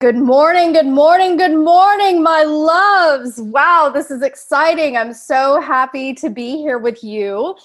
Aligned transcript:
Good 0.00 0.14
morning, 0.14 0.72
good 0.72 0.86
morning, 0.86 1.36
good 1.36 1.58
morning, 1.58 2.22
my 2.22 2.44
loves. 2.44 3.40
Wow, 3.40 3.90
this 3.92 4.12
is 4.12 4.22
exciting. 4.22 4.96
I'm 4.96 5.12
so 5.12 5.60
happy 5.60 6.14
to 6.14 6.30
be 6.30 6.56
here 6.56 6.78
with 6.78 7.02
you 7.02 7.56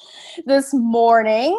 this 0.48 0.74
morning. 0.74 1.56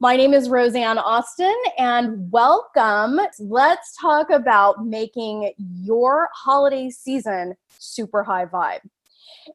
My 0.00 0.16
name 0.16 0.34
is 0.34 0.48
Rosanne 0.48 0.98
Austin, 0.98 1.54
and 1.78 2.28
welcome. 2.32 3.20
Let's 3.38 3.96
talk 4.00 4.30
about 4.30 4.84
making 4.84 5.52
your 5.56 6.28
holiday 6.34 6.90
season 6.90 7.54
super 7.78 8.24
high 8.24 8.46
vibe. 8.46 8.80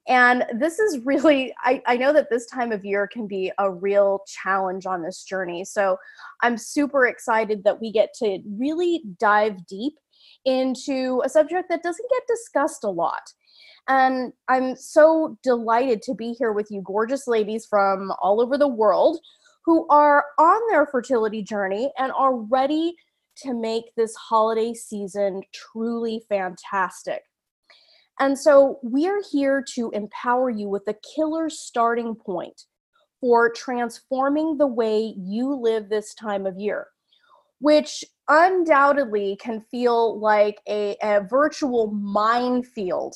And 0.07 0.45
this 0.53 0.79
is 0.79 0.99
really, 0.99 1.53
I, 1.65 1.81
I 1.85 1.97
know 1.97 2.13
that 2.13 2.29
this 2.29 2.45
time 2.45 2.71
of 2.71 2.85
year 2.85 3.07
can 3.07 3.27
be 3.27 3.51
a 3.57 3.69
real 3.69 4.21
challenge 4.25 4.85
on 4.85 5.03
this 5.03 5.25
journey. 5.25 5.65
So 5.65 5.97
I'm 6.41 6.57
super 6.57 7.07
excited 7.07 7.61
that 7.65 7.81
we 7.81 7.91
get 7.91 8.13
to 8.19 8.39
really 8.57 9.03
dive 9.19 9.65
deep 9.67 9.95
into 10.45 11.21
a 11.25 11.29
subject 11.29 11.69
that 11.69 11.83
doesn't 11.83 12.09
get 12.09 12.23
discussed 12.27 12.83
a 12.83 12.89
lot. 12.89 13.31
And 13.87 14.33
I'm 14.47 14.75
so 14.75 15.37
delighted 15.43 16.01
to 16.03 16.15
be 16.15 16.33
here 16.33 16.53
with 16.53 16.67
you, 16.71 16.81
gorgeous 16.81 17.27
ladies 17.27 17.65
from 17.65 18.11
all 18.21 18.41
over 18.41 18.57
the 18.57 18.67
world 18.67 19.19
who 19.65 19.87
are 19.89 20.25
on 20.39 20.61
their 20.69 20.85
fertility 20.87 21.43
journey 21.43 21.91
and 21.97 22.11
are 22.13 22.35
ready 22.35 22.95
to 23.37 23.53
make 23.53 23.85
this 23.95 24.15
holiday 24.15 24.73
season 24.73 25.41
truly 25.53 26.23
fantastic. 26.29 27.23
And 28.19 28.37
so 28.37 28.79
we're 28.81 29.21
here 29.31 29.63
to 29.73 29.91
empower 29.91 30.49
you 30.49 30.69
with 30.69 30.87
a 30.87 30.95
killer 31.15 31.49
starting 31.49 32.15
point 32.15 32.63
for 33.19 33.51
transforming 33.51 34.57
the 34.57 34.67
way 34.67 35.13
you 35.17 35.53
live 35.53 35.89
this 35.89 36.13
time 36.13 36.45
of 36.45 36.57
year 36.57 36.87
which 37.59 38.03
undoubtedly 38.29 39.37
can 39.41 39.61
feel 39.71 40.19
like 40.19 40.59
a, 40.67 40.95
a 41.03 41.21
virtual 41.21 41.91
minefield 41.91 43.15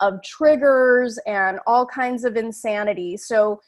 of 0.00 0.22
triggers 0.22 1.18
and 1.26 1.58
all 1.66 1.86
kinds 1.86 2.24
of 2.24 2.36
insanity. 2.36 3.16
So, 3.16 3.60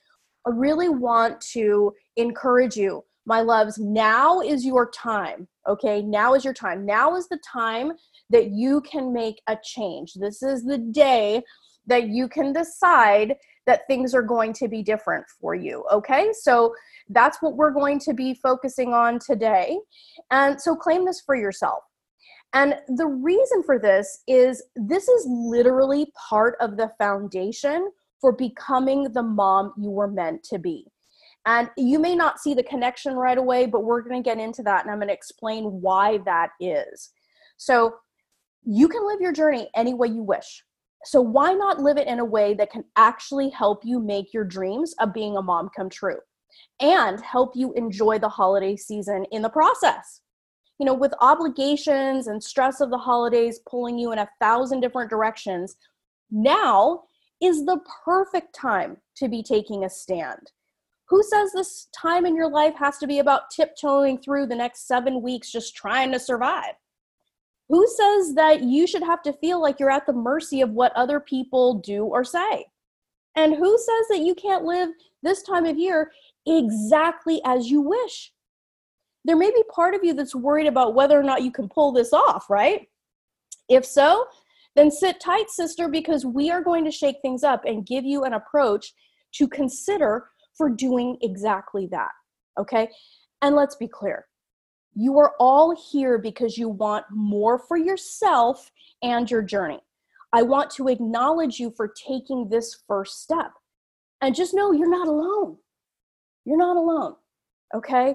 I 0.47 0.51
really 0.51 0.89
want 0.89 1.41
to 1.53 1.93
encourage 2.17 2.77
you, 2.77 3.05
my 3.27 3.43
loves. 3.43 3.79
Now 3.79 4.41
is 4.41 4.65
your 4.65 4.91
time. 4.91 5.47
Okay, 5.69 6.01
now 6.03 6.35
is 6.35 6.45
your 6.45 6.55
time. 6.55 6.87
Now 6.87 7.15
is 7.17 7.29
the 7.29 7.39
time 7.47 7.93
that 8.31 8.51
you 8.51 8.81
can 8.81 9.13
make 9.13 9.41
a 9.49 9.59
change. 9.63 10.15
This 10.15 10.43
is 10.43 10.65
the 10.65 10.79
day 10.79 11.43
that 11.87 12.09
you 12.09 12.29
can 12.29 12.53
decide 12.53 13.37
that 13.71 13.87
things 13.87 14.17
are 14.17 14.23
going 14.23 14.53
to 14.53 14.67
be 14.67 14.83
different 14.83 15.25
for 15.41 15.55
you. 15.55 15.85
Okay, 15.93 16.33
so 16.33 16.75
that's 17.09 17.41
what 17.41 17.55
we're 17.55 17.71
going 17.71 18.01
to 18.01 18.13
be 18.13 18.35
focusing 18.35 18.93
on 18.93 19.21
today. 19.21 19.79
And 20.33 20.61
so 20.61 20.75
claim 20.75 21.07
this 21.07 21.23
for 21.25 21.37
yourself. 21.37 21.85
And 22.53 22.75
the 22.89 23.07
reason 23.07 23.63
for 23.63 23.79
this 23.79 24.25
is 24.27 24.61
this 24.75 25.07
is 25.07 25.25
literally 25.29 26.09
part 26.29 26.57
of 26.61 26.77
the 26.77 26.91
foundation 26.99 27.93
for 28.21 28.33
becoming 28.33 29.05
the 29.13 29.23
mom 29.23 29.73
you 29.79 29.91
were 29.91 30.11
meant 30.11 30.43
to 30.51 30.59
be. 30.59 30.85
And 31.47 31.71
you 31.77 32.01
may 32.01 32.17
not 32.17 32.41
see 32.41 32.55
the 32.55 32.65
connection 32.65 33.15
right 33.15 33.39
away, 33.39 33.67
but 33.67 33.85
we're 33.85 34.03
going 34.03 34.21
to 34.21 34.29
get 34.29 34.41
into 34.41 34.65
that 34.65 34.83
and 34.83 34.91
I'm 34.91 34.99
going 34.99 35.09
to 35.09 35.15
explain 35.15 35.81
why 35.81 36.19
that 36.27 36.51
is. 36.59 37.13
So, 37.57 37.95
you 38.63 38.89
can 38.89 39.07
live 39.07 39.23
your 39.23 39.33
journey 39.33 39.71
any 39.75 39.95
way 39.95 40.09
you 40.09 40.23
wish. 40.23 40.63
So, 41.05 41.21
why 41.21 41.55
not 41.55 41.81
live 41.81 41.97
it 41.97 42.07
in 42.07 42.19
a 42.19 42.25
way 42.25 42.55
that 42.55 42.71
can 42.71 42.85
actually 42.97 43.49
help 43.51 43.85
you 43.85 44.01
make 44.01 44.35
your 44.35 44.45
dreams 44.45 44.95
of 45.01 45.15
being 45.15 45.37
a 45.37 45.43
mom 45.43 45.71
come 45.75 45.89
true? 45.89 46.19
and 46.81 47.21
help 47.21 47.53
you 47.55 47.73
enjoy 47.75 48.19
the 48.19 48.29
holiday 48.29 48.77
season 48.77 49.25
in 49.33 49.43
the 49.43 49.49
process. 49.49 50.23
You 50.79 50.87
know, 50.87 50.95
with 50.95 51.13
obligations 51.21 52.27
and 52.27 52.43
stress 52.43 52.81
of 52.81 52.91
the 52.91 52.99
holidays 52.99 53.61
pulling 53.69 53.99
you 53.99 54.13
in 54.13 54.19
a 54.19 54.29
thousand 54.41 54.81
different 54.81 55.11
directions, 55.11 55.77
now 56.31 57.03
is 57.43 57.65
the 57.67 57.81
perfect 58.05 58.55
time 58.55 58.97
to 59.17 59.29
be 59.29 59.43
taking 59.43 59.85
a 59.85 59.91
stand. 59.91 60.53
Who 61.09 61.23
says 61.23 61.53
this 61.53 61.89
time 61.95 62.25
in 62.25 62.37
your 62.37 62.49
life 62.49 62.75
has 62.79 62.99
to 62.99 63.07
be 63.07 63.19
about 63.19 63.51
tiptoeing 63.51 64.19
through 64.19 64.47
the 64.47 64.55
next 64.55 64.87
seven 64.87 65.23
weeks 65.23 65.51
just 65.51 65.77
trying 65.77 66.13
to 66.13 66.21
survive? 66.21 66.75
Who 67.71 67.87
says 67.87 68.35
that 68.35 68.65
you 68.65 68.89
should 68.89 69.05
have 69.05 69.23
to 69.23 69.33
feel 69.33 69.63
like 69.63 69.79
you're 69.79 69.93
at 69.93 70.05
the 70.05 70.13
mercy 70.13 70.61
of 70.61 70.71
what 70.71 70.93
other 70.97 71.21
people 71.21 71.75
do 71.75 72.05
or 72.05 72.25
say? 72.25 72.67
And 73.37 73.55
who 73.55 73.79
says 73.79 74.09
that 74.11 74.25
you 74.27 74.35
can't 74.35 74.65
live 74.65 74.89
this 75.23 75.43
time 75.43 75.65
of 75.65 75.79
year 75.79 76.11
exactly 76.47 77.41
as 77.45 77.71
you 77.71 77.81
wish. 77.81 78.33
There 79.25 79.37
may 79.37 79.51
be 79.51 79.63
part 79.73 79.95
of 79.95 80.03
you 80.03 80.15
that's 80.15 80.35
worried 80.35 80.67
about 80.67 80.97
whether 80.97 81.19
or 81.19 81.23
not 81.23 81.45
you 81.45 81.53
can 81.53 81.69
pull 81.69 81.93
this 81.93 82.13
off, 82.13 82.51
right? 82.51 82.89
If 83.69 83.85
so, 83.85 84.27
then 84.75 84.91
sit 84.91 85.21
tight, 85.21 85.49
sister, 85.49 85.89
because 85.89 86.27
we 86.27 86.51
are 86.51 86.63
going 86.63 86.85
to 86.87 86.91
shake 86.91 87.17
things 87.23 87.45
up 87.45 87.65
and 87.65 87.87
give 87.87 88.05
you 88.05 88.25
an 88.25 88.33
approach 88.33 88.93
to 89.35 89.47
consider 89.47 90.29
for 90.57 90.71
doing 90.71 91.19
exactly 91.23 91.87
that. 91.93 92.11
Okay? 92.59 92.89
And 93.43 93.55
let's 93.55 93.77
be 93.77 93.87
clear 93.87 94.27
you 94.95 95.19
are 95.19 95.35
all 95.39 95.77
here 95.91 96.19
because 96.19 96.59
you 96.59 96.69
want 96.69 97.05
more 97.11 97.59
for 97.59 97.77
yourself 97.77 98.71
and 99.03 99.31
your 99.31 99.43
journey. 99.43 99.81
I 100.33 100.43
want 100.43 100.71
to 100.73 100.89
acknowledge 100.89 101.59
you 101.59 101.73
for 101.77 101.89
taking 101.89 102.49
this 102.49 102.83
first 102.87 103.23
step. 103.23 103.53
And 104.21 104.35
just 104.35 104.55
know 104.55 104.73
you're 104.73 104.91
not 104.91 105.09
alone. 105.09 105.57
You're 106.45 106.59
not 106.59 106.77
alone. 106.77 107.15
Okay? 107.75 108.15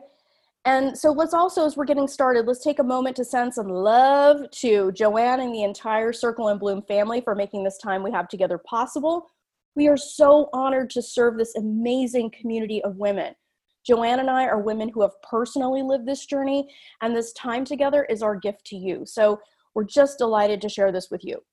And 0.65 0.97
so 0.97 1.11
let's 1.11 1.33
also, 1.33 1.65
as 1.65 1.77
we're 1.77 1.85
getting 1.85 2.07
started, 2.07 2.47
let's 2.47 2.63
take 2.63 2.79
a 2.79 2.83
moment 2.83 3.15
to 3.17 3.25
send 3.25 3.53
some 3.53 3.69
love 3.69 4.49
to 4.51 4.91
Joanne 4.93 5.39
and 5.39 5.53
the 5.53 5.63
entire 5.63 6.11
Circle 6.11 6.47
and 6.47 6.59
Bloom 6.59 6.81
family 6.83 7.21
for 7.21 7.35
making 7.35 7.63
this 7.63 7.77
time 7.77 8.01
we 8.01 8.11
have 8.11 8.27
together 8.27 8.57
possible. 8.57 9.27
We 9.75 9.87
are 9.87 9.97
so 9.97 10.49
honored 10.53 10.89
to 10.91 11.01
serve 11.01 11.37
this 11.37 11.55
amazing 11.55 12.31
community 12.31 12.83
of 12.83 12.97
women. 12.97 13.35
Joanne 13.85 14.19
and 14.19 14.29
I 14.29 14.45
are 14.45 14.61
women 14.61 14.89
who 14.89 15.01
have 15.01 15.21
personally 15.21 15.83
lived 15.83 16.07
this 16.07 16.25
journey, 16.25 16.67
and 17.01 17.15
this 17.15 17.33
time 17.33 17.63
together 17.63 18.05
is 18.05 18.21
our 18.23 18.35
gift 18.35 18.65
to 18.67 18.75
you. 18.75 19.05
So 19.05 19.39
we're 19.73 19.83
just 19.83 20.17
delighted 20.17 20.61
to 20.61 20.69
share 20.69 20.91
this 20.91 21.11
with 21.11 21.23
you. 21.23 21.43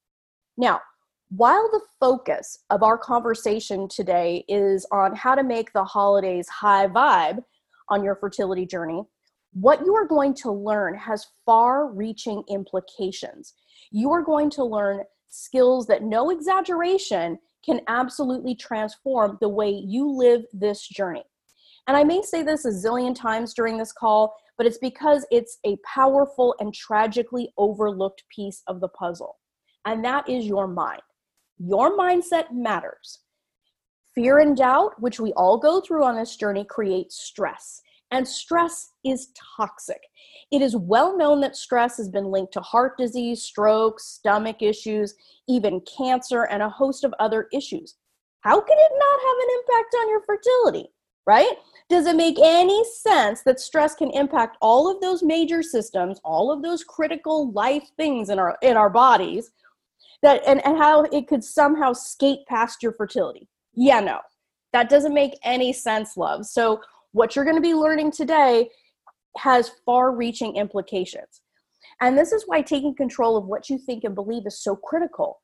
Now, 0.57 0.81
while 1.35 1.69
the 1.71 1.81
focus 1.99 2.59
of 2.71 2.83
our 2.83 2.99
conversation 2.99 3.89
today 3.89 4.45
is 4.49 4.87
on 4.93 5.17
how 5.17 5.35
to 5.35 5.43
make 5.43 5.73
the 5.73 5.85
holidays 5.85 6.49
high 6.49 6.87
vibe 6.87 7.43
on 7.89 8.05
your 8.05 8.17
fertility 8.17 8.67
journey, 8.67 9.03
what 9.55 9.81
you 9.85 9.95
are 9.95 10.07
going 10.07 10.35
to 10.35 10.51
learn 10.51 10.95
has 10.95 11.27
far 11.45 11.89
reaching 11.91 12.43
implications. 12.49 13.55
You 13.91 14.11
are 14.13 14.23
going 14.23 14.51
to 14.51 14.65
learn 14.65 15.03
skills 15.29 15.87
that, 15.87 16.03
no 16.03 16.31
exaggeration, 16.31 17.39
can 17.65 17.81
absolutely 17.89 18.55
transform 18.55 19.39
the 19.41 19.49
way 19.49 19.71
you 19.71 20.11
live 20.11 20.43
this 20.53 20.87
journey. 20.87 21.25
And 21.87 21.97
I 21.97 22.05
may 22.05 22.23
say 22.23 22.43
this 22.43 22.65
a 22.65 22.71
zillion 22.71 23.15
times 23.15 23.55
during 23.55 23.77
this 23.77 23.93
call, 23.93 24.35
but 24.57 24.67
it's 24.67 24.79
because 24.79 25.27
it's 25.31 25.59
a 25.65 25.77
powerful 25.85 26.55
and 26.61 26.73
tragically 26.73 27.53
overlooked 27.59 28.23
piece 28.35 28.63
of 28.69 28.81
the 28.81 28.89
puzzle. 28.89 29.39
And 29.85 30.05
that 30.05 30.29
is 30.29 30.47
your 30.47 30.69
mind. 30.69 31.03
Your 31.59 31.97
mindset 31.97 32.53
matters. 32.53 33.21
Fear 34.15 34.41
and 34.41 34.57
doubt, 34.57 35.01
which 35.01 35.19
we 35.19 35.33
all 35.33 35.59
go 35.59 35.81
through 35.81 36.05
on 36.05 36.17
this 36.17 36.37
journey, 36.37 36.65
creates 36.65 37.23
stress. 37.23 37.81
And 38.11 38.29
stress 38.29 38.91
is 39.05 39.33
toxic. 39.57 40.01
It 40.51 40.61
is 40.61 40.77
well 40.77 41.17
known 41.17 41.41
that 41.41 41.57
stress 41.57 41.97
has 41.97 42.11
been 42.11 42.27
linked 42.27 42.53
to 42.53 42.61
heart 42.61 42.99
disease, 42.99 43.43
strokes, 43.43 44.05
stomach 44.05 44.61
issues, 44.61 45.15
even 45.49 45.81
cancer, 45.81 46.43
and 46.45 46.63
a 46.63 46.69
host 46.69 47.05
of 47.05 47.15
other 47.19 47.49
issues. 47.55 47.97
How 48.41 48.61
can 48.61 48.77
it 48.79 48.93
not 48.99 49.21
have 49.21 49.37
an 49.39 49.49
impact 49.59 49.95
on 50.01 50.09
your 50.11 50.23
fertility, 50.27 50.91
right? 51.27 51.53
Does 51.89 52.07
it 52.07 52.17
make 52.17 52.39
any 52.43 52.83
sense 52.85 53.43
that 53.43 53.61
stress 53.61 53.95
can 53.95 54.11
impact 54.11 54.57
all 54.61 54.91
of 54.91 55.01
those 55.01 55.23
major 55.23 55.63
systems, 55.63 56.21
all 56.25 56.51
of 56.51 56.63
those 56.63 56.85
critical 56.85 57.53
life 57.53 57.89
things 57.97 58.31
in 58.31 58.39
our 58.39 58.57
in 58.63 58.77
our 58.77 58.91
bodies, 58.91 59.51
that 60.23 60.43
and, 60.47 60.65
and 60.65 60.79
how 60.79 61.03
it 61.03 61.29
could 61.29 61.45
somehow 61.45 61.93
skate 61.93 62.47
past 62.49 62.83
your 62.83 62.93
fertility? 62.93 63.49
Yeah 63.75 64.01
no. 64.01 64.21
That 64.73 64.89
doesn't 64.89 65.15
make 65.15 65.39
any 65.43 65.73
sense 65.73 66.17
love. 66.17 66.47
So 66.47 66.81
what 67.13 67.37
you're 67.37 67.45
going 67.45 67.57
to 67.57 67.63
be 67.63 67.75
learning 67.75 68.13
today 68.13 68.71
has 69.37 69.71
far 69.85 70.15
reaching 70.15 70.57
implications. 70.57 71.43
And 72.01 72.17
this 72.17 72.33
is 72.33 72.45
why 72.47 72.63
taking 72.63 72.95
control 72.95 73.37
of 73.37 73.45
what 73.45 73.69
you 73.69 73.79
think 73.79 74.05
and 74.05 74.15
believe 74.15 74.47
is 74.47 74.63
so 74.63 74.75
critical. 74.75 75.41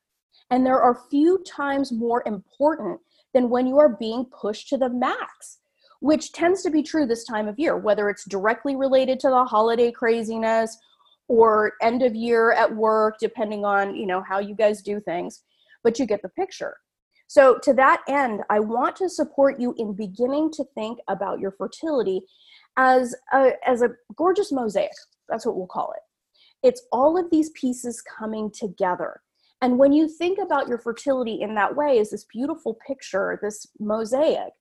And 0.49 0.65
there 0.65 0.81
are 0.81 1.03
few 1.11 1.43
times 1.45 1.91
more 1.91 2.23
important 2.25 2.99
than 3.33 3.49
when 3.49 3.67
you 3.67 3.77
are 3.77 3.89
being 3.89 4.25
pushed 4.25 4.67
to 4.69 4.77
the 4.77 4.89
max 4.89 5.59
which 6.01 6.31
tends 6.31 6.61
to 6.63 6.69
be 6.69 6.83
true 6.83 7.05
this 7.05 7.23
time 7.23 7.47
of 7.47 7.59
year 7.59 7.77
whether 7.77 8.09
it's 8.09 8.25
directly 8.25 8.75
related 8.75 9.19
to 9.19 9.29
the 9.29 9.45
holiday 9.45 9.91
craziness 9.91 10.77
or 11.27 11.73
end 11.81 12.01
of 12.01 12.15
year 12.15 12.51
at 12.53 12.75
work 12.75 13.15
depending 13.19 13.65
on 13.65 13.95
you 13.95 14.05
know 14.05 14.21
how 14.21 14.39
you 14.39 14.55
guys 14.55 14.81
do 14.81 14.99
things 14.99 15.43
but 15.83 15.99
you 15.99 16.05
get 16.05 16.21
the 16.21 16.29
picture 16.29 16.77
so 17.27 17.57
to 17.59 17.73
that 17.73 18.01
end 18.07 18.41
i 18.49 18.59
want 18.59 18.95
to 18.95 19.09
support 19.09 19.59
you 19.59 19.73
in 19.77 19.93
beginning 19.93 20.51
to 20.51 20.63
think 20.75 20.99
about 21.07 21.39
your 21.39 21.51
fertility 21.51 22.21
as 22.77 23.15
a 23.33 23.51
as 23.67 23.81
a 23.81 23.89
gorgeous 24.15 24.51
mosaic 24.51 24.91
that's 25.29 25.45
what 25.45 25.55
we'll 25.55 25.67
call 25.67 25.91
it 25.91 26.01
It's 26.67 26.83
all 26.91 27.17
of 27.17 27.29
these 27.31 27.51
pieces 27.51 28.01
coming 28.01 28.51
together. 28.51 29.21
And 29.61 29.77
when 29.77 29.93
you 29.93 30.07
think 30.07 30.39
about 30.39 30.67
your 30.67 30.77
fertility 30.77 31.41
in 31.41 31.55
that 31.55 31.75
way, 31.75 31.97
is 31.99 32.11
this 32.11 32.25
beautiful 32.25 32.77
picture, 32.85 33.39
this 33.41 33.67
mosaic. 33.79 34.53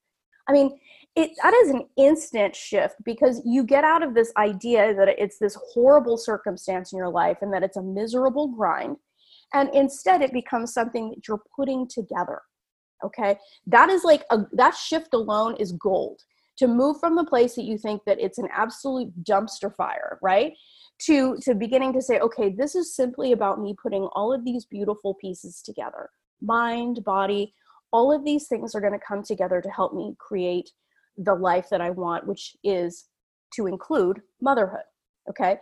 I 0.49 0.53
mean, 0.53 0.79
it 1.19 1.33
that 1.43 1.55
is 1.55 1.71
an 1.71 1.85
instant 1.97 2.55
shift 2.55 2.97
because 3.05 3.43
you 3.45 3.65
get 3.65 3.85
out 3.85 4.03
of 4.03 4.15
this 4.15 4.33
idea 4.37 4.95
that 4.95 5.09
it's 5.09 5.39
this 5.39 5.59
horrible 5.73 6.17
circumstance 6.17 6.93
in 6.93 6.99
your 6.99 7.11
life 7.11 7.39
and 7.43 7.53
that 7.53 7.63
it's 7.63 7.77
a 7.77 7.83
miserable 7.83 8.49
grind. 8.49 8.97
And 9.55 9.71
instead 9.75 10.23
it 10.23 10.33
becomes 10.33 10.73
something 10.73 11.11
that 11.11 11.27
you're 11.27 11.43
putting 11.57 11.89
together. 11.89 12.41
Okay. 13.05 13.39
That 13.67 13.91
is 13.91 14.05
like 14.05 14.25
a 14.31 14.41
that 14.53 14.75
shift 14.75 15.15
alone 15.15 15.57
is 15.57 15.73
gold. 15.73 16.23
To 16.59 16.67
move 16.67 16.99
from 16.99 17.15
the 17.15 17.25
place 17.25 17.55
that 17.55 17.65
you 17.65 17.79
think 17.79 18.03
that 18.05 18.19
it's 18.19 18.39
an 18.39 18.49
absolute 18.53 19.13
dumpster 19.23 19.73
fire, 19.73 20.19
right? 20.23 20.55
to 21.01 21.37
to 21.43 21.55
beginning 21.55 21.93
to 21.93 22.03
say 22.03 22.19
okay 22.19 22.49
this 22.51 22.75
is 22.75 22.95
simply 22.95 23.33
about 23.33 23.61
me 23.61 23.75
putting 23.81 24.05
all 24.13 24.33
of 24.33 24.45
these 24.45 24.65
beautiful 24.65 25.15
pieces 25.21 25.63
together 25.63 26.11
mind 26.43 27.05
body 27.05 27.55
all 27.93 28.13
of 28.13 28.25
these 28.25 28.49
things 28.49 28.75
are 28.75 28.81
going 28.81 28.93
to 28.93 29.07
come 29.07 29.23
together 29.23 29.61
to 29.61 29.71
help 29.71 29.95
me 29.95 30.15
create 30.19 30.71
the 31.19 31.35
life 31.35 31.69
that 31.71 31.81
i 31.81 31.91
want 31.91 32.27
which 32.27 32.57
is 32.65 33.07
to 33.53 33.67
include 33.67 34.21
motherhood 34.41 34.85
okay 35.29 35.59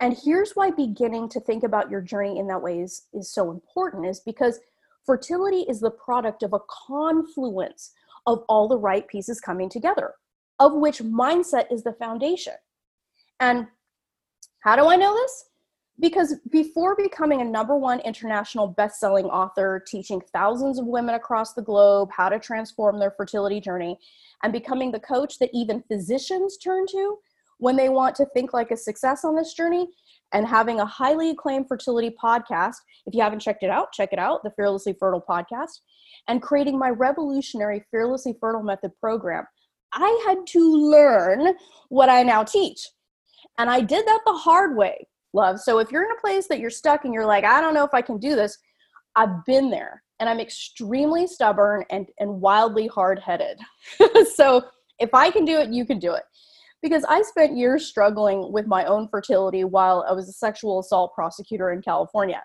and 0.00 0.16
here's 0.24 0.52
why 0.52 0.70
beginning 0.70 1.28
to 1.28 1.40
think 1.40 1.62
about 1.62 1.90
your 1.90 2.00
journey 2.00 2.38
in 2.38 2.46
that 2.46 2.62
way 2.62 2.80
is, 2.80 3.02
is 3.12 3.30
so 3.30 3.50
important 3.50 4.06
is 4.06 4.20
because 4.20 4.58
fertility 5.04 5.66
is 5.68 5.78
the 5.78 5.90
product 5.90 6.42
of 6.42 6.54
a 6.54 6.60
confluence 6.86 7.92
of 8.26 8.42
all 8.48 8.66
the 8.66 8.78
right 8.78 9.06
pieces 9.08 9.40
coming 9.40 9.68
together 9.68 10.14
of 10.58 10.74
which 10.74 10.98
mindset 10.98 11.70
is 11.70 11.82
the 11.82 11.92
foundation 11.92 12.54
and 13.40 13.66
how 14.60 14.76
do 14.76 14.86
I 14.86 14.96
know 14.96 15.14
this? 15.14 15.46
Because 16.00 16.36
before 16.50 16.96
becoming 16.96 17.42
a 17.42 17.44
number 17.44 17.76
one 17.76 18.00
international 18.00 18.66
best-selling 18.66 19.26
author, 19.26 19.84
teaching 19.86 20.20
thousands 20.32 20.78
of 20.78 20.86
women 20.86 21.14
across 21.14 21.52
the 21.52 21.62
globe 21.62 22.08
how 22.10 22.30
to 22.30 22.38
transform 22.38 22.98
their 22.98 23.10
fertility 23.10 23.60
journey, 23.60 23.98
and 24.42 24.52
becoming 24.52 24.90
the 24.90 25.00
coach 25.00 25.38
that 25.38 25.50
even 25.52 25.84
physicians 25.88 26.56
turn 26.56 26.86
to 26.86 27.18
when 27.58 27.76
they 27.76 27.90
want 27.90 28.16
to 28.16 28.24
think 28.32 28.54
like 28.54 28.70
a 28.70 28.76
success 28.76 29.24
on 29.24 29.36
this 29.36 29.52
journey, 29.52 29.88
and 30.32 30.46
having 30.46 30.80
a 30.80 30.86
highly 30.86 31.30
acclaimed 31.30 31.68
fertility 31.68 32.16
podcast. 32.22 32.76
If 33.04 33.14
you 33.14 33.20
haven't 33.20 33.40
checked 33.40 33.62
it 33.62 33.68
out, 33.68 33.92
check 33.92 34.12
it 34.12 34.18
out, 34.18 34.42
the 34.42 34.52
Fearlessly 34.52 34.94
Fertile 34.98 35.22
podcast, 35.28 35.80
and 36.28 36.40
creating 36.40 36.78
my 36.78 36.88
revolutionary 36.88 37.84
Fearlessly 37.90 38.34
Fertile 38.40 38.62
Method 38.62 38.92
program. 38.98 39.44
I 39.92 40.24
had 40.26 40.46
to 40.48 40.90
learn 40.90 41.54
what 41.88 42.08
I 42.08 42.22
now 42.22 42.44
teach. 42.44 42.88
And 43.58 43.68
I 43.68 43.80
did 43.80 44.06
that 44.06 44.20
the 44.24 44.32
hard 44.32 44.76
way, 44.76 45.06
love. 45.32 45.60
So 45.60 45.78
if 45.78 45.90
you're 45.90 46.04
in 46.04 46.10
a 46.10 46.20
place 46.20 46.48
that 46.48 46.60
you're 46.60 46.70
stuck 46.70 47.04
and 47.04 47.14
you're 47.14 47.26
like, 47.26 47.44
I 47.44 47.60
don't 47.60 47.74
know 47.74 47.84
if 47.84 47.94
I 47.94 48.02
can 48.02 48.18
do 48.18 48.34
this, 48.34 48.58
I've 49.16 49.44
been 49.46 49.70
there 49.70 50.02
and 50.18 50.28
I'm 50.28 50.40
extremely 50.40 51.26
stubborn 51.26 51.84
and, 51.90 52.06
and 52.18 52.40
wildly 52.40 52.86
hard 52.86 53.18
headed. 53.18 53.58
so 54.34 54.62
if 54.98 55.14
I 55.14 55.30
can 55.30 55.44
do 55.44 55.58
it, 55.58 55.70
you 55.70 55.84
can 55.84 55.98
do 55.98 56.12
it. 56.12 56.22
Because 56.82 57.04
I 57.04 57.22
spent 57.22 57.56
years 57.56 57.86
struggling 57.86 58.52
with 58.52 58.66
my 58.66 58.84
own 58.84 59.08
fertility 59.08 59.64
while 59.64 60.04
I 60.08 60.12
was 60.12 60.28
a 60.28 60.32
sexual 60.32 60.80
assault 60.80 61.14
prosecutor 61.14 61.72
in 61.72 61.82
California. 61.82 62.42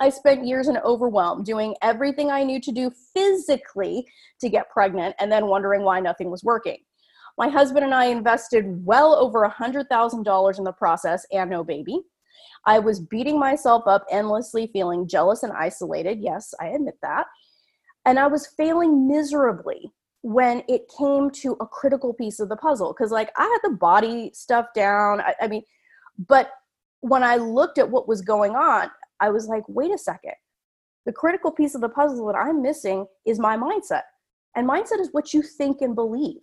I 0.00 0.10
spent 0.10 0.46
years 0.46 0.68
in 0.68 0.78
overwhelm 0.78 1.42
doing 1.42 1.74
everything 1.82 2.30
I 2.30 2.44
knew 2.44 2.60
to 2.60 2.72
do 2.72 2.90
physically 3.14 4.06
to 4.40 4.48
get 4.48 4.70
pregnant 4.70 5.16
and 5.18 5.30
then 5.30 5.46
wondering 5.46 5.82
why 5.82 6.00
nothing 6.00 6.30
was 6.30 6.44
working. 6.44 6.78
My 7.36 7.48
husband 7.48 7.84
and 7.84 7.94
I 7.94 8.06
invested 8.06 8.64
well 8.84 9.14
over 9.14 9.44
a 9.44 9.50
$100,000 9.50 10.58
in 10.58 10.64
the 10.64 10.72
process 10.72 11.24
and 11.32 11.50
no 11.50 11.62
baby. 11.62 12.00
I 12.66 12.78
was 12.78 13.00
beating 13.00 13.38
myself 13.38 13.84
up 13.86 14.04
endlessly, 14.10 14.68
feeling 14.72 15.08
jealous 15.08 15.42
and 15.42 15.52
isolated. 15.52 16.20
Yes, 16.20 16.54
I 16.60 16.68
admit 16.68 16.96
that. 17.02 17.26
And 18.04 18.18
I 18.18 18.26
was 18.26 18.46
failing 18.46 19.08
miserably 19.08 19.92
when 20.22 20.62
it 20.68 20.82
came 20.98 21.30
to 21.30 21.56
a 21.60 21.66
critical 21.66 22.12
piece 22.14 22.40
of 22.40 22.48
the 22.48 22.56
puzzle. 22.56 22.92
Because, 22.92 23.12
like, 23.12 23.30
I 23.36 23.42
had 23.42 23.70
the 23.70 23.76
body 23.76 24.30
stuff 24.34 24.66
down. 24.74 25.20
I, 25.20 25.34
I 25.42 25.48
mean, 25.48 25.62
but 26.26 26.50
when 27.00 27.22
I 27.22 27.36
looked 27.36 27.78
at 27.78 27.90
what 27.90 28.08
was 28.08 28.22
going 28.22 28.56
on, 28.56 28.90
I 29.20 29.30
was 29.30 29.46
like, 29.46 29.64
wait 29.68 29.92
a 29.92 29.98
second. 29.98 30.34
The 31.06 31.12
critical 31.12 31.50
piece 31.50 31.74
of 31.74 31.80
the 31.80 31.88
puzzle 31.88 32.26
that 32.26 32.36
I'm 32.36 32.62
missing 32.62 33.06
is 33.26 33.38
my 33.38 33.56
mindset. 33.56 34.02
And 34.56 34.68
mindset 34.68 35.00
is 35.00 35.08
what 35.12 35.32
you 35.32 35.42
think 35.42 35.80
and 35.80 35.94
believe 35.94 36.40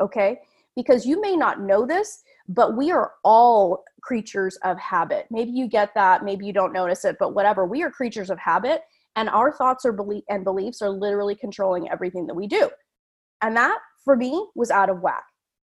okay? 0.00 0.40
Because 0.76 1.06
you 1.06 1.20
may 1.20 1.36
not 1.36 1.60
know 1.60 1.86
this, 1.86 2.22
but 2.48 2.76
we 2.76 2.90
are 2.90 3.12
all 3.22 3.84
creatures 4.02 4.56
of 4.64 4.78
habit. 4.78 5.26
Maybe 5.30 5.50
you 5.50 5.68
get 5.68 5.94
that, 5.94 6.24
maybe 6.24 6.46
you 6.46 6.52
don't 6.52 6.72
notice 6.72 7.04
it, 7.04 7.16
but 7.18 7.34
whatever. 7.34 7.64
We 7.64 7.82
are 7.82 7.90
creatures 7.90 8.30
of 8.30 8.38
habit, 8.38 8.82
and 9.16 9.28
our 9.28 9.52
thoughts 9.52 9.84
are 9.84 9.92
belief 9.92 10.24
and 10.28 10.44
beliefs 10.44 10.82
are 10.82 10.90
literally 10.90 11.36
controlling 11.36 11.90
everything 11.90 12.26
that 12.26 12.34
we 12.34 12.46
do. 12.46 12.68
And 13.42 13.56
that, 13.56 13.78
for 14.04 14.16
me, 14.16 14.46
was 14.54 14.70
out 14.70 14.90
of 14.90 15.00
whack. 15.00 15.24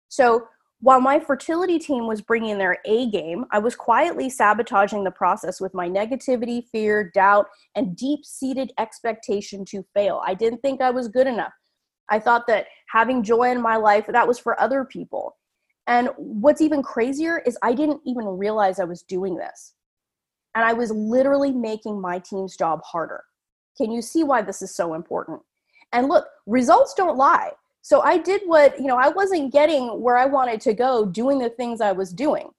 So 0.10 0.48
while 0.82 1.00
my 1.00 1.20
fertility 1.20 1.78
team 1.78 2.08
was 2.08 2.22
bringing 2.22 2.58
their 2.58 2.80
A 2.86 3.10
game, 3.12 3.46
I 3.52 3.60
was 3.60 3.76
quietly 3.76 4.30
sabotaging 4.30 5.04
the 5.04 5.12
process 5.12 5.62
with 5.62 5.74
my 5.74 5.88
negativity, 5.88 6.64
fear, 6.72 7.12
doubt, 7.14 7.46
and 7.76 7.96
deep 7.96 8.26
seated 8.26 8.72
expectation 8.80 9.64
to 9.66 9.86
fail. 9.94 10.22
I 10.26 10.34
didn't 10.34 10.62
think 10.62 10.82
I 10.82 10.90
was 10.90 11.08
good 11.08 11.28
enough. 11.28 11.54
I 12.10 12.20
thought 12.20 12.48
that 12.48 12.68
having 12.90 13.24
joy 13.24 13.52
in 13.52 13.62
my 13.62 13.78
life, 13.78 14.06
that 14.08 14.28
was 14.28 14.40
for 14.40 14.60
other 14.60 14.84
people. 14.84 15.38
And 15.88 16.10
what's 16.18 16.62
even 16.62 16.84
crazier 16.84 17.40
is 17.46 17.58
I 17.62 17.74
didn't 17.74 18.02
even 18.06 18.26
realize 18.26 18.80
I 18.80 18.86
was 18.86 19.02
doing 19.04 19.36
this. 19.36 19.74
And 20.56 20.66
I 20.66 20.74
was 20.74 20.92
literally 20.92 21.52
making 21.52 22.00
my 22.00 22.20
team's 22.20 22.58
job 22.58 22.82
harder. 22.84 23.24
Can 23.78 23.92
you 23.92 24.02
see 24.02 24.24
why 24.24 24.42
this 24.42 24.62
is 24.62 24.76
so 24.76 24.94
important? 24.94 25.42
And 25.94 26.08
look, 26.08 26.28
results 26.46 26.94
don't 26.94 27.18
lie. 27.18 27.52
So 27.82 28.02
I 28.02 28.18
did 28.18 28.42
what, 28.46 28.78
you 28.80 28.86
know, 28.86 28.98
I 28.98 29.10
wasn't 29.10 29.52
getting 29.52 30.02
where 30.02 30.18
I 30.18 30.26
wanted 30.26 30.62
to 30.62 30.74
go 30.74 31.06
doing 31.06 31.40
the 31.40 31.50
things 31.50 31.82
I 31.82 31.92
was 31.92 32.14
doing. 32.14 32.50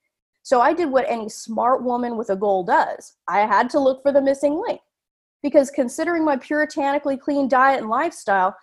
So 0.42 0.60
I 0.60 0.72
did 0.72 0.90
what 0.90 1.04
any 1.08 1.28
smart 1.28 1.84
woman 1.84 2.16
with 2.16 2.30
a 2.30 2.36
goal 2.36 2.64
does. 2.64 3.14
I 3.28 3.40
had 3.40 3.70
to 3.70 3.78
look 3.78 4.02
for 4.02 4.12
the 4.12 4.20
missing 4.20 4.60
link. 4.60 4.80
Because 5.42 5.70
considering 5.70 6.24
my 6.24 6.36
puritanically 6.36 7.16
clean 7.16 7.48
diet 7.48 7.80
and 7.80 7.88
lifestyle, 7.88 8.56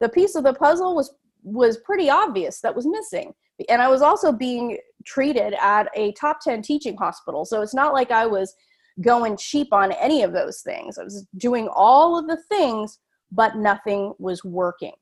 the 0.00 0.08
piece 0.08 0.34
of 0.34 0.44
the 0.44 0.54
puzzle 0.54 0.94
was 0.94 1.12
was 1.42 1.76
pretty 1.78 2.08
obvious 2.08 2.60
that 2.60 2.74
was 2.74 2.86
missing. 2.86 3.32
And 3.68 3.80
i 3.80 3.88
was 3.88 4.02
also 4.02 4.32
being 4.32 4.78
treated 5.04 5.54
at 5.60 5.88
a 5.94 6.12
top 6.12 6.40
10 6.40 6.62
teaching 6.62 6.96
hospital 6.96 7.44
so 7.44 7.60
it's 7.60 7.74
not 7.74 7.92
like 7.92 8.10
i 8.10 8.26
was 8.26 8.54
going 9.02 9.36
cheap 9.36 9.72
on 9.72 9.90
any 9.92 10.22
of 10.22 10.32
those 10.32 10.60
things. 10.60 10.98
I 10.98 11.02
was 11.02 11.26
doing 11.36 11.68
all 11.74 12.18
of 12.18 12.28
the 12.28 12.38
things 12.48 12.98
but 13.32 13.56
nothing 13.56 14.14
was 14.18 14.44
working. 14.44 14.92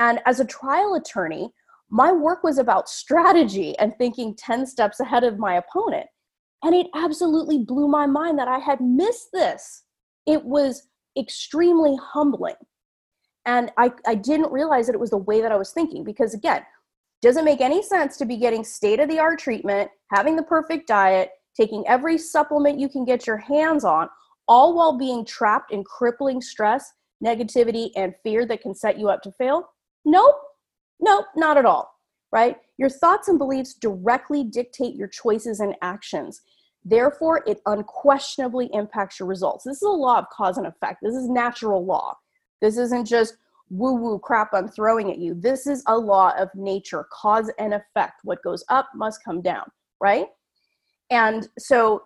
And 0.00 0.18
as 0.26 0.40
a 0.40 0.44
trial 0.44 0.94
attorney 0.94 1.50
my 1.90 2.10
work 2.10 2.42
was 2.42 2.58
about 2.58 2.88
strategy 2.88 3.76
and 3.78 3.94
thinking 3.96 4.34
10 4.34 4.66
steps 4.66 4.98
ahead 4.98 5.24
of 5.24 5.38
my 5.38 5.56
opponent. 5.56 6.06
And 6.62 6.74
it 6.74 6.86
absolutely 6.94 7.58
blew 7.58 7.86
my 7.86 8.06
mind 8.06 8.38
that 8.38 8.48
i 8.48 8.58
had 8.58 8.80
missed 8.80 9.28
this. 9.32 9.84
It 10.26 10.44
was 10.44 10.88
extremely 11.18 11.96
humbling 11.96 12.54
and 13.44 13.72
I, 13.76 13.92
I 14.06 14.14
didn't 14.14 14.52
realize 14.52 14.86
that 14.86 14.94
it 14.94 15.00
was 15.00 15.10
the 15.10 15.16
way 15.16 15.40
that 15.40 15.52
I 15.52 15.56
was 15.56 15.72
thinking 15.72 16.04
because, 16.04 16.34
again, 16.34 16.62
doesn't 17.22 17.44
make 17.44 17.60
any 17.60 17.82
sense 17.82 18.16
to 18.18 18.24
be 18.24 18.36
getting 18.36 18.64
state 18.64 19.00
of 19.00 19.08
the 19.08 19.18
art 19.18 19.38
treatment, 19.38 19.90
having 20.10 20.36
the 20.36 20.42
perfect 20.42 20.88
diet, 20.88 21.30
taking 21.56 21.84
every 21.86 22.18
supplement 22.18 22.78
you 22.78 22.88
can 22.88 23.04
get 23.04 23.26
your 23.26 23.36
hands 23.36 23.84
on, 23.84 24.08
all 24.48 24.74
while 24.74 24.98
being 24.98 25.24
trapped 25.24 25.72
in 25.72 25.84
crippling 25.84 26.40
stress, 26.40 26.92
negativity, 27.24 27.90
and 27.96 28.14
fear 28.22 28.44
that 28.46 28.60
can 28.60 28.74
set 28.74 28.98
you 28.98 29.08
up 29.08 29.22
to 29.22 29.32
fail? 29.32 29.68
Nope, 30.04 30.34
nope, 31.00 31.26
not 31.36 31.56
at 31.56 31.64
all, 31.64 31.92
right? 32.32 32.56
Your 32.76 32.90
thoughts 32.90 33.28
and 33.28 33.38
beliefs 33.38 33.74
directly 33.74 34.42
dictate 34.42 34.96
your 34.96 35.08
choices 35.08 35.60
and 35.60 35.76
actions. 35.82 36.42
Therefore, 36.84 37.44
it 37.46 37.60
unquestionably 37.66 38.68
impacts 38.72 39.20
your 39.20 39.28
results. 39.28 39.64
This 39.64 39.76
is 39.76 39.82
a 39.82 39.88
law 39.88 40.18
of 40.18 40.28
cause 40.32 40.58
and 40.58 40.66
effect. 40.66 40.98
This 41.02 41.14
is 41.14 41.28
natural 41.28 41.84
law. 41.84 42.16
This 42.62 42.78
isn't 42.78 43.04
just 43.04 43.36
woo 43.68 43.94
woo 43.94 44.18
crap 44.18 44.50
I'm 44.54 44.68
throwing 44.68 45.10
at 45.10 45.18
you. 45.18 45.34
This 45.34 45.66
is 45.66 45.82
a 45.88 45.96
law 45.96 46.32
of 46.38 46.48
nature, 46.54 47.06
cause 47.12 47.50
and 47.58 47.74
effect. 47.74 48.20
What 48.22 48.42
goes 48.42 48.64
up 48.70 48.88
must 48.94 49.24
come 49.24 49.42
down, 49.42 49.64
right? 50.00 50.28
And 51.10 51.48
so 51.58 52.04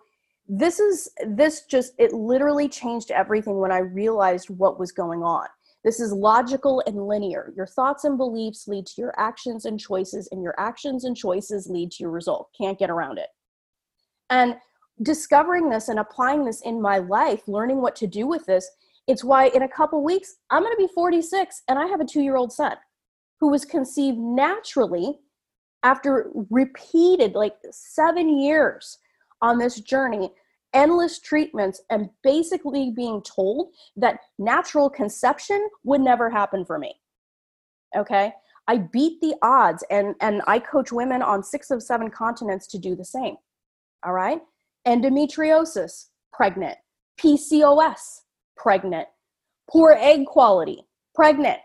this 0.49 0.79
is 0.79 1.09
this 1.27 1.63
just 1.69 1.93
it 1.97 2.11
literally 2.11 2.67
changed 2.67 3.11
everything 3.11 3.57
when 3.57 3.71
I 3.71 3.79
realized 3.79 4.49
what 4.49 4.79
was 4.79 4.91
going 4.91 5.23
on. 5.23 5.47
This 5.83 5.99
is 5.99 6.11
logical 6.11 6.81
and 6.87 7.07
linear. 7.07 7.53
Your 7.55 7.67
thoughts 7.67 8.03
and 8.03 8.17
beliefs 8.17 8.67
lead 8.67 8.87
to 8.87 9.01
your 9.01 9.13
actions 9.17 9.65
and 9.65 9.79
choices, 9.79 10.27
and 10.31 10.41
your 10.41 10.55
actions 10.59 11.03
and 11.03 11.15
choices 11.15 11.67
lead 11.69 11.91
to 11.91 12.03
your 12.03 12.11
result. 12.11 12.49
Can't 12.57 12.79
get 12.79 12.89
around 12.89 13.19
it. 13.19 13.29
And 14.29 14.55
discovering 15.03 15.69
this 15.69 15.89
and 15.89 15.99
applying 15.99 16.43
this 16.43 16.61
in 16.61 16.81
my 16.81 16.97
life, 16.97 17.47
learning 17.47 17.81
what 17.81 17.95
to 17.97 18.07
do 18.07 18.25
with 18.25 18.45
this, 18.45 18.69
it's 19.07 19.23
why 19.23 19.47
in 19.47 19.63
a 19.63 19.69
couple 19.69 20.03
weeks, 20.03 20.35
I'm 20.49 20.63
going 20.63 20.73
to 20.73 20.87
be 20.87 20.93
46 20.93 21.63
and 21.67 21.79
I 21.79 21.87
have 21.87 22.01
a 22.01 22.05
two 22.05 22.21
year 22.21 22.35
old 22.35 22.51
son 22.51 22.75
who 23.39 23.49
was 23.49 23.65
conceived 23.65 24.17
naturally 24.17 25.19
after 25.83 26.29
repeated 26.49 27.33
like 27.33 27.55
seven 27.71 28.37
years 28.37 28.97
on 29.41 29.57
this 29.57 29.79
journey 29.79 30.31
endless 30.73 31.19
treatments 31.19 31.81
and 31.89 32.09
basically 32.23 32.91
being 32.91 33.21
told 33.23 33.69
that 33.95 34.19
natural 34.37 34.89
conception 34.89 35.67
would 35.83 36.01
never 36.01 36.29
happen 36.29 36.65
for 36.65 36.77
me. 36.77 36.93
Okay? 37.95 38.33
I 38.67 38.77
beat 38.77 39.21
the 39.21 39.35
odds 39.41 39.83
and 39.89 40.13
and 40.19 40.41
I 40.45 40.59
coach 40.59 40.91
women 40.91 41.21
on 41.21 41.41
6 41.41 41.71
of 41.71 41.81
7 41.81 42.09
continents 42.09 42.67
to 42.67 42.77
do 42.77 42.95
the 42.95 43.05
same. 43.05 43.35
All 44.05 44.13
right? 44.13 44.41
Endometriosis, 44.85 46.07
pregnant. 46.33 46.77
PCOS, 47.19 48.21
pregnant. 48.57 49.07
Poor 49.69 49.91
egg 49.91 50.25
quality, 50.25 50.83
pregnant. 51.15 51.59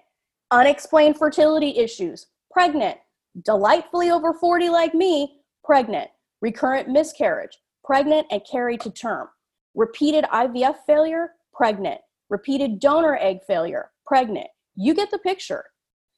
Unexplained 0.50 1.16
fertility 1.16 1.78
issues, 1.78 2.26
pregnant. 2.50 2.98
Delightfully 3.44 4.10
over 4.10 4.34
40 4.34 4.68
like 4.68 4.94
me, 4.94 5.40
pregnant. 5.64 6.10
Recurrent 6.40 6.88
miscarriage, 6.88 7.58
pregnant 7.84 8.26
and 8.30 8.42
carried 8.50 8.80
to 8.82 8.90
term. 8.90 9.28
Repeated 9.74 10.24
IVF 10.24 10.76
failure, 10.86 11.30
pregnant. 11.52 12.00
Repeated 12.28 12.80
donor 12.80 13.16
egg 13.20 13.38
failure, 13.46 13.90
pregnant. 14.06 14.48
You 14.74 14.94
get 14.94 15.10
the 15.10 15.18
picture. 15.18 15.64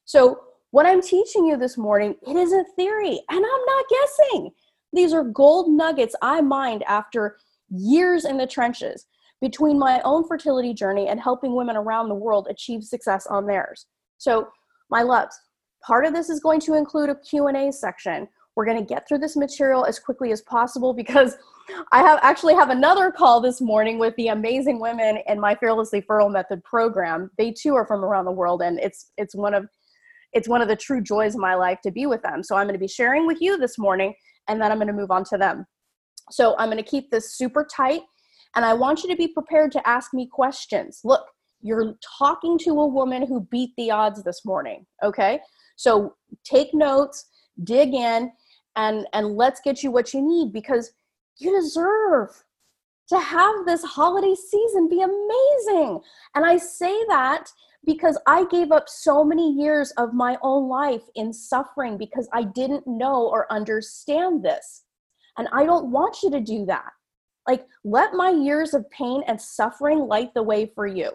So, 0.04 0.40
what 0.70 0.86
I'm 0.86 1.00
teaching 1.00 1.46
you 1.46 1.56
this 1.56 1.78
morning, 1.78 2.16
it 2.26 2.36
is 2.36 2.52
a 2.52 2.64
theory, 2.74 3.20
and 3.28 3.38
I'm 3.38 3.40
not 3.40 3.84
guessing. 3.88 4.50
These 4.92 5.12
are 5.12 5.22
gold 5.22 5.70
nuggets 5.70 6.16
I 6.20 6.40
mined 6.40 6.82
after 6.84 7.36
years 7.70 8.24
in 8.24 8.38
the 8.38 8.46
trenches 8.46 9.06
between 9.44 9.78
my 9.78 10.00
own 10.06 10.26
fertility 10.26 10.72
journey 10.72 11.08
and 11.08 11.20
helping 11.20 11.54
women 11.54 11.76
around 11.76 12.08
the 12.08 12.14
world 12.14 12.46
achieve 12.48 12.82
success 12.82 13.26
on 13.26 13.46
theirs. 13.46 13.84
So, 14.16 14.48
my 14.88 15.02
loves, 15.02 15.38
part 15.86 16.06
of 16.06 16.14
this 16.14 16.30
is 16.30 16.40
going 16.40 16.60
to 16.60 16.72
include 16.72 17.10
a 17.10 17.14
Q&A 17.16 17.70
section. 17.70 18.26
We're 18.56 18.64
going 18.64 18.78
to 18.78 18.94
get 18.94 19.06
through 19.06 19.18
this 19.18 19.36
material 19.36 19.84
as 19.84 19.98
quickly 19.98 20.32
as 20.32 20.40
possible 20.40 20.94
because 21.02 21.36
I 21.92 21.98
have 21.98 22.18
actually 22.22 22.54
have 22.54 22.70
another 22.70 23.12
call 23.12 23.42
this 23.42 23.60
morning 23.60 23.98
with 23.98 24.16
the 24.16 24.28
amazing 24.28 24.80
women 24.80 25.18
in 25.28 25.38
my 25.38 25.54
Fearlessly 25.56 26.00
Fertile 26.00 26.30
Method 26.30 26.64
program. 26.64 27.30
They 27.36 27.52
too 27.52 27.74
are 27.74 27.86
from 27.86 28.02
around 28.02 28.24
the 28.24 28.32
world, 28.32 28.62
and 28.62 28.78
it's 28.80 29.10
it's 29.18 29.34
one 29.34 29.52
of 29.52 29.68
it's 30.32 30.48
one 30.48 30.62
of 30.62 30.68
the 30.68 30.76
true 30.76 31.02
joys 31.02 31.34
of 31.34 31.40
my 31.42 31.54
life 31.54 31.80
to 31.82 31.90
be 31.90 32.06
with 32.06 32.22
them. 32.22 32.42
So 32.42 32.56
I'm 32.56 32.64
going 32.64 32.80
to 32.80 32.80
be 32.80 32.88
sharing 32.88 33.26
with 33.26 33.42
you 33.42 33.58
this 33.58 33.76
morning, 33.76 34.14
and 34.48 34.58
then 34.58 34.72
I'm 34.72 34.78
going 34.78 34.88
to 34.88 34.94
move 34.94 35.10
on 35.10 35.24
to 35.24 35.36
them. 35.36 35.66
So 36.30 36.56
I'm 36.58 36.70
going 36.70 36.82
to 36.82 36.90
keep 36.90 37.10
this 37.10 37.36
super 37.36 37.66
tight, 37.70 38.02
and 38.54 38.64
I 38.64 38.74
want 38.74 39.02
you 39.02 39.10
to 39.10 39.16
be 39.16 39.28
prepared 39.28 39.72
to 39.72 39.88
ask 39.88 40.14
me 40.14 40.26
questions. 40.26 41.00
Look, 41.04 41.26
you're 41.60 41.94
talking 42.18 42.58
to 42.58 42.80
a 42.80 42.86
woman 42.86 43.26
who 43.26 43.46
beat 43.50 43.70
the 43.76 43.90
odds 43.90 44.22
this 44.22 44.44
morning. 44.44 44.86
Okay, 45.02 45.40
so 45.76 46.14
take 46.44 46.74
notes, 46.74 47.26
dig 47.64 47.94
in, 47.94 48.30
and 48.76 49.06
and 49.12 49.36
let's 49.36 49.60
get 49.64 49.82
you 49.82 49.90
what 49.90 50.12
you 50.12 50.20
need 50.20 50.52
because 50.52 50.92
you 51.38 51.58
deserve 51.58 52.28
to 53.08 53.18
have 53.18 53.66
this 53.66 53.82
holiday 53.82 54.34
season 54.34 54.88
be 54.88 55.02
amazing. 55.02 56.00
And 56.34 56.44
I 56.44 56.56
say 56.56 56.94
that 57.08 57.46
because 57.84 58.18
I 58.26 58.46
gave 58.46 58.72
up 58.72 58.88
so 58.88 59.24
many 59.24 59.52
years 59.52 59.90
of 59.98 60.14
my 60.14 60.38
own 60.42 60.68
life 60.68 61.02
in 61.14 61.32
suffering 61.32 61.98
because 61.98 62.28
I 62.32 62.44
didn't 62.44 62.86
know 62.86 63.28
or 63.28 63.50
understand 63.52 64.42
this. 64.42 64.84
And 65.36 65.48
I 65.52 65.64
don't 65.64 65.90
want 65.90 66.22
you 66.22 66.30
to 66.30 66.40
do 66.40 66.64
that. 66.66 66.90
Like, 67.48 67.66
let 67.84 68.14
my 68.14 68.30
years 68.30 68.74
of 68.74 68.88
pain 68.90 69.22
and 69.26 69.40
suffering 69.40 70.00
light 70.00 70.32
the 70.34 70.42
way 70.42 70.70
for 70.74 70.86
you. 70.86 71.10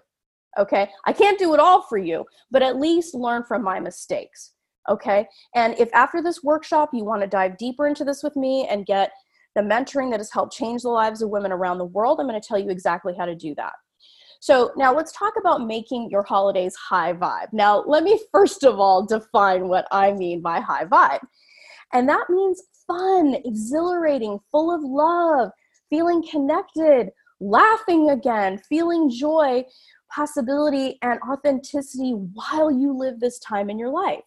Okay. 0.57 0.89
I 1.05 1.13
can't 1.13 1.39
do 1.39 1.53
it 1.53 1.59
all 1.59 1.83
for 1.83 1.97
you, 1.97 2.25
but 2.51 2.63
at 2.63 2.77
least 2.77 3.15
learn 3.15 3.43
from 3.43 3.63
my 3.63 3.79
mistakes. 3.79 4.53
Okay. 4.89 5.27
And 5.55 5.77
if 5.79 5.89
after 5.93 6.21
this 6.21 6.43
workshop 6.43 6.89
you 6.93 7.05
want 7.05 7.21
to 7.21 7.27
dive 7.27 7.57
deeper 7.57 7.87
into 7.87 8.03
this 8.03 8.23
with 8.23 8.35
me 8.35 8.67
and 8.69 8.85
get 8.85 9.11
the 9.55 9.61
mentoring 9.61 10.09
that 10.11 10.19
has 10.19 10.31
helped 10.31 10.53
change 10.53 10.83
the 10.83 10.89
lives 10.89 11.21
of 11.21 11.29
women 11.29 11.51
around 11.51 11.77
the 11.77 11.85
world. 11.85 12.19
I'm 12.19 12.27
going 12.27 12.39
to 12.39 12.47
tell 12.47 12.59
you 12.59 12.69
exactly 12.69 13.13
how 13.17 13.25
to 13.25 13.35
do 13.35 13.53
that. 13.55 13.73
So, 14.41 14.71
now 14.77 14.95
let's 14.95 15.11
talk 15.11 15.33
about 15.37 15.67
making 15.67 16.09
your 16.09 16.23
holidays 16.23 16.73
high 16.75 17.13
vibe. 17.13 17.51
Now, 17.51 17.83
let 17.85 18.03
me 18.03 18.19
first 18.31 18.63
of 18.63 18.79
all 18.79 19.05
define 19.05 19.67
what 19.67 19.85
I 19.91 20.13
mean 20.13 20.41
by 20.41 20.61
high 20.61 20.85
vibe. 20.85 21.19
And 21.91 22.07
that 22.07 22.29
means 22.29 22.61
fun, 22.87 23.35
exhilarating, 23.43 24.39
full 24.51 24.73
of 24.73 24.81
love, 24.81 25.49
feeling 25.89 26.23
connected, 26.29 27.11
laughing 27.39 28.09
again, 28.09 28.57
feeling 28.57 29.09
joy, 29.09 29.63
possibility, 30.13 30.97
and 31.01 31.19
authenticity 31.29 32.11
while 32.11 32.71
you 32.71 32.97
live 32.97 33.19
this 33.19 33.39
time 33.39 33.69
in 33.69 33.79
your 33.79 33.89
life. 33.89 34.23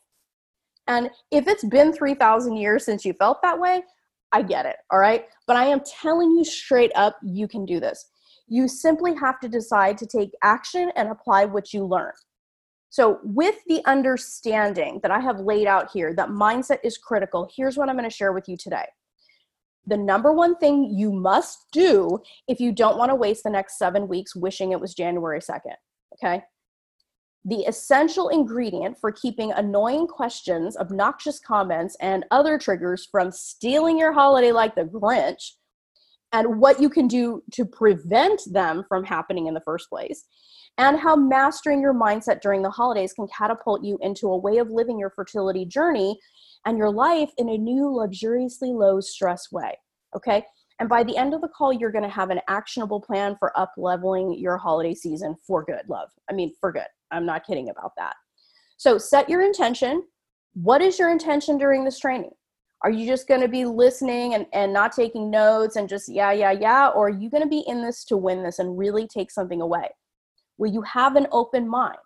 And 0.89 1.11
if 1.31 1.47
it's 1.47 1.65
been 1.65 1.93
3,000 1.93 2.57
years 2.57 2.85
since 2.85 3.05
you 3.05 3.13
felt 3.15 3.43
that 3.43 3.59
way, 3.59 3.83
I 4.33 4.43
get 4.43 4.67
it, 4.67 4.77
all 4.91 4.99
right? 4.99 5.27
But 5.47 5.57
I 5.57 5.67
am 5.67 5.81
telling 5.81 6.31
you 6.33 6.45
straight 6.45 6.93
up, 6.95 7.17
you 7.23 7.47
can 7.47 7.65
do 7.65 7.79
this. 7.81 8.09
You 8.49 8.67
simply 8.67 9.15
have 9.17 9.39
to 9.41 9.49
decide 9.49 9.99
to 9.99 10.07
take 10.07 10.33
action 10.43 10.91
and 10.97 11.09
apply 11.09 11.45
what 11.45 11.73
you 11.73 11.85
learn. 11.85 12.13
So, 12.91 13.21
with 13.23 13.55
the 13.67 13.81
understanding 13.87 15.01
that 15.03 15.11
I 15.11 15.19
have 15.19 15.41
laid 15.41 15.67
out 15.67 15.91
here 15.93 16.15
that 16.15 16.29
mindset 16.29 16.79
is 16.85 16.99
critical, 16.99 17.49
here's 17.57 17.79
what 17.79 17.89
I'm 17.89 17.97
going 17.97 18.09
to 18.09 18.15
share 18.15 18.33
with 18.33 18.49
you 18.49 18.57
today. 18.59 18.85
The 19.87 19.97
number 19.97 20.33
one 20.33 20.57
thing 20.57 20.95
you 20.97 21.13
must 21.13 21.67
do 21.73 22.21
if 22.47 22.61
you 22.61 22.73
don't 22.73 22.99
want 22.99 23.11
to 23.11 23.17
waste 23.17 23.43
the 23.43 23.51
next 23.51 23.79
seven 23.79 24.07
weeks 24.07 24.37
wishing 24.37 24.73
it 24.73 24.81
was 24.81 24.95
January 24.95 25.41
2nd, 25.41 25.75
okay? 26.15 26.43
the 27.45 27.63
essential 27.63 28.29
ingredient 28.29 28.99
for 29.01 29.11
keeping 29.11 29.53
annoying 29.53 30.07
questions, 30.07 30.77
obnoxious 30.77 31.41
comments, 31.41 31.97
and 32.01 32.25
other 32.31 32.57
triggers 32.57 33.09
from 33.11 33.33
stealing 33.33 33.99
your 33.99 34.13
holiday 34.13 34.53
like 34.53 34.75
the 34.75 34.85
Grinch, 34.85 35.53
and 36.33 36.61
what 36.61 36.81
you 36.81 36.89
can 36.89 37.09
do 37.09 37.43
to 37.53 37.65
prevent 37.65 38.41
them 38.51 38.85
from 38.89 39.05
happening 39.05 39.49
in 39.49 39.55
the 39.55 39.61
first 39.61 39.89
place, 39.91 40.25
and 40.79 40.99
how 40.99 41.15
mastering 41.15 41.81
your 41.81 41.95
mindset 41.95 42.41
during 42.41 42.63
the 42.63 42.71
holidays 42.71 43.13
can 43.13 43.29
catapult 43.29 43.85
you 43.85 43.99
into 44.01 44.29
a 44.29 44.37
way 44.37 44.59
of 44.59 44.71
living 44.71 44.99
your 44.99 45.11
fertility 45.11 45.65
journey 45.65 46.19
and 46.65 46.79
your 46.79 46.91
life 46.91 47.31
in 47.39 47.49
a 47.49 47.59
new, 47.59 47.95
luxuriously 47.95 48.73
low 48.73 49.01
stress 49.01 49.51
way. 49.53 49.77
Okay. 50.17 50.45
And 50.81 50.89
by 50.89 51.05
the 51.05 51.17
end 51.17 51.35
of 51.35 51.43
the 51.43 51.49
call, 51.49 51.73
you're 51.73 51.93
going 51.93 52.05
to 52.05 52.11
have 52.11 52.31
an 52.31 52.41
actionable 52.49 53.01
plan 53.01 53.37
for 53.39 53.57
up 53.59 53.73
leveling 53.77 54.37
your 54.39 54.57
holiday 54.57 54.95
season 54.95 55.37
for 55.47 55.65
good, 55.65 55.83
love. 55.89 56.09
I 56.31 56.33
mean, 56.33 56.53
for 56.61 56.73
good. 56.73 56.87
I'm 57.11 57.27
not 57.27 57.47
kidding 57.47 57.69
about 57.69 57.93
that. 57.99 58.15
So 58.79 58.99
set 58.99 59.29
your 59.29 59.43
intention. 59.43 60.03
What 60.55 60.83
is 60.83 60.99
your 60.99 61.11
intention 61.11 61.59
during 61.59 61.85
this 61.85 61.99
training? 61.99 62.33
Are 62.83 62.91
you 62.91 63.07
just 63.07 63.29
going 63.29 63.43
to 63.43 63.49
be 63.49 63.65
listening 63.65 64.35
and, 64.35 64.47
and 64.53 64.73
not 64.73 64.91
taking 64.93 65.31
notes 65.31 65.77
and 65.77 65.89
just 65.89 66.09
yeah, 66.09 66.33
yeah, 66.33 66.51
yeah? 66.51 66.89
Or 66.89 67.07
are 67.07 67.11
you 67.11 67.31
going 67.31 67.45
to 67.45 67.49
be 67.49 67.63
in 67.67 67.83
this 67.83 68.05
to 68.07 68.17
win 68.17 68.43
this 68.43 68.59
and 68.59 68.77
really 68.77 69.07
take 69.07 69.31
something 69.31 69.61
away? 69.61 69.89
Will 70.63 70.71
you 70.71 70.83
have 70.83 71.17
an 71.17 71.27
open 71.33 71.69
mind? 71.69 71.99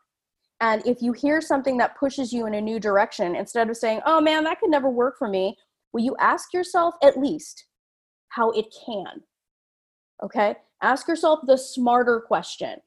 And 0.63 0.81
if 0.87 1.03
you 1.03 1.13
hear 1.13 1.43
something 1.43 1.77
that 1.77 1.95
pushes 1.99 2.33
you 2.33 2.47
in 2.47 2.55
a 2.55 2.61
new 2.63 2.81
direction, 2.81 3.37
instead 3.37 3.69
of 3.69 3.77
saying, 3.77 4.01
oh 4.07 4.19
man, 4.19 4.45
that 4.45 4.61
could 4.61 4.71
never 4.71 4.89
work 4.89 5.19
for 5.19 5.29
me, 5.29 5.59
will 5.93 6.03
you 6.03 6.17
ask 6.19 6.55
yourself 6.55 6.95
at 7.03 7.19
least 7.19 7.67
how 8.29 8.53
it 8.53 8.75
can? 8.87 9.23
Okay? 10.23 10.55
Ask 10.81 11.07
yourself 11.07 11.41
the 11.47 11.59
smarter 11.59 12.19
question 12.19 12.81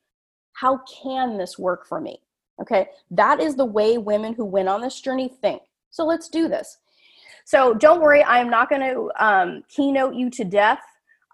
how 0.54 0.82
can 1.04 1.38
this 1.38 1.60
work 1.60 1.86
for 1.86 2.02
me? 2.02 2.20
Okay, 2.60 2.88
that 3.12 3.40
is 3.40 3.56
the 3.56 3.64
way 3.64 4.00
women 4.00 4.34
who 4.34 4.46
win 4.46 4.68
on 4.68 4.82
this 4.82 5.00
journey 5.00 5.32
think. 5.40 5.62
So 5.92 6.04
let's 6.04 6.30
do 6.30 6.48
this. 6.48 6.80
So 7.46 7.76
don't 7.76 8.02
worry, 8.02 8.24
I 8.24 8.40
am 8.40 8.50
not 8.50 8.72
going 8.72 8.82
to 8.82 9.12
um, 9.24 9.64
keynote 9.70 10.16
you 10.16 10.32
to 10.32 10.44
death. 10.44 10.82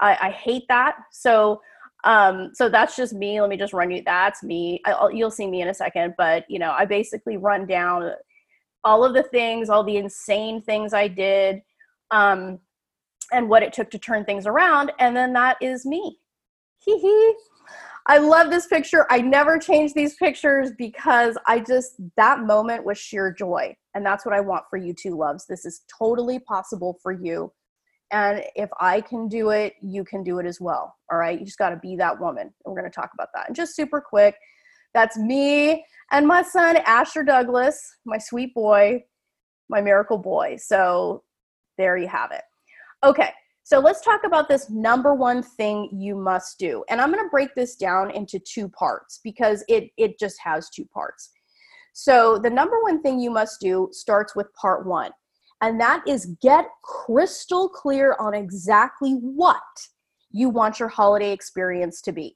I, 0.02 0.18
I 0.24 0.30
hate 0.32 0.66
that. 0.68 0.98
So 1.10 1.62
um, 2.06 2.52
so 2.54 2.70
that's 2.70 2.96
just 2.96 3.14
me. 3.14 3.42
Let 3.42 3.50
me 3.50 3.58
just 3.58 3.74
run 3.74 3.92
you. 3.92 4.02
That's 4.06 4.44
me. 4.44 4.82
I'll, 4.86 5.12
you'll 5.12 5.32
see 5.32 5.48
me 5.48 5.62
in 5.62 5.68
a 5.68 5.74
second. 5.74 6.14
But 6.18 6.46
you 6.50 6.60
know, 6.60 6.72
I 6.72 6.86
basically 6.86 7.38
run 7.38 7.66
down 7.66 8.12
all 8.84 9.04
of 9.04 9.14
the 9.14 9.24
things, 9.24 9.70
all 9.70 9.84
the 9.84 9.98
insane 9.98 10.62
things 10.62 10.94
I 10.94 11.08
did, 11.08 11.62
um, 12.12 12.60
and 13.32 13.50
what 13.50 13.64
it 13.64 13.74
took 13.74 13.90
to 13.92 14.00
turn 14.00 14.24
things 14.24 14.46
around. 14.46 14.92
And 15.00 15.18
then 15.18 15.34
that 15.34 15.58
is 15.62 15.86
me. 15.86 16.20
Hee 16.78 17.00
hee. 17.00 17.36
I 18.08 18.20
love 18.20 18.52
this 18.52 18.68
picture. 18.68 19.08
I 19.10 19.20
never 19.20 19.58
change 19.58 19.94
these 19.96 20.16
pictures 20.16 20.70
because 20.78 21.40
I 21.48 21.60
just, 21.60 21.96
that 22.18 22.42
moment 22.42 22.86
was 22.86 23.00
sheer 23.00 23.34
joy. 23.34 23.76
And 23.96 24.06
that's 24.06 24.24
what 24.24 24.36
I 24.36 24.42
want 24.42 24.66
for 24.70 24.78
you 24.78 24.94
too, 24.94 25.18
loves. 25.18 25.48
This 25.48 25.66
is 25.66 25.82
totally 25.98 26.38
possible 26.38 27.00
for 27.02 27.12
you. 27.12 27.52
And 28.16 28.46
if 28.56 28.70
I 28.80 29.02
can 29.02 29.28
do 29.28 29.50
it, 29.50 29.74
you 29.82 30.06
can 30.06 30.24
do 30.24 30.40
it 30.40 30.46
as 30.46 30.62
well. 30.62 30.96
All 31.12 31.18
right. 31.18 31.38
You 31.38 31.46
just 31.46 31.58
got 31.58 31.72
to 31.72 31.76
be 31.76 31.98
that 31.98 32.18
woman. 32.18 32.44
And 32.44 32.54
we're 32.66 32.80
going 32.80 32.90
to 32.90 32.96
talk 32.96 33.12
about 33.14 33.28
that. 33.34 33.48
And 33.48 33.56
just 33.56 33.76
super 33.76 34.00
quick, 34.00 34.38
that's 34.94 35.18
me 35.18 35.84
and 36.12 36.26
my 36.26 36.42
son, 36.42 36.78
Asher 36.78 37.24
Douglas, 37.24 37.78
my 38.06 38.18
sweet 38.18 38.54
boy, 38.54 39.04
my 39.68 39.82
miracle 39.82 40.18
boy. 40.18 40.56
So 40.58 41.24
there 41.78 41.98
you 41.98 42.08
have 42.08 42.32
it. 42.32 42.44
Okay. 43.04 43.32
So 43.64 43.80
let's 43.80 44.00
talk 44.00 44.22
about 44.24 44.48
this 44.48 44.70
number 44.70 45.14
one 45.14 45.44
thing 45.44 45.90
you 45.92 46.16
must 46.16 46.58
do. 46.58 46.86
And 46.88 47.02
I'm 47.02 47.12
going 47.12 47.22
to 47.22 47.30
break 47.30 47.54
this 47.54 47.76
down 47.76 48.12
into 48.12 48.40
two 48.40 48.70
parts 48.70 49.20
because 49.26 49.62
it 49.68 49.90
it 49.98 50.18
just 50.18 50.38
has 50.42 50.70
two 50.70 50.86
parts. 50.86 51.32
So 51.92 52.40
the 52.42 52.50
number 52.50 52.82
one 52.82 53.02
thing 53.02 53.20
you 53.20 53.32
must 53.32 53.60
do 53.60 53.90
starts 53.92 54.38
with 54.38 54.54
part 54.54 54.86
1. 54.86 55.12
And 55.62 55.80
that 55.80 56.04
is 56.08 56.36
get 56.42 56.68
crystal 56.84 57.70
clear 57.70 58.16
on 58.20 58.34
exactly 58.34 59.14
what 59.14 59.62
you 60.32 60.50
want 60.50 60.80
your 60.80 60.90
holiday 60.90 61.32
experience 61.32 62.02
to 62.02 62.12
be. 62.12 62.36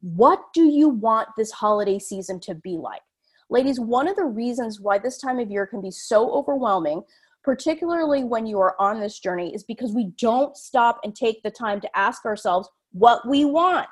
What 0.00 0.40
do 0.54 0.64
you 0.64 0.88
want 0.88 1.28
this 1.36 1.52
holiday 1.52 1.98
season 1.98 2.40
to 2.40 2.54
be 2.54 2.76
like? 2.76 3.02
Ladies, 3.50 3.80
one 3.80 4.08
of 4.08 4.16
the 4.16 4.24
reasons 4.24 4.80
why 4.80 4.98
this 4.98 5.18
time 5.18 5.38
of 5.38 5.50
year 5.50 5.66
can 5.66 5.80
be 5.80 5.90
so 5.90 6.30
overwhelming, 6.32 7.02
particularly 7.42 8.24
when 8.24 8.44
you 8.44 8.60
are 8.60 8.76
on 8.78 9.00
this 9.00 9.18
journey, 9.20 9.54
is 9.54 9.64
because 9.64 9.92
we 9.92 10.12
don't 10.18 10.56
stop 10.56 11.00
and 11.02 11.14
take 11.16 11.42
the 11.42 11.50
time 11.50 11.80
to 11.80 11.98
ask 11.98 12.24
ourselves 12.26 12.68
what 12.92 13.26
we 13.26 13.44
want 13.44 13.88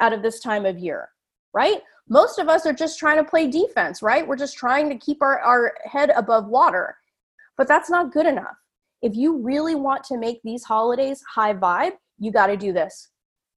out 0.00 0.12
of 0.12 0.22
this 0.22 0.40
time 0.40 0.66
of 0.66 0.78
year, 0.78 1.08
right? 1.54 1.80
Most 2.08 2.38
of 2.38 2.48
us 2.48 2.66
are 2.66 2.72
just 2.72 2.98
trying 2.98 3.16
to 3.16 3.28
play 3.28 3.48
defense, 3.48 4.02
right? 4.02 4.26
We're 4.26 4.36
just 4.36 4.56
trying 4.56 4.88
to 4.90 4.98
keep 4.98 5.22
our, 5.22 5.38
our 5.40 5.74
head 5.84 6.10
above 6.10 6.48
water. 6.48 6.96
But 7.56 7.68
that's 7.68 7.90
not 7.90 8.12
good 8.12 8.26
enough. 8.26 8.56
If 9.02 9.14
you 9.14 9.38
really 9.42 9.74
want 9.74 10.04
to 10.04 10.18
make 10.18 10.40
these 10.42 10.64
holidays 10.64 11.22
high 11.28 11.54
vibe, 11.54 11.92
you 12.18 12.32
got 12.32 12.46
to 12.46 12.56
do 12.56 12.72
this. 12.72 13.10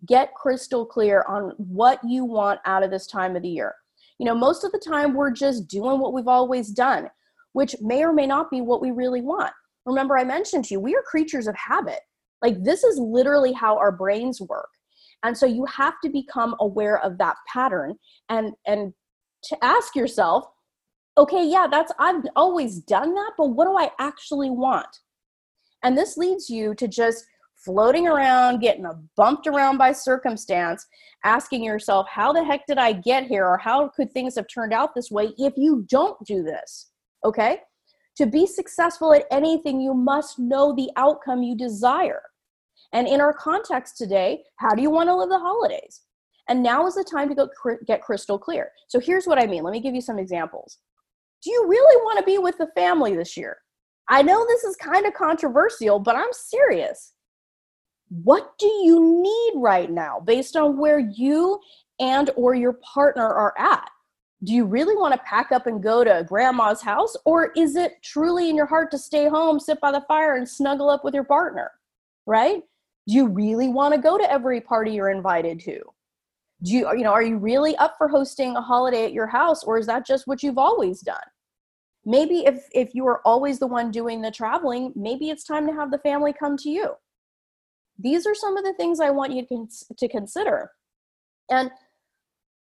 Get 0.07 0.33
crystal 0.33 0.85
clear 0.85 1.23
on 1.27 1.53
what 1.57 1.99
you 2.03 2.25
want 2.25 2.59
out 2.65 2.83
of 2.83 2.91
this 2.91 3.07
time 3.07 3.35
of 3.35 3.43
the 3.43 3.49
year. 3.49 3.73
You 4.19 4.25
know, 4.25 4.35
most 4.35 4.63
of 4.63 4.71
the 4.71 4.79
time 4.85 5.13
we're 5.13 5.31
just 5.31 5.67
doing 5.67 5.99
what 5.99 6.13
we've 6.13 6.27
always 6.27 6.69
done, 6.69 7.09
which 7.53 7.75
may 7.81 8.03
or 8.03 8.13
may 8.13 8.25
not 8.25 8.49
be 8.49 8.61
what 8.61 8.81
we 8.81 8.91
really 8.91 9.21
want. 9.21 9.53
Remember, 9.85 10.17
I 10.17 10.23
mentioned 10.23 10.65
to 10.65 10.75
you, 10.75 10.79
we 10.79 10.95
are 10.95 11.03
creatures 11.03 11.47
of 11.47 11.55
habit. 11.55 11.99
Like, 12.41 12.63
this 12.63 12.83
is 12.83 12.97
literally 12.97 13.53
how 13.53 13.77
our 13.77 13.91
brains 13.91 14.41
work. 14.41 14.69
And 15.23 15.37
so 15.37 15.45
you 15.45 15.65
have 15.65 15.95
to 16.03 16.09
become 16.09 16.55
aware 16.59 16.99
of 16.99 17.17
that 17.17 17.35
pattern 17.51 17.95
and 18.29 18.51
and 18.67 18.93
to 19.43 19.57
ask 19.63 19.95
yourself, 19.95 20.45
okay, 21.17 21.45
yeah, 21.45 21.67
that's 21.69 21.91
I've 21.99 22.23
always 22.35 22.79
done 22.79 23.13
that, 23.15 23.33
but 23.37 23.47
what 23.47 23.65
do 23.65 23.77
I 23.77 23.91
actually 23.99 24.49
want? 24.49 24.99
And 25.83 25.97
this 25.97 26.17
leads 26.17 26.49
you 26.49 26.73
to 26.75 26.87
just 26.87 27.25
floating 27.55 28.07
around, 28.07 28.59
getting 28.59 28.85
bumped 29.15 29.47
around 29.47 29.77
by 29.77 29.91
circumstance, 29.91 30.85
asking 31.23 31.63
yourself, 31.63 32.07
how 32.09 32.31
the 32.31 32.43
heck 32.43 32.65
did 32.67 32.77
I 32.77 32.93
get 32.93 33.25
here? 33.25 33.45
Or 33.45 33.57
how 33.57 33.89
could 33.89 34.11
things 34.11 34.35
have 34.35 34.47
turned 34.47 34.73
out 34.73 34.93
this 34.93 35.09
way 35.09 35.33
if 35.37 35.53
you 35.57 35.85
don't 35.89 36.17
do 36.25 36.43
this? 36.43 36.91
Okay? 37.23 37.59
To 38.17 38.25
be 38.25 38.45
successful 38.45 39.13
at 39.13 39.25
anything, 39.31 39.81
you 39.81 39.93
must 39.93 40.39
know 40.39 40.73
the 40.73 40.89
outcome 40.95 41.43
you 41.43 41.55
desire. 41.55 42.21
And 42.93 43.07
in 43.07 43.19
our 43.19 43.33
context 43.33 43.97
today, 43.97 44.43
how 44.57 44.73
do 44.73 44.81
you 44.81 44.89
want 44.89 45.09
to 45.09 45.15
live 45.15 45.29
the 45.29 45.39
holidays? 45.39 46.01
And 46.47 46.61
now 46.61 46.85
is 46.85 46.95
the 46.95 47.03
time 47.03 47.27
to 47.29 47.35
go 47.35 47.47
cr- 47.47 47.83
get 47.87 48.01
crystal 48.01 48.37
clear. 48.37 48.71
So 48.87 48.99
here's 48.99 49.25
what 49.25 49.41
I 49.41 49.47
mean. 49.47 49.63
Let 49.63 49.71
me 49.71 49.81
give 49.81 49.95
you 49.95 50.01
some 50.01 50.19
examples. 50.19 50.77
Do 51.45 51.51
you 51.51 51.67
really 51.67 52.03
want 52.03 52.17
to 52.17 52.25
be 52.25 52.39
with 52.39 52.57
the 52.57 52.71
family 52.73 53.15
this 53.15 53.37
year? 53.37 53.57
I 54.09 54.23
know 54.23 54.43
this 54.47 54.63
is 54.63 54.75
kind 54.77 55.05
of 55.05 55.13
controversial, 55.13 55.99
but 55.99 56.15
I'm 56.15 56.33
serious. 56.33 57.13
What 58.09 58.57
do 58.57 58.65
you 58.65 59.21
need 59.21 59.61
right 59.61 59.91
now 59.91 60.19
based 60.19 60.55
on 60.55 60.79
where 60.79 60.97
you 60.97 61.59
and 61.99 62.31
or 62.35 62.55
your 62.55 62.73
partner 62.73 63.27
are 63.27 63.53
at? 63.59 63.87
Do 64.43 64.53
you 64.53 64.65
really 64.65 64.95
want 64.95 65.13
to 65.13 65.19
pack 65.19 65.51
up 65.51 65.67
and 65.67 65.83
go 65.83 66.03
to 66.03 66.25
grandma's 66.27 66.81
house 66.81 67.15
or 67.25 67.51
is 67.55 67.75
it 67.75 67.93
truly 68.03 68.49
in 68.49 68.55
your 68.55 68.65
heart 68.65 68.89
to 68.91 68.97
stay 68.97 69.27
home, 69.27 69.59
sit 69.59 69.79
by 69.79 69.91
the 69.91 70.03
fire 70.07 70.37
and 70.37 70.49
snuggle 70.49 70.89
up 70.89 71.03
with 71.03 71.13
your 71.13 71.23
partner? 71.23 71.69
Right? 72.25 72.63
Do 73.07 73.13
you 73.13 73.27
really 73.27 73.67
want 73.67 73.93
to 73.93 74.01
go 74.01 74.17
to 74.17 74.31
every 74.31 74.61
party 74.61 74.93
you're 74.93 75.11
invited 75.11 75.59
to? 75.61 75.79
Do 76.63 76.71
you 76.71 76.89
you 76.97 77.03
know, 77.03 77.11
are 77.11 77.21
you 77.21 77.37
really 77.37 77.75
up 77.75 77.95
for 77.99 78.07
hosting 78.07 78.55
a 78.55 78.61
holiday 78.61 79.05
at 79.05 79.13
your 79.13 79.27
house 79.27 79.63
or 79.63 79.77
is 79.77 79.85
that 79.85 80.07
just 80.07 80.25
what 80.25 80.41
you've 80.41 80.57
always 80.57 81.01
done? 81.01 81.17
Maybe 82.05 82.45
if 82.45 82.67
if 82.73 82.93
you 82.93 83.05
are 83.07 83.21
always 83.25 83.59
the 83.59 83.67
one 83.67 83.91
doing 83.91 84.21
the 84.21 84.31
traveling 84.31 84.93
maybe 84.95 85.29
it's 85.29 85.43
time 85.43 85.67
to 85.67 85.73
have 85.73 85.91
the 85.91 85.99
family 85.99 86.33
come 86.33 86.57
to 86.57 86.69
you. 86.69 86.93
These 87.97 88.25
are 88.27 88.35
some 88.35 88.57
of 88.57 88.63
the 88.63 88.73
things 88.73 88.99
i 88.99 89.09
want 89.09 89.33
you 89.33 89.45
to, 89.47 89.67
to 89.97 90.07
consider. 90.07 90.71
And 91.49 91.71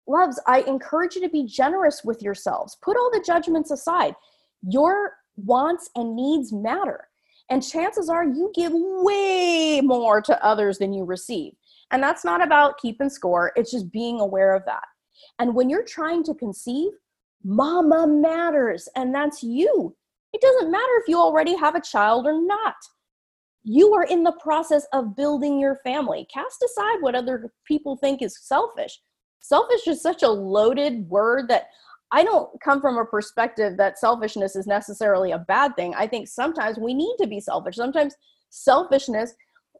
loves 0.07 0.39
i 0.47 0.61
encourage 0.61 1.15
you 1.15 1.21
to 1.21 1.29
be 1.29 1.45
generous 1.45 2.03
with 2.03 2.21
yourselves. 2.21 2.77
Put 2.81 2.97
all 2.97 3.11
the 3.11 3.23
judgments 3.25 3.71
aside. 3.71 4.15
Your 4.61 5.13
wants 5.37 5.89
and 5.95 6.15
needs 6.15 6.51
matter. 6.51 7.07
And 7.49 7.67
chances 7.67 8.09
are 8.09 8.23
you 8.23 8.51
give 8.53 8.71
way 8.73 9.81
more 9.81 10.21
to 10.21 10.45
others 10.45 10.77
than 10.77 10.93
you 10.93 11.03
receive. 11.03 11.53
And 11.91 12.03
that's 12.03 12.23
not 12.23 12.43
about 12.43 12.77
keeping 12.77 13.09
score. 13.09 13.51
It's 13.55 13.71
just 13.71 13.91
being 13.91 14.19
aware 14.19 14.53
of 14.53 14.63
that. 14.65 14.83
And 15.39 15.55
when 15.55 15.69
you're 15.69 15.85
trying 15.85 16.23
to 16.25 16.35
conceive 16.35 16.91
Mama 17.43 18.05
matters, 18.07 18.89
and 18.95 19.13
that's 19.13 19.43
you. 19.43 19.95
It 20.33 20.41
doesn't 20.41 20.71
matter 20.71 20.93
if 21.01 21.07
you 21.07 21.17
already 21.17 21.55
have 21.55 21.75
a 21.75 21.81
child 21.81 22.25
or 22.25 22.41
not. 22.41 22.75
You 23.63 23.93
are 23.93 24.03
in 24.03 24.23
the 24.23 24.33
process 24.33 24.85
of 24.93 25.15
building 25.15 25.59
your 25.59 25.75
family. 25.83 26.27
Cast 26.33 26.63
aside 26.63 27.01
what 27.01 27.15
other 27.15 27.51
people 27.65 27.97
think 27.97 28.21
is 28.21 28.37
selfish. 28.41 28.99
Selfish 29.39 29.87
is 29.87 30.01
such 30.01 30.23
a 30.23 30.29
loaded 30.29 31.07
word 31.09 31.47
that 31.49 31.67
I 32.11 32.23
don't 32.23 32.49
come 32.61 32.81
from 32.81 32.97
a 32.97 33.05
perspective 33.05 33.77
that 33.77 33.99
selfishness 33.99 34.55
is 34.55 34.65
necessarily 34.65 35.31
a 35.31 35.39
bad 35.39 35.75
thing. 35.75 35.93
I 35.95 36.07
think 36.07 36.27
sometimes 36.27 36.77
we 36.77 36.93
need 36.93 37.15
to 37.19 37.27
be 37.27 37.39
selfish. 37.39 37.75
Sometimes 37.75 38.15
selfishness 38.49 39.33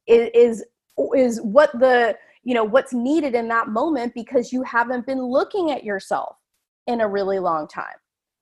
is, 0.08 0.30
is 0.34 0.65
is 1.15 1.41
what 1.41 1.72
the 1.80 2.15
you 2.43 2.54
know 2.54 2.63
what's 2.63 2.93
needed 2.93 3.34
in 3.34 3.48
that 3.48 3.69
moment 3.69 4.13
because 4.13 4.52
you 4.52 4.63
haven't 4.63 5.06
been 5.06 5.22
looking 5.22 5.72
at 5.72 5.84
yourself 5.84 6.36
in 6.89 7.02
a 7.02 7.08
really 7.08 7.39
long 7.39 7.67
time, 7.67 7.95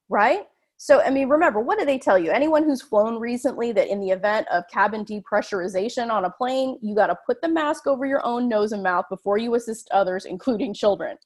right? 0.08 0.44
So, 0.78 1.02
I 1.02 1.10
mean, 1.10 1.28
remember, 1.28 1.60
what 1.60 1.78
do 1.78 1.86
they 1.86 1.98
tell 1.98 2.18
you? 2.18 2.32
Anyone 2.32 2.64
who's 2.64 2.82
flown 2.82 3.20
recently 3.20 3.72
that 3.74 3.92
in 3.92 4.00
the 4.00 4.12
event 4.12 4.48
of 4.52 4.64
cabin 4.72 5.04
depressurization 5.04 6.10
on 6.10 6.26
a 6.26 6.30
plane, 6.30 6.78
you 6.82 6.96
got 6.96 7.08
to 7.08 7.18
put 7.26 7.42
the 7.42 7.50
mask 7.50 7.88
over 7.88 8.06
your 8.06 8.26
own 8.26 8.48
nose 8.48 8.72
and 8.72 8.84
mouth 8.84 9.06
before 9.10 9.38
you 9.38 9.56
assist 9.56 9.90
others, 9.92 10.26
including 10.26 10.74
children. 10.74 11.18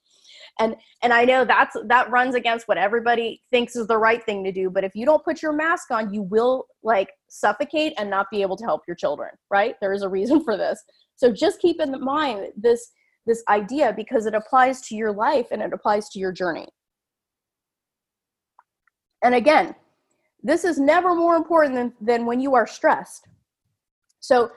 And 0.58 0.74
and 1.02 1.12
I 1.12 1.24
know 1.24 1.44
that's 1.44 1.76
that 1.86 2.10
runs 2.10 2.34
against 2.34 2.66
what 2.66 2.76
everybody 2.76 3.40
thinks 3.50 3.76
is 3.76 3.86
the 3.86 3.96
right 3.96 4.22
thing 4.24 4.42
to 4.44 4.52
do, 4.52 4.68
but 4.68 4.84
if 4.84 4.94
you 4.94 5.06
don't 5.06 5.24
put 5.24 5.40
your 5.40 5.52
mask 5.52 5.90
on, 5.90 6.12
you 6.12 6.22
will 6.22 6.66
like 6.82 7.10
suffocate 7.28 7.94
and 7.96 8.10
not 8.10 8.26
be 8.30 8.42
able 8.42 8.56
to 8.56 8.64
help 8.64 8.82
your 8.86 8.96
children, 8.96 9.30
right? 9.50 9.76
There 9.80 9.92
is 9.92 10.02
a 10.02 10.08
reason 10.08 10.44
for 10.44 10.56
this. 10.56 10.82
So 11.16 11.32
just 11.32 11.60
keep 11.60 11.80
in 11.80 11.98
mind 12.02 12.48
this 12.56 12.90
this 13.26 13.42
idea 13.48 13.92
because 13.96 14.26
it 14.26 14.34
applies 14.34 14.80
to 14.82 14.94
your 14.94 15.12
life 15.12 15.46
and 15.52 15.62
it 15.62 15.72
applies 15.72 16.08
to 16.10 16.18
your 16.18 16.32
journey. 16.32 16.66
And 19.22 19.34
again, 19.34 19.74
this 20.42 20.64
is 20.64 20.78
never 20.78 21.14
more 21.14 21.36
important 21.36 21.74
than, 21.74 21.92
than 22.00 22.26
when 22.26 22.40
you 22.40 22.54
are 22.54 22.66
stressed. 22.66 23.28
So, 24.20 24.50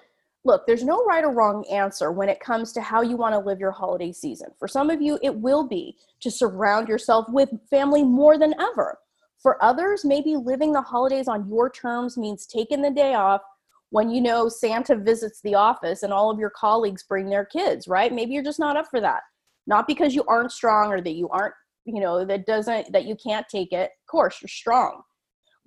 look, 0.44 0.66
there's 0.66 0.84
no 0.84 1.04
right 1.06 1.24
or 1.24 1.32
wrong 1.32 1.66
answer 1.72 2.12
when 2.12 2.30
it 2.30 2.40
comes 2.40 2.72
to 2.74 2.82
how 2.82 3.02
you 3.02 3.18
want 3.18 3.34
to 3.34 3.40
live 3.40 3.60
your 3.60 3.72
holiday 3.72 4.12
season. 4.12 4.50
For 4.60 4.68
some 4.68 4.90
of 4.90 5.02
you, 5.02 5.20
it 5.22 5.36
will 5.36 5.68
be 5.68 5.98
to 6.22 6.32
surround 6.32 6.88
yourself 6.88 7.28
with 7.30 7.50
family 7.70 8.04
more 8.04 8.38
than 8.38 8.54
ever. 8.60 8.98
For 9.42 9.64
others, 9.64 10.04
maybe 10.04 10.36
living 10.36 10.74
the 10.74 10.82
holidays 10.82 11.28
on 11.28 11.48
your 11.48 11.70
terms 11.70 12.18
means 12.18 12.48
taking 12.48 12.82
the 12.82 12.92
day 12.92 13.14
off 13.14 13.42
when 13.90 14.10
you 14.10 14.22
know 14.22 14.50
Santa 14.50 14.96
visits 14.96 15.42
the 15.42 15.56
office 15.56 16.04
and 16.04 16.12
all 16.12 16.32
of 16.32 16.40
your 16.40 16.50
colleagues 16.50 17.04
bring 17.04 17.30
their 17.30 17.46
kids, 17.46 17.88
right? 17.88 18.12
Maybe 18.12 18.34
you're 18.34 18.44
just 18.44 18.60
not 18.60 18.76
up 18.76 18.88
for 18.90 19.00
that. 19.02 19.22
Not 19.68 19.88
because 19.88 20.16
you 20.16 20.24
aren't 20.28 20.52
strong 20.52 20.92
or 20.92 21.02
that 21.02 21.14
you 21.14 21.30
aren't 21.30 21.54
you 21.86 22.02
know 22.02 22.26
that 22.26 22.46
doesn't 22.46 22.92
that 22.92 23.06
you 23.06 23.16
can't 23.16 23.48
take 23.48 23.72
it 23.72 23.92
course 24.16 24.42
you're 24.42 24.48
strong. 24.48 25.02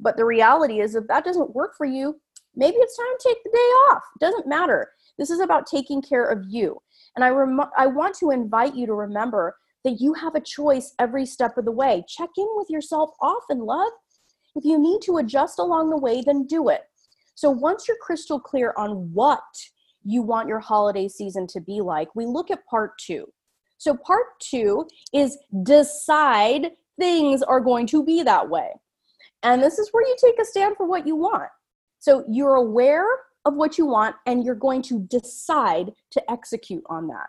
But 0.01 0.17
the 0.17 0.25
reality 0.25 0.81
is 0.81 0.95
if 0.95 1.07
that 1.09 1.25
doesn't 1.25 1.55
work 1.55 1.75
for 1.77 1.87
you 1.87 2.19
maybe 2.59 2.77
it's 2.79 2.97
time 2.97 3.07
to 3.19 3.29
take 3.29 3.45
the 3.45 3.51
day 3.51 3.71
off. 3.91 4.03
It 4.17 4.25
doesn't 4.25 4.47
matter. 4.47 4.91
This 5.19 5.31
is 5.31 5.41
about 5.41 5.67
taking 5.67 6.03
care 6.03 6.25
of 6.25 6.45
you. 6.49 6.79
And 7.17 7.25
i 7.25 7.31
rem- 7.31 7.71
i 7.77 7.87
want 7.87 8.15
to 8.17 8.31
invite 8.31 8.75
you 8.75 8.87
to 8.87 8.95
remember 8.95 9.57
that 9.85 10.01
you 10.01 10.13
have 10.15 10.35
a 10.35 10.41
choice 10.41 10.95
every 10.99 11.25
step 11.25 11.57
of 11.57 11.65
the 11.65 11.73
way. 11.73 12.05
Check 12.09 12.31
in 12.37 12.49
with 12.57 12.69
yourself 12.69 13.11
often 13.21 13.61
love. 13.61 13.93
If 14.57 14.65
you 14.65 14.79
need 14.79 15.01
to 15.03 15.19
adjust 15.19 15.59
along 15.59 15.91
the 15.91 15.97
way 16.07 16.23
then 16.25 16.47
do 16.47 16.69
it. 16.69 16.83
So 17.35 17.51
once 17.51 17.87
you're 17.87 18.05
crystal 18.09 18.41
clear 18.41 18.75
on 18.77 19.13
what 19.13 19.49
you 20.05 20.23
want 20.23 20.49
your 20.49 20.61
holiday 20.61 21.09
season 21.09 21.47
to 21.49 21.61
be 21.61 21.81
like 21.81 22.09
we 22.15 22.27
look 22.27 22.51
at 22.51 22.67
part 22.67 22.93
two. 22.99 23.27
So, 23.81 23.95
part 23.95 24.27
two 24.41 24.89
is 25.15 25.39
decide 25.63 26.73
things 26.99 27.43
are 27.43 27.61
going 27.61 27.87
to 27.89 28.05
be 28.05 28.23
that 28.23 28.49
way. 28.49 28.71
And 29.43 29.63
this 29.63 29.79
is 29.79 29.89
where 29.93 30.07
you 30.07 30.17
take 30.23 30.41
a 30.41 30.45
stand 30.45 30.77
for 30.77 30.87
what 30.87 31.07
you 31.07 31.17
want. 31.17 31.49
So, 32.01 32.25
you're 32.29 32.57
aware 32.57 33.07
of 33.45 33.55
what 33.55 33.79
you 33.79 33.87
want 33.87 34.17
and 34.27 34.45
you're 34.45 34.55
going 34.55 34.83
to 34.83 35.01
decide 35.11 35.93
to 36.11 36.31
execute 36.31 36.85
on 36.89 37.09
that. 37.09 37.27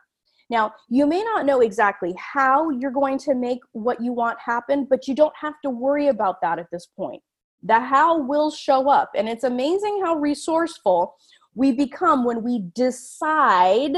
Now, 0.50 0.74
you 0.90 1.06
may 1.06 1.24
not 1.24 1.46
know 1.46 1.62
exactly 1.62 2.14
how 2.18 2.72
you're 2.72 2.92
going 2.92 3.20
to 3.20 3.36
make 3.36 3.60
what 3.74 4.02
you 4.02 4.12
want 4.12 4.40
happen, 4.40 4.88
but 4.90 5.08
you 5.08 5.14
don't 5.14 5.36
have 5.40 5.54
to 5.64 5.70
worry 5.70 6.08
about 6.08 6.42
that 6.42 6.58
at 6.58 6.72
this 6.72 6.88
point. 6.88 7.22
The 7.62 7.80
how 7.80 8.20
will 8.20 8.50
show 8.50 8.90
up. 8.90 9.12
And 9.16 9.30
it's 9.30 9.44
amazing 9.44 10.02
how 10.04 10.16
resourceful 10.16 11.16
we 11.54 11.72
become 11.72 12.26
when 12.26 12.42
we 12.42 12.64
decide 12.74 13.96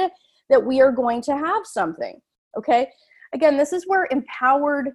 that 0.50 0.66
we 0.66 0.82
are 0.82 0.92
going 0.92 1.22
to 1.22 1.38
have 1.38 1.62
something. 1.64 2.20
Okay. 2.58 2.90
Again, 3.34 3.56
this 3.56 3.72
is 3.72 3.86
where 3.88 4.08
empowered, 4.12 4.92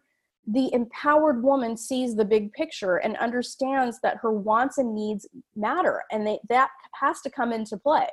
the 0.47 0.73
empowered 0.73 1.43
woman 1.43 1.77
sees 1.77 2.15
the 2.15 2.25
big 2.25 2.53
picture 2.53 2.97
and 2.97 3.17
understands 3.17 3.99
that 4.03 4.19
her 4.19 4.33
wants 4.33 4.79
and 4.79 4.95
needs 4.95 5.27
matter 5.57 6.03
and 6.13 6.27
they, 6.27 6.39
that 6.49 6.71
has 6.95 7.21
to 7.23 7.31
come 7.31 7.53
into 7.53 7.77
play. 7.77 8.07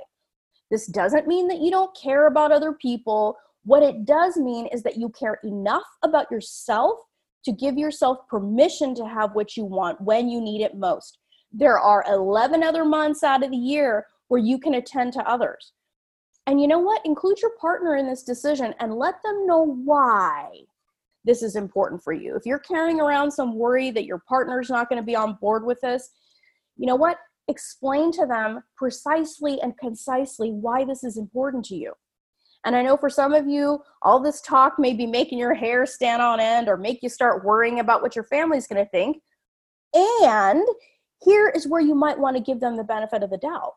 This 0.71 0.87
doesn't 0.87 1.27
mean 1.27 1.47
that 1.49 1.59
you 1.59 1.69
don't 1.69 1.95
care 1.95 2.27
about 2.27 2.51
other 2.51 2.73
people. 2.73 3.37
What 3.63 3.83
it 3.83 4.05
does 4.05 4.37
mean 4.37 4.67
is 4.67 4.81
that 4.83 4.97
you 4.97 5.09
care 5.09 5.39
enough 5.43 5.83
about 6.01 6.31
yourself 6.31 6.99
to 7.45 7.51
give 7.51 7.77
yourself 7.77 8.27
permission 8.27 8.95
to 8.95 9.07
have 9.07 9.35
what 9.35 9.55
you 9.55 9.65
want 9.65 10.01
when 10.01 10.29
you 10.29 10.41
need 10.41 10.61
it 10.61 10.75
most. 10.75 11.19
There 11.51 11.77
are 11.77 12.03
11 12.07 12.63
other 12.63 12.85
months 12.85 13.21
out 13.23 13.43
of 13.43 13.51
the 13.51 13.57
year 13.57 14.07
where 14.29 14.41
you 14.41 14.57
can 14.57 14.73
attend 14.73 15.13
to 15.13 15.29
others. 15.29 15.73
And 16.47 16.59
you 16.59 16.67
know 16.67 16.79
what? 16.79 17.05
Include 17.05 17.39
your 17.41 17.51
partner 17.61 17.95
in 17.95 18.07
this 18.07 18.23
decision 18.23 18.73
and 18.79 18.95
let 18.95 19.21
them 19.23 19.45
know 19.45 19.63
why 19.85 20.49
this 21.25 21.41
is 21.41 21.55
important 21.55 22.03
for 22.03 22.13
you. 22.13 22.35
If 22.35 22.45
you're 22.45 22.59
carrying 22.59 22.99
around 22.99 23.31
some 23.31 23.55
worry 23.55 23.91
that 23.91 24.05
your 24.05 24.21
partner's 24.27 24.69
not 24.69 24.89
going 24.89 25.01
to 25.01 25.05
be 25.05 25.15
on 25.15 25.37
board 25.39 25.65
with 25.65 25.79
this, 25.81 26.09
you 26.77 26.85
know 26.85 26.95
what? 26.95 27.17
Explain 27.47 28.11
to 28.13 28.25
them 28.25 28.61
precisely 28.77 29.61
and 29.61 29.77
concisely 29.77 30.51
why 30.51 30.85
this 30.85 31.03
is 31.03 31.17
important 31.17 31.65
to 31.65 31.75
you. 31.75 31.93
And 32.65 32.75
I 32.75 32.81
know 32.81 32.95
for 32.95 33.09
some 33.09 33.33
of 33.33 33.47
you, 33.47 33.79
all 34.01 34.21
this 34.21 34.41
talk 34.41 34.79
may 34.79 34.93
be 34.93 35.05
making 35.05 35.37
your 35.37 35.53
hair 35.53 35.85
stand 35.85 36.21
on 36.21 36.39
end 36.39 36.69
or 36.69 36.77
make 36.77 37.03
you 37.03 37.09
start 37.09 37.43
worrying 37.43 37.79
about 37.79 38.01
what 38.01 38.15
your 38.15 38.23
family's 38.25 38.67
going 38.67 38.83
to 38.83 38.89
think. 38.89 39.17
And 39.93 40.65
here 41.23 41.49
is 41.49 41.67
where 41.67 41.81
you 41.81 41.95
might 41.95 42.17
want 42.17 42.37
to 42.37 42.43
give 42.43 42.59
them 42.59 42.77
the 42.77 42.83
benefit 42.83 43.23
of 43.23 43.29
the 43.29 43.37
doubt. 43.37 43.73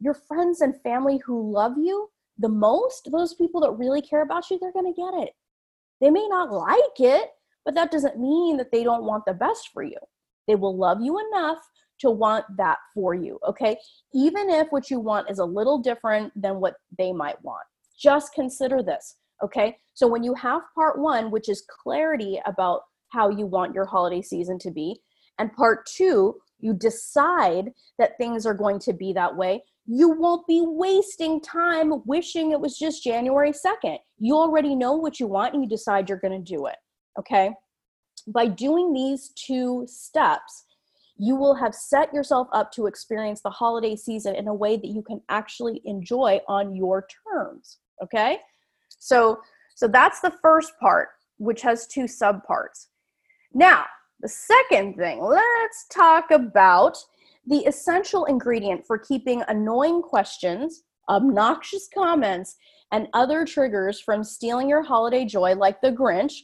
Your 0.00 0.14
friends 0.14 0.60
and 0.60 0.80
family 0.82 1.18
who 1.24 1.50
love 1.50 1.72
you 1.78 2.10
the 2.38 2.48
most, 2.48 3.08
those 3.10 3.34
people 3.34 3.60
that 3.62 3.72
really 3.72 4.02
care 4.02 4.22
about 4.22 4.50
you, 4.50 4.58
they're 4.58 4.72
going 4.72 4.92
to 4.92 5.00
get 5.00 5.22
it. 5.22 5.34
They 6.00 6.10
may 6.10 6.26
not 6.28 6.50
like 6.50 6.98
it, 6.98 7.30
but 7.64 7.74
that 7.74 7.90
doesn't 7.90 8.18
mean 8.18 8.56
that 8.56 8.72
they 8.72 8.84
don't 8.84 9.04
want 9.04 9.24
the 9.26 9.34
best 9.34 9.70
for 9.72 9.82
you. 9.82 9.98
They 10.46 10.54
will 10.54 10.76
love 10.76 10.98
you 11.00 11.18
enough 11.28 11.58
to 12.00 12.10
want 12.10 12.44
that 12.56 12.78
for 12.94 13.14
you, 13.14 13.38
okay? 13.46 13.76
Even 14.14 14.48
if 14.48 14.68
what 14.70 14.90
you 14.90 14.98
want 14.98 15.30
is 15.30 15.38
a 15.38 15.44
little 15.44 15.78
different 15.78 16.32
than 16.40 16.60
what 16.60 16.74
they 16.98 17.12
might 17.12 17.42
want. 17.44 17.64
Just 17.98 18.32
consider 18.34 18.82
this, 18.82 19.16
okay? 19.44 19.76
So 19.94 20.08
when 20.08 20.22
you 20.22 20.34
have 20.34 20.62
part 20.74 20.98
one, 20.98 21.30
which 21.30 21.48
is 21.48 21.66
clarity 21.82 22.40
about 22.46 22.80
how 23.08 23.28
you 23.28 23.46
want 23.46 23.74
your 23.74 23.84
holiday 23.84 24.22
season 24.22 24.58
to 24.60 24.70
be, 24.70 25.00
and 25.38 25.52
part 25.52 25.86
two, 25.86 26.36
you 26.58 26.72
decide 26.74 27.72
that 27.98 28.16
things 28.18 28.46
are 28.46 28.54
going 28.54 28.78
to 28.80 28.92
be 28.92 29.12
that 29.12 29.36
way, 29.36 29.62
you 29.86 30.10
won't 30.10 30.46
be 30.46 30.62
wasting 30.64 31.40
time 31.40 31.92
wishing 32.06 32.52
it 32.52 32.60
was 32.60 32.78
just 32.78 33.02
January 33.02 33.52
2nd. 33.52 33.98
You 34.18 34.36
already 34.36 34.74
know 34.74 34.94
what 34.94 35.18
you 35.18 35.26
want 35.26 35.54
and 35.54 35.62
you 35.62 35.68
decide 35.68 36.08
you're 36.08 36.18
going 36.18 36.44
to 36.44 36.56
do 36.56 36.66
it. 36.66 36.76
Okay. 37.18 37.50
By 38.28 38.46
doing 38.46 38.92
these 38.92 39.30
two 39.34 39.84
steps, 39.88 40.66
you 41.16 41.36
will 41.36 41.54
have 41.54 41.74
set 41.74 42.12
yourself 42.14 42.48
up 42.52 42.72
to 42.72 42.86
experience 42.86 43.42
the 43.42 43.50
holiday 43.50 43.96
season 43.96 44.34
in 44.34 44.48
a 44.48 44.54
way 44.54 44.76
that 44.76 44.88
you 44.88 45.02
can 45.02 45.20
actually 45.28 45.82
enjoy 45.84 46.40
on 46.48 46.74
your 46.74 47.06
terms. 47.26 47.78
Okay. 48.02 48.38
So, 48.98 49.40
so 49.74 49.88
that's 49.88 50.20
the 50.20 50.32
first 50.42 50.72
part, 50.80 51.08
which 51.38 51.62
has 51.62 51.86
two 51.86 52.04
subparts. 52.04 52.86
Now, 53.52 53.84
the 54.20 54.28
second 54.28 54.96
thing, 54.96 55.22
let's 55.22 55.86
talk 55.90 56.30
about 56.30 56.96
the 57.46 57.64
essential 57.66 58.24
ingredient 58.26 58.86
for 58.86 58.98
keeping 58.98 59.42
annoying 59.48 60.02
questions, 60.02 60.82
obnoxious 61.08 61.88
comments, 61.92 62.56
and 62.92 63.08
other 63.12 63.44
triggers 63.44 64.00
from 64.00 64.24
stealing 64.24 64.68
your 64.68 64.82
holiday 64.82 65.24
joy, 65.24 65.54
like 65.54 65.80
the 65.80 65.92
Grinch, 65.92 66.34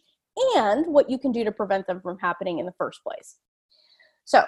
and 0.56 0.86
what 0.86 1.10
you 1.10 1.18
can 1.18 1.32
do 1.32 1.44
to 1.44 1.52
prevent 1.52 1.86
them 1.86 2.00
from 2.00 2.18
happening 2.18 2.58
in 2.58 2.66
the 2.66 2.74
first 2.78 3.02
place. 3.02 3.36
So, 4.24 4.42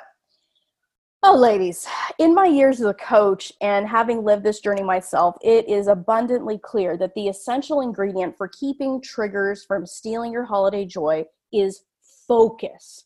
oh, 1.23 1.37
ladies, 1.37 1.87
in 2.19 2.35
my 2.35 2.47
years 2.47 2.81
as 2.81 2.87
a 2.87 2.95
coach 2.95 3.53
and 3.61 3.89
having 3.89 4.25
lived 4.25 4.45
this 4.45 4.61
journey 4.61 4.83
myself, 4.83 5.37
it 5.43 5.69
is 5.69 5.87
abundantly 5.87 6.59
clear 6.59 6.97
that 6.97 7.15
the 7.15 7.29
essential 7.29 7.81
ingredient 7.81 8.37
for 8.37 8.49
keeping 8.49 9.01
triggers 9.01 9.65
from 9.65 9.87
stealing 9.87 10.33
your 10.33 10.45
holiday 10.45 10.85
joy 10.85 11.25
is 11.53 11.85
focus. 12.27 13.05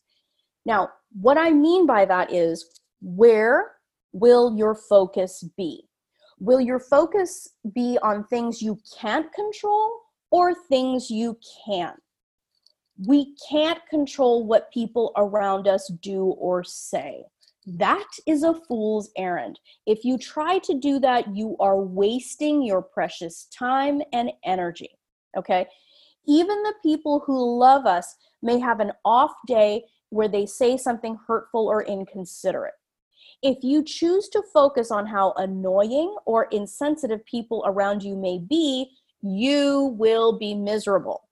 Now, 0.65 0.89
what 1.21 1.37
I 1.37 1.51
mean 1.51 1.85
by 1.85 2.05
that 2.05 2.31
is 2.31 2.79
where 3.03 3.73
will 4.13 4.55
your 4.55 4.73
focus 4.73 5.43
be? 5.57 5.83
Will 6.39 6.61
your 6.61 6.79
focus 6.79 7.49
be 7.75 7.97
on 8.01 8.25
things 8.25 8.61
you 8.61 8.79
can't 8.97 9.31
control 9.33 9.91
or 10.31 10.55
things 10.69 11.09
you 11.09 11.37
can? 11.65 11.93
We 13.05 13.35
can't 13.49 13.79
control 13.89 14.45
what 14.45 14.71
people 14.71 15.11
around 15.17 15.67
us 15.67 15.91
do 16.01 16.23
or 16.23 16.63
say. 16.63 17.23
That 17.65 18.07
is 18.25 18.43
a 18.43 18.59
fool's 18.67 19.09
errand. 19.17 19.59
If 19.85 20.05
you 20.05 20.17
try 20.17 20.59
to 20.59 20.79
do 20.79 20.99
that, 20.99 21.35
you 21.35 21.57
are 21.59 21.81
wasting 21.81 22.63
your 22.63 22.81
precious 22.81 23.47
time 23.57 24.01
and 24.13 24.31
energy. 24.45 24.97
Okay? 25.37 25.65
Even 26.25 26.61
the 26.63 26.73
people 26.83 27.21
who 27.25 27.59
love 27.59 27.85
us 27.85 28.15
may 28.41 28.59
have 28.59 28.79
an 28.79 28.91
off 29.03 29.31
day 29.47 29.83
where 30.09 30.27
they 30.27 30.45
say 30.45 30.77
something 30.77 31.17
hurtful 31.27 31.67
or 31.67 31.83
inconsiderate 31.83 32.73
if 33.43 33.57
you 33.61 33.83
choose 33.83 34.29
to 34.29 34.41
focus 34.41 34.89
on 34.89 35.05
how 35.05 35.33
annoying 35.33 36.15
or 36.25 36.45
insensitive 36.45 37.23
people 37.25 37.61
around 37.67 38.01
you 38.01 38.15
may 38.15 38.39
be, 38.39 38.89
you 39.21 39.93
will 39.97 40.37
be 40.39 40.55
miserable. 40.55 41.27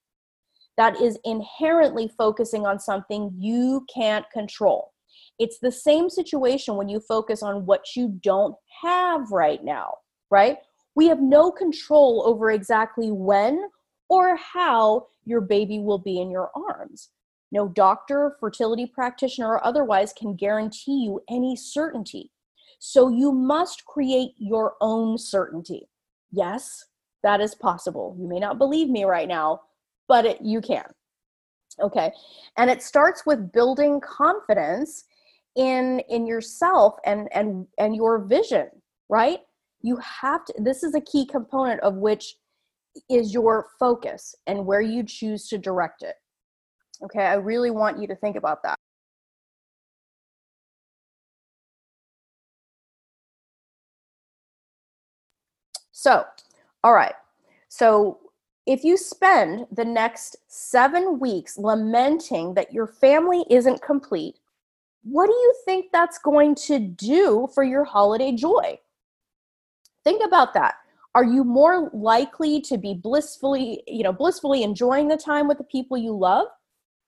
That 0.77 0.99
is 1.01 1.17
inherently 1.23 2.11
focusing 2.17 2.65
on 2.65 2.79
something 2.79 3.33
you 3.37 3.85
can't 3.93 4.29
control. 4.31 4.91
It's 5.39 5.59
the 5.59 5.71
same 5.71 6.09
situation 6.09 6.75
when 6.75 6.89
you 6.89 6.99
focus 6.99 7.41
on 7.41 7.65
what 7.65 7.95
you 7.95 8.19
don't 8.21 8.55
have 8.81 9.31
right 9.31 9.63
now, 9.63 9.95
right? 10.29 10.57
We 10.95 11.07
have 11.07 11.21
no 11.21 11.49
control 11.49 12.23
over 12.25 12.51
exactly 12.51 13.09
when 13.09 13.69
or 14.09 14.35
how 14.35 15.07
your 15.23 15.41
baby 15.41 15.79
will 15.79 15.97
be 15.97 16.19
in 16.19 16.29
your 16.29 16.51
arms. 16.55 17.09
No 17.51 17.67
doctor, 17.67 18.35
fertility 18.39 18.85
practitioner, 18.85 19.49
or 19.49 19.65
otherwise 19.65 20.13
can 20.13 20.35
guarantee 20.35 21.03
you 21.03 21.21
any 21.29 21.55
certainty. 21.55 22.31
So 22.79 23.09
you 23.09 23.31
must 23.31 23.85
create 23.85 24.31
your 24.37 24.75
own 24.81 25.17
certainty. 25.17 25.89
Yes, 26.31 26.85
that 27.23 27.41
is 27.41 27.53
possible. 27.53 28.15
You 28.19 28.27
may 28.27 28.39
not 28.39 28.57
believe 28.57 28.89
me 28.89 29.03
right 29.03 29.27
now, 29.27 29.61
but 30.07 30.25
it, 30.25 30.41
you 30.41 30.61
can. 30.61 30.85
Okay. 31.79 32.11
And 32.57 32.69
it 32.69 32.81
starts 32.81 33.25
with 33.25 33.51
building 33.51 34.01
confidence 34.01 35.05
in 35.55 36.01
in 36.09 36.25
yourself 36.25 36.95
and 37.05 37.27
and 37.33 37.67
and 37.77 37.95
your 37.95 38.19
vision, 38.19 38.69
right? 39.09 39.39
You 39.81 39.97
have 39.97 40.45
to 40.45 40.53
this 40.57 40.83
is 40.83 40.95
a 40.95 41.01
key 41.01 41.25
component 41.25 41.81
of 41.81 41.95
which 41.95 42.35
is 43.09 43.33
your 43.33 43.67
focus 43.79 44.35
and 44.47 44.65
where 44.65 44.81
you 44.81 45.03
choose 45.03 45.47
to 45.47 45.57
direct 45.57 46.03
it. 46.03 46.15
Okay, 47.03 47.23
I 47.25 47.35
really 47.35 47.71
want 47.71 47.99
you 47.99 48.07
to 48.07 48.15
think 48.15 48.35
about 48.35 48.63
that. 48.63 48.77
So, 55.91 56.25
all 56.83 56.93
right. 56.93 57.13
So, 57.69 58.19
if 58.67 58.83
you 58.83 58.95
spend 58.97 59.65
the 59.71 59.85
next 59.85 60.35
seven 60.47 61.19
weeks 61.19 61.57
lamenting 61.57 62.53
that 62.53 62.71
your 62.73 62.85
family 62.87 63.43
isn't 63.49 63.81
complete, 63.81 64.39
what 65.03 65.27
do 65.27 65.33
you 65.33 65.55
think 65.65 65.91
that's 65.91 66.19
going 66.19 66.55
to 66.55 66.79
do 66.79 67.49
for 67.55 67.63
your 67.63 67.85
holiday 67.85 68.33
joy? 68.33 68.79
Think 70.03 70.23
about 70.23 70.53
that. 70.53 70.75
Are 71.15 71.23
you 71.23 71.43
more 71.43 71.89
likely 71.93 72.61
to 72.61 72.77
be 72.77 72.93
blissfully, 72.93 73.83
you 73.87 74.03
know, 74.03 74.13
blissfully 74.13 74.63
enjoying 74.63 75.07
the 75.07 75.17
time 75.17 75.47
with 75.47 75.57
the 75.57 75.63
people 75.65 75.97
you 75.97 76.15
love? 76.15 76.47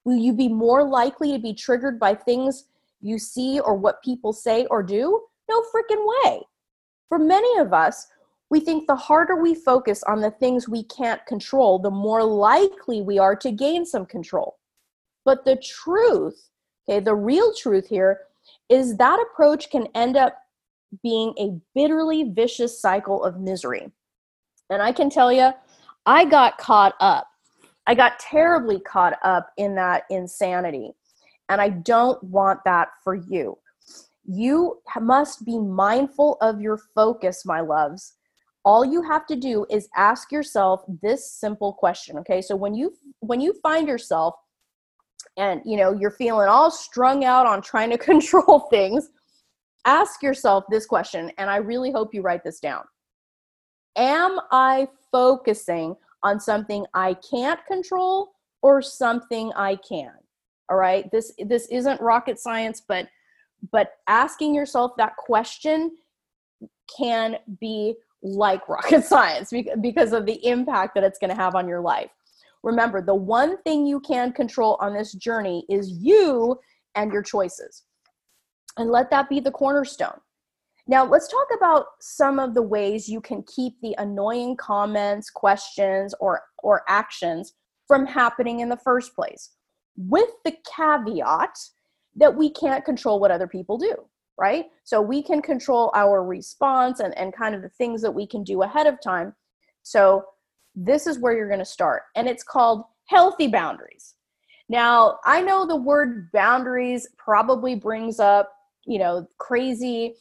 Will 0.06 0.18
you 0.18 0.34
be 0.34 0.50
more 0.50 0.84
likely 0.84 1.32
to 1.32 1.40
be 1.40 1.54
triggered 1.54 2.00
by 2.00 2.16
things 2.16 2.66
you 3.02 3.18
see 3.18 3.60
or 3.60 3.76
what 3.76 4.04
people 4.04 4.34
say 4.34 4.66
or 4.66 4.84
do? 4.84 5.22
No 5.50 5.62
freaking 5.74 6.06
way. 6.24 6.42
For 7.10 7.20
many 7.20 7.60
of 7.60 7.74
us, 7.74 8.08
we 8.50 8.60
think 8.60 8.86
the 8.86 8.96
harder 8.96 9.42
we 9.42 9.56
focus 9.56 10.04
on 10.04 10.22
the 10.22 10.32
things 10.32 10.70
we 10.70 10.84
can't 10.84 11.26
control, 11.26 11.80
the 11.80 11.90
more 11.90 12.24
likely 12.24 13.02
we 13.02 13.18
are 13.18 13.36
to 13.38 13.52
gain 13.52 13.86
some 13.86 14.06
control. 14.06 14.58
But 15.26 15.46
the 15.46 15.56
truth, 15.56 16.50
okay, 16.88 17.00
the 17.00 17.16
real 17.16 17.54
truth 17.54 17.88
here 17.88 18.20
is 18.70 18.98
that 18.98 19.20
approach 19.20 19.70
can 19.70 19.88
end 19.96 20.18
up 20.18 20.38
being 21.02 21.34
a 21.40 21.60
bitterly 21.74 22.24
vicious 22.24 22.80
cycle 22.80 23.24
of 23.24 23.40
misery. 23.40 23.92
And 24.70 24.82
I 24.82 24.92
can 24.92 25.10
tell 25.10 25.32
you, 25.32 25.52
I 26.06 26.26
got 26.26 26.58
caught 26.58 26.96
up 27.00 27.28
I 27.88 27.96
got 27.96 28.20
terribly 28.20 28.80
caught 28.80 29.18
up 29.24 29.50
in 29.58 29.76
that 29.76 30.04
insanity. 30.10 30.94
And 31.50 31.60
I 31.60 31.70
don't 31.70 32.24
want 32.24 32.60
that 32.66 32.90
for 33.04 33.16
you. 33.16 33.58
You 34.26 34.80
must 35.02 35.46
be 35.46 35.60
mindful 35.60 36.38
of 36.42 36.62
your 36.62 36.78
focus, 36.96 37.46
my 37.46 37.60
loves. 37.60 38.14
All 38.64 38.86
you 38.86 39.02
have 39.02 39.26
to 39.28 39.36
do 39.36 39.66
is 39.70 39.90
ask 39.98 40.32
yourself 40.32 40.84
this 41.02 41.30
simple 41.30 41.74
question, 41.74 42.18
okay? 42.20 42.42
So 42.42 42.56
when 42.56 42.74
you 42.74 42.94
when 43.20 43.42
you 43.42 43.54
find 43.62 43.88
yourself 43.88 44.36
and 45.36 45.62
you 45.66 45.76
know 45.76 45.92
you're 45.92 46.12
feeling 46.12 46.48
all 46.48 46.72
strung 46.72 47.26
out 47.26 47.46
on 47.46 47.62
trying 47.62 47.90
to 47.90 47.98
control 48.12 48.60
things, 48.70 49.10
ask 49.84 50.24
yourself 50.24 50.64
this 50.70 50.86
question 50.86 51.30
and 51.38 51.50
I 51.50 51.58
really 51.58 51.92
hope 51.92 52.14
you 52.14 52.22
write 52.22 52.46
this 52.46 52.62
down. 52.62 52.84
Am 53.98 54.40
I 54.52 54.88
focusing 55.12 55.98
on 56.24 56.40
something 56.40 56.86
I 56.94 57.16
can't 57.16 57.60
control 57.66 58.32
or 58.62 58.82
something 58.82 59.52
I 59.56 59.78
can? 59.88 60.12
All 60.70 60.78
right. 60.78 61.10
This 61.12 61.34
this 61.46 61.68
isn't 61.68 62.02
rocket 62.02 62.40
science, 62.40 62.82
but 62.88 63.08
but 63.72 63.92
asking 64.08 64.54
yourself 64.56 64.92
that 64.98 65.16
question 65.18 65.92
can 66.98 67.38
be 67.60 67.96
like 68.22 68.68
rocket 68.70 69.04
science 69.04 69.52
because 69.82 70.14
of 70.14 70.26
the 70.26 70.46
impact 70.46 70.96
that 70.96 71.04
it's 71.04 71.20
going 71.20 71.30
to 71.30 71.36
have 71.36 71.56
on 71.56 71.68
your 71.68 71.82
life. 71.82 72.10
Remember, 72.64 73.02
the 73.02 73.14
one 73.14 73.62
thing 73.64 73.86
you 73.86 74.00
can 74.00 74.32
control 74.32 74.78
on 74.80 74.94
this 74.94 75.14
journey 75.14 75.66
is 75.70 75.92
you 75.92 76.58
and 76.96 77.12
your 77.12 77.22
choices. 77.22 77.84
And 78.78 78.90
let 78.90 79.12
that 79.12 79.30
be 79.30 79.40
the 79.40 79.52
cornerstone. 79.52 80.20
Now, 80.88 81.06
let's 81.06 81.30
talk 81.30 81.48
about 81.56 81.86
some 82.02 82.40
of 82.40 82.54
the 82.54 82.62
ways 82.62 83.08
you 83.08 83.22
can 83.22 83.44
keep 83.44 83.80
the 83.82 83.96
annoying 83.98 84.58
comments, 84.58 85.30
questions, 85.30 86.14
or, 86.20 86.42
or 86.62 86.84
actions 86.90 87.54
from 87.88 88.06
happening 88.06 88.60
in 88.60 88.70
the 88.70 88.78
first 88.78 89.16
place, 89.16 89.52
with 89.96 90.30
the 90.44 90.56
caveat 90.76 91.58
that 92.16 92.36
we 92.36 92.50
can't 92.50 92.84
control 92.84 93.20
what 93.20 93.32
other 93.32 93.48
people 93.48 93.78
do, 93.78 93.96
right? 94.38 94.66
So 94.84 95.02
we 95.02 95.24
can 95.24 95.42
control 95.42 95.92
our 95.96 96.24
response 96.24 97.00
and, 97.00 97.18
and 97.18 97.36
kind 97.36 97.56
of 97.56 97.62
the 97.62 97.70
things 97.70 98.02
that 98.02 98.12
we 98.12 98.28
can 98.28 98.44
do 98.44 98.64
ahead 98.64 98.88
of 98.88 99.02
time. 99.02 99.34
So 99.84 100.26
this 100.76 101.08
is 101.08 101.20
where 101.20 101.34
you're 101.34 101.48
going 101.48 101.60
to 101.60 101.66
start. 101.66 102.04
And 102.16 102.28
it's 102.28 102.44
called 102.44 102.84
healthy 103.06 103.48
boundaries. 103.48 104.16
Now, 104.70 105.20
I 105.26 105.42
know 105.42 105.66
the 105.66 105.76
word 105.76 106.32
boundaries 106.32 107.08
probably 107.18 107.76
brings 107.76 108.20
up, 108.20 108.52
you 108.86 109.00
know, 109.00 109.28
crazy 109.38 110.16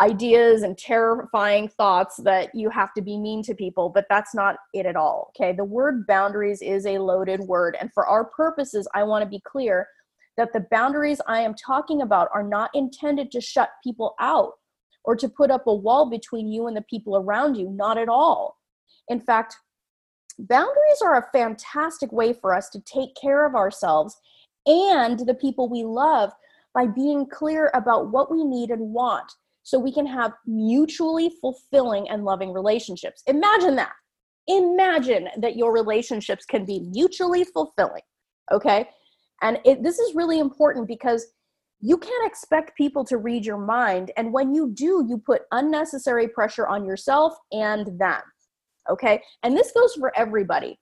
ideas 0.00 0.62
and 0.62 0.76
terrifying 0.76 1.68
thoughts 1.68 2.16
that 2.18 2.54
you 2.54 2.68
have 2.70 2.92
to 2.94 3.02
be 3.02 3.16
mean 3.16 3.42
to 3.42 3.54
people, 3.54 3.88
but 3.88 4.06
that's 4.10 4.34
not 4.34 4.56
it 4.74 4.86
at 4.86 4.96
all. 4.96 5.32
Okay. 5.34 5.52
The 5.52 5.64
word 5.64 6.06
boundaries 6.06 6.60
is 6.62 6.86
a 6.86 6.98
loaded 6.98 7.40
word. 7.40 7.76
And 7.80 7.90
for 7.94 8.06
our 8.06 8.24
purposes, 8.24 8.88
I 8.94 9.04
want 9.04 9.22
to 9.22 9.28
be 9.28 9.40
clear 9.46 9.86
that 10.36 10.52
the 10.52 10.66
boundaries 10.70 11.20
I 11.26 11.40
am 11.40 11.54
talking 11.54 12.02
about 12.02 12.28
are 12.34 12.42
not 12.42 12.70
intended 12.74 13.30
to 13.32 13.40
shut 13.40 13.70
people 13.82 14.14
out 14.20 14.52
or 15.04 15.16
to 15.16 15.28
put 15.28 15.50
up 15.50 15.66
a 15.66 15.74
wall 15.74 16.10
between 16.10 16.48
you 16.48 16.66
and 16.66 16.76
the 16.76 16.82
people 16.82 17.16
around 17.16 17.54
you. 17.54 17.70
Not 17.70 17.96
at 17.96 18.08
all. 18.08 18.58
In 19.08 19.20
fact, 19.20 19.56
boundaries 20.38 21.00
are 21.02 21.16
a 21.16 21.30
fantastic 21.32 22.12
way 22.12 22.34
for 22.34 22.54
us 22.54 22.68
to 22.70 22.80
take 22.80 23.10
care 23.20 23.46
of 23.46 23.54
ourselves 23.54 24.16
and 24.66 25.20
the 25.20 25.34
people 25.34 25.70
we 25.70 25.84
love 25.84 26.32
by 26.74 26.86
being 26.86 27.26
clear 27.26 27.70
about 27.72 28.10
what 28.10 28.30
we 28.30 28.44
need 28.44 28.70
and 28.70 28.92
want 28.92 29.32
so 29.66 29.80
we 29.80 29.90
can 29.92 30.06
have 30.06 30.32
mutually 30.46 31.28
fulfilling 31.40 32.08
and 32.08 32.24
loving 32.24 32.52
relationships. 32.52 33.24
Imagine 33.26 33.74
that. 33.74 33.94
Imagine 34.46 35.28
that 35.38 35.56
your 35.56 35.72
relationships 35.72 36.44
can 36.44 36.64
be 36.64 36.78
mutually 36.92 37.42
fulfilling. 37.42 38.04
Okay. 38.52 38.88
And 39.42 39.58
it, 39.64 39.82
this 39.82 39.98
is 39.98 40.14
really 40.14 40.38
important 40.38 40.86
because 40.86 41.26
you 41.80 41.98
can't 41.98 42.26
expect 42.30 42.76
people 42.76 43.04
to 43.06 43.18
read 43.18 43.44
your 43.44 43.58
mind. 43.58 44.12
And 44.16 44.32
when 44.32 44.54
you 44.54 44.70
do, 44.72 45.04
you 45.08 45.18
put 45.18 45.42
unnecessary 45.50 46.28
pressure 46.28 46.68
on 46.68 46.84
yourself 46.84 47.34
and 47.50 47.88
them. 47.98 48.22
Okay. 48.88 49.20
And 49.42 49.56
this 49.56 49.72
goes 49.72 49.94
for 49.94 50.16
everybody. 50.16 50.78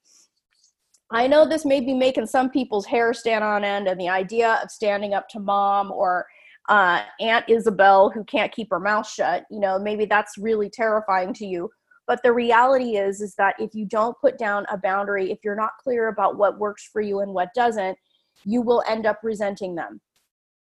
I 1.10 1.26
know 1.26 1.46
this 1.46 1.64
may 1.64 1.80
be 1.80 1.94
making 1.94 2.26
some 2.26 2.50
people's 2.50 2.84
hair 2.84 3.14
stand 3.14 3.44
on 3.44 3.64
end, 3.64 3.88
and 3.88 3.98
the 3.98 4.10
idea 4.10 4.60
of 4.62 4.70
standing 4.70 5.14
up 5.14 5.28
to 5.30 5.40
mom 5.40 5.90
or 5.90 6.26
uh, 6.68 7.02
Aunt 7.20 7.44
Isabel 7.48 8.10
who 8.10 8.24
can't 8.24 8.52
keep 8.52 8.68
her 8.70 8.80
mouth 8.80 9.08
shut, 9.08 9.44
you 9.50 9.60
know, 9.60 9.78
maybe 9.78 10.06
that's 10.06 10.38
really 10.38 10.70
terrifying 10.70 11.34
to 11.34 11.46
you. 11.46 11.68
But 12.06 12.20
the 12.22 12.32
reality 12.32 12.96
is, 12.96 13.20
is 13.20 13.34
that 13.36 13.54
if 13.58 13.74
you 13.74 13.86
don't 13.86 14.18
put 14.20 14.38
down 14.38 14.66
a 14.70 14.76
boundary, 14.76 15.30
if 15.30 15.38
you're 15.42 15.56
not 15.56 15.70
clear 15.82 16.08
about 16.08 16.36
what 16.36 16.58
works 16.58 16.88
for 16.92 17.00
you 17.00 17.20
and 17.20 17.32
what 17.32 17.48
doesn't, 17.54 17.96
you 18.44 18.60
will 18.60 18.82
end 18.88 19.06
up 19.06 19.20
resenting 19.22 19.74
them. 19.74 20.00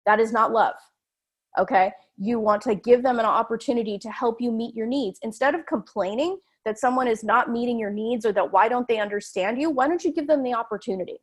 That 0.06 0.20
is 0.20 0.32
not 0.32 0.52
love. 0.52 0.74
Okay. 1.58 1.92
You 2.16 2.38
want 2.38 2.62
to 2.62 2.74
give 2.74 3.02
them 3.02 3.18
an 3.18 3.24
opportunity 3.24 3.98
to 3.98 4.10
help 4.10 4.40
you 4.40 4.52
meet 4.52 4.74
your 4.74 4.86
needs. 4.86 5.18
Instead 5.22 5.54
of 5.54 5.66
complaining, 5.66 6.38
that 6.64 6.78
someone 6.78 7.08
is 7.08 7.24
not 7.24 7.50
meeting 7.50 7.78
your 7.78 7.90
needs 7.90 8.24
or 8.24 8.32
that 8.32 8.52
why 8.52 8.68
don't 8.68 8.86
they 8.86 9.00
understand 9.00 9.60
you, 9.60 9.70
why 9.70 9.88
don't 9.88 10.04
you 10.04 10.12
give 10.12 10.26
them 10.26 10.42
the 10.42 10.54
opportunity? 10.54 11.18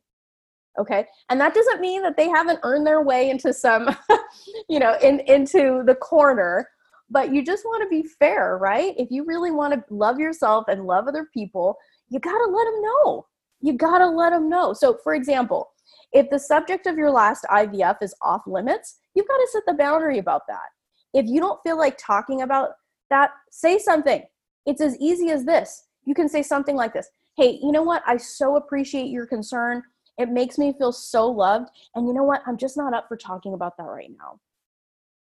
Okay. 0.78 1.04
And 1.28 1.40
that 1.40 1.54
doesn't 1.54 1.80
mean 1.80 2.02
that 2.02 2.16
they 2.16 2.28
haven't 2.28 2.60
earned 2.62 2.86
their 2.86 3.02
way 3.02 3.30
into 3.30 3.52
some, 3.52 3.94
you 4.68 4.78
know, 4.78 4.96
in 5.02 5.20
into 5.20 5.82
the 5.84 5.96
corner, 5.96 6.68
but 7.10 7.34
you 7.34 7.44
just 7.44 7.64
want 7.64 7.82
to 7.82 7.88
be 7.88 8.08
fair, 8.18 8.56
right? 8.58 8.94
If 8.96 9.10
you 9.10 9.24
really 9.24 9.50
want 9.50 9.74
to 9.74 9.94
love 9.94 10.20
yourself 10.20 10.66
and 10.68 10.86
love 10.86 11.08
other 11.08 11.28
people, 11.34 11.76
you 12.08 12.20
got 12.20 12.38
to 12.38 12.50
let 12.50 12.64
them 12.64 12.82
know. 12.82 13.26
You 13.60 13.72
got 13.74 13.98
to 13.98 14.08
let 14.08 14.30
them 14.30 14.48
know. 14.48 14.72
So, 14.72 14.98
for 15.02 15.14
example, 15.14 15.70
if 16.12 16.30
the 16.30 16.38
subject 16.38 16.86
of 16.86 16.96
your 16.96 17.10
last 17.10 17.44
IVF 17.50 17.96
is 18.00 18.14
off 18.22 18.42
limits, 18.46 18.98
you've 19.14 19.28
got 19.28 19.36
to 19.36 19.48
set 19.52 19.62
the 19.66 19.74
boundary 19.74 20.18
about 20.18 20.42
that. 20.48 20.68
If 21.12 21.26
you 21.26 21.40
don't 21.40 21.60
feel 21.62 21.76
like 21.76 21.98
talking 21.98 22.42
about 22.42 22.70
that, 23.10 23.30
say 23.50 23.78
something. 23.78 24.22
It's 24.66 24.80
as 24.80 24.96
easy 25.00 25.30
as 25.30 25.44
this. 25.44 25.84
You 26.04 26.14
can 26.14 26.28
say 26.28 26.42
something 26.42 26.76
like 26.76 26.92
this 26.92 27.08
Hey, 27.36 27.58
you 27.62 27.72
know 27.72 27.82
what? 27.82 28.02
I 28.06 28.16
so 28.16 28.56
appreciate 28.56 29.08
your 29.08 29.26
concern. 29.26 29.82
It 30.18 30.28
makes 30.28 30.58
me 30.58 30.72
feel 30.72 30.92
so 30.92 31.28
loved. 31.28 31.70
And 31.94 32.06
you 32.06 32.12
know 32.12 32.24
what? 32.24 32.42
I'm 32.46 32.56
just 32.56 32.76
not 32.76 32.94
up 32.94 33.08
for 33.08 33.16
talking 33.16 33.54
about 33.54 33.76
that 33.78 33.84
right 33.84 34.10
now. 34.10 34.38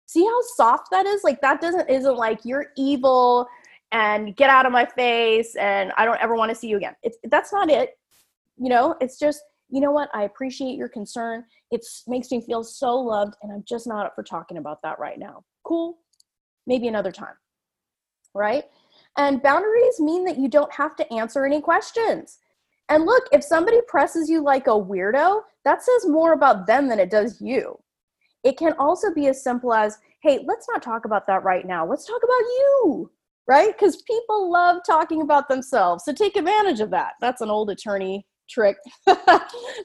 See 0.06 0.24
how 0.24 0.40
soft 0.54 0.88
that 0.92 1.06
is? 1.06 1.24
Like, 1.24 1.40
that 1.40 1.60
doesn't, 1.60 1.90
isn't 1.90 2.16
like 2.16 2.44
you're 2.44 2.66
evil 2.76 3.48
and 3.92 4.36
get 4.36 4.50
out 4.50 4.66
of 4.66 4.72
my 4.72 4.84
face 4.84 5.56
and 5.56 5.92
I 5.96 6.04
don't 6.04 6.20
ever 6.20 6.36
want 6.36 6.50
to 6.50 6.54
see 6.54 6.68
you 6.68 6.76
again. 6.76 6.94
It's, 7.02 7.18
that's 7.24 7.52
not 7.52 7.70
it. 7.70 7.98
You 8.56 8.68
know, 8.68 8.96
it's 9.00 9.18
just, 9.18 9.42
you 9.68 9.80
know 9.80 9.90
what? 9.90 10.08
I 10.14 10.24
appreciate 10.24 10.76
your 10.76 10.88
concern. 10.88 11.44
It 11.70 11.84
makes 12.06 12.30
me 12.30 12.40
feel 12.40 12.62
so 12.62 12.96
loved 12.96 13.34
and 13.42 13.52
I'm 13.52 13.64
just 13.66 13.86
not 13.86 14.06
up 14.06 14.14
for 14.14 14.22
talking 14.22 14.58
about 14.58 14.80
that 14.82 14.98
right 14.98 15.18
now. 15.18 15.44
Cool. 15.64 15.98
Maybe 16.66 16.88
another 16.88 17.12
time. 17.12 17.34
Right? 18.34 18.64
And 19.18 19.42
boundaries 19.42 19.98
mean 19.98 20.24
that 20.24 20.38
you 20.38 20.48
don't 20.48 20.72
have 20.72 20.94
to 20.96 21.12
answer 21.12 21.44
any 21.44 21.60
questions. 21.60 22.38
And 22.88 23.04
look, 23.04 23.24
if 23.32 23.42
somebody 23.42 23.80
presses 23.88 24.28
you 24.28 24.42
like 24.42 24.66
a 24.66 24.70
weirdo, 24.70 25.42
that 25.64 25.82
says 25.82 26.06
more 26.06 26.32
about 26.32 26.66
them 26.66 26.88
than 26.88 27.00
it 27.00 27.10
does 27.10 27.40
you. 27.40 27.78
It 28.44 28.56
can 28.56 28.74
also 28.78 29.12
be 29.12 29.26
as 29.26 29.42
simple 29.42 29.74
as, 29.74 29.98
hey, 30.22 30.40
let's 30.46 30.68
not 30.68 30.82
talk 30.82 31.04
about 31.04 31.26
that 31.26 31.42
right 31.42 31.66
now. 31.66 31.84
Let's 31.84 32.06
talk 32.06 32.20
about 32.22 32.30
you, 32.30 33.10
right? 33.48 33.72
Because 33.76 34.02
people 34.02 34.52
love 34.52 34.82
talking 34.86 35.22
about 35.22 35.48
themselves. 35.48 36.04
So 36.04 36.12
take 36.12 36.36
advantage 36.36 36.80
of 36.80 36.90
that. 36.90 37.14
That's 37.20 37.40
an 37.40 37.50
old 37.50 37.70
attorney 37.70 38.24
trick. 38.48 38.76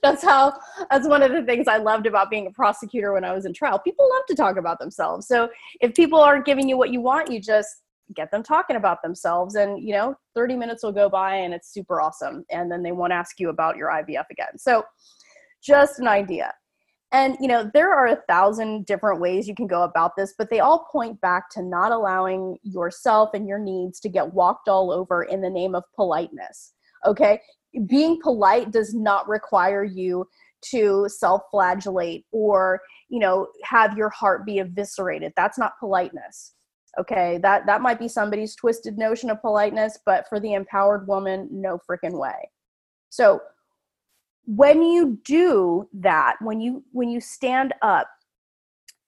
that's 0.04 0.24
how, 0.24 0.54
that's 0.92 1.08
one 1.08 1.24
of 1.24 1.32
the 1.32 1.42
things 1.42 1.68
I 1.68 1.78
loved 1.78 2.06
about 2.06 2.30
being 2.30 2.46
a 2.46 2.52
prosecutor 2.52 3.14
when 3.14 3.24
I 3.24 3.34
was 3.34 3.46
in 3.46 3.54
trial. 3.54 3.80
People 3.80 4.08
love 4.08 4.24
to 4.28 4.36
talk 4.36 4.58
about 4.58 4.78
themselves. 4.78 5.28
So 5.28 5.50
if 5.80 5.96
people 5.96 6.20
aren't 6.20 6.46
giving 6.46 6.70
you 6.70 6.78
what 6.78 6.92
you 6.92 7.02
want, 7.02 7.32
you 7.32 7.42
just 7.42 7.82
get 8.16 8.32
them 8.32 8.44
talking 8.44 8.76
about 8.76 9.02
themselves 9.02 9.56
and 9.56 9.82
you 9.82 9.94
know 9.94 10.16
30 10.36 10.56
minutes 10.56 10.84
will 10.84 10.92
go 10.92 11.10
by 11.10 11.36
and 11.36 11.54
it's 11.54 11.74
super 11.74 12.02
awesome 12.02 12.44
and 12.52 12.72
then 12.72 12.84
they 12.84 12.92
won't 12.92 13.14
ask 13.14 13.40
you 13.40 13.50
about 13.50 13.78
your 13.78 13.90
ivf 13.90 14.26
again. 14.30 14.58
So 14.58 14.84
just 15.64 16.00
an 16.00 16.08
idea. 16.08 16.54
And 17.14 17.36
you 17.42 17.48
know 17.48 17.70
there 17.74 17.94
are 17.94 18.08
a 18.08 18.22
thousand 18.28 18.86
different 18.86 19.20
ways 19.20 19.48
you 19.48 19.56
can 19.56 19.68
go 19.68 19.84
about 19.84 20.16
this 20.16 20.34
but 20.38 20.50
they 20.50 20.60
all 20.60 20.88
point 20.92 21.20
back 21.22 21.50
to 21.52 21.62
not 21.62 21.92
allowing 21.92 22.58
yourself 22.64 23.32
and 23.34 23.48
your 23.48 23.60
needs 23.60 24.00
to 24.02 24.10
get 24.10 24.34
walked 24.34 24.70
all 24.70 24.92
over 24.92 25.24
in 25.24 25.42
the 25.42 25.50
name 25.50 25.76
of 25.76 25.84
politeness 25.96 26.74
okay? 27.06 27.40
Being 27.88 28.20
polite 28.22 28.72
does 28.72 28.94
not 28.94 29.28
require 29.28 29.84
you 29.84 30.28
to 30.72 31.08
self-flagellate 31.10 32.26
or 32.32 32.80
you 33.10 33.20
know 33.20 33.48
have 33.64 33.98
your 33.98 34.10
heart 34.10 34.46
be 34.46 34.60
eviscerated. 34.60 35.34
That's 35.36 35.58
not 35.58 35.80
politeness 35.80 36.54
okay 37.00 37.40
that 37.42 37.66
that 37.66 37.82
might 37.82 38.00
be 38.00 38.08
somebody's 38.08 38.56
twisted 38.56 38.98
notion 38.98 39.30
of 39.30 39.42
politeness 39.42 40.00
but 40.06 40.28
for 40.28 40.40
the 40.40 40.54
empowered 40.54 41.08
woman 41.08 41.48
no 41.52 41.80
freaking 41.90 42.20
way. 42.20 42.50
So 43.10 43.42
when 44.46 44.82
you 44.84 45.20
do 45.24 45.88
that 45.94 46.36
when 46.42 46.60
you 46.60 46.84
when 46.92 47.10
you 47.10 47.22
stand 47.22 47.74
up 47.82 48.08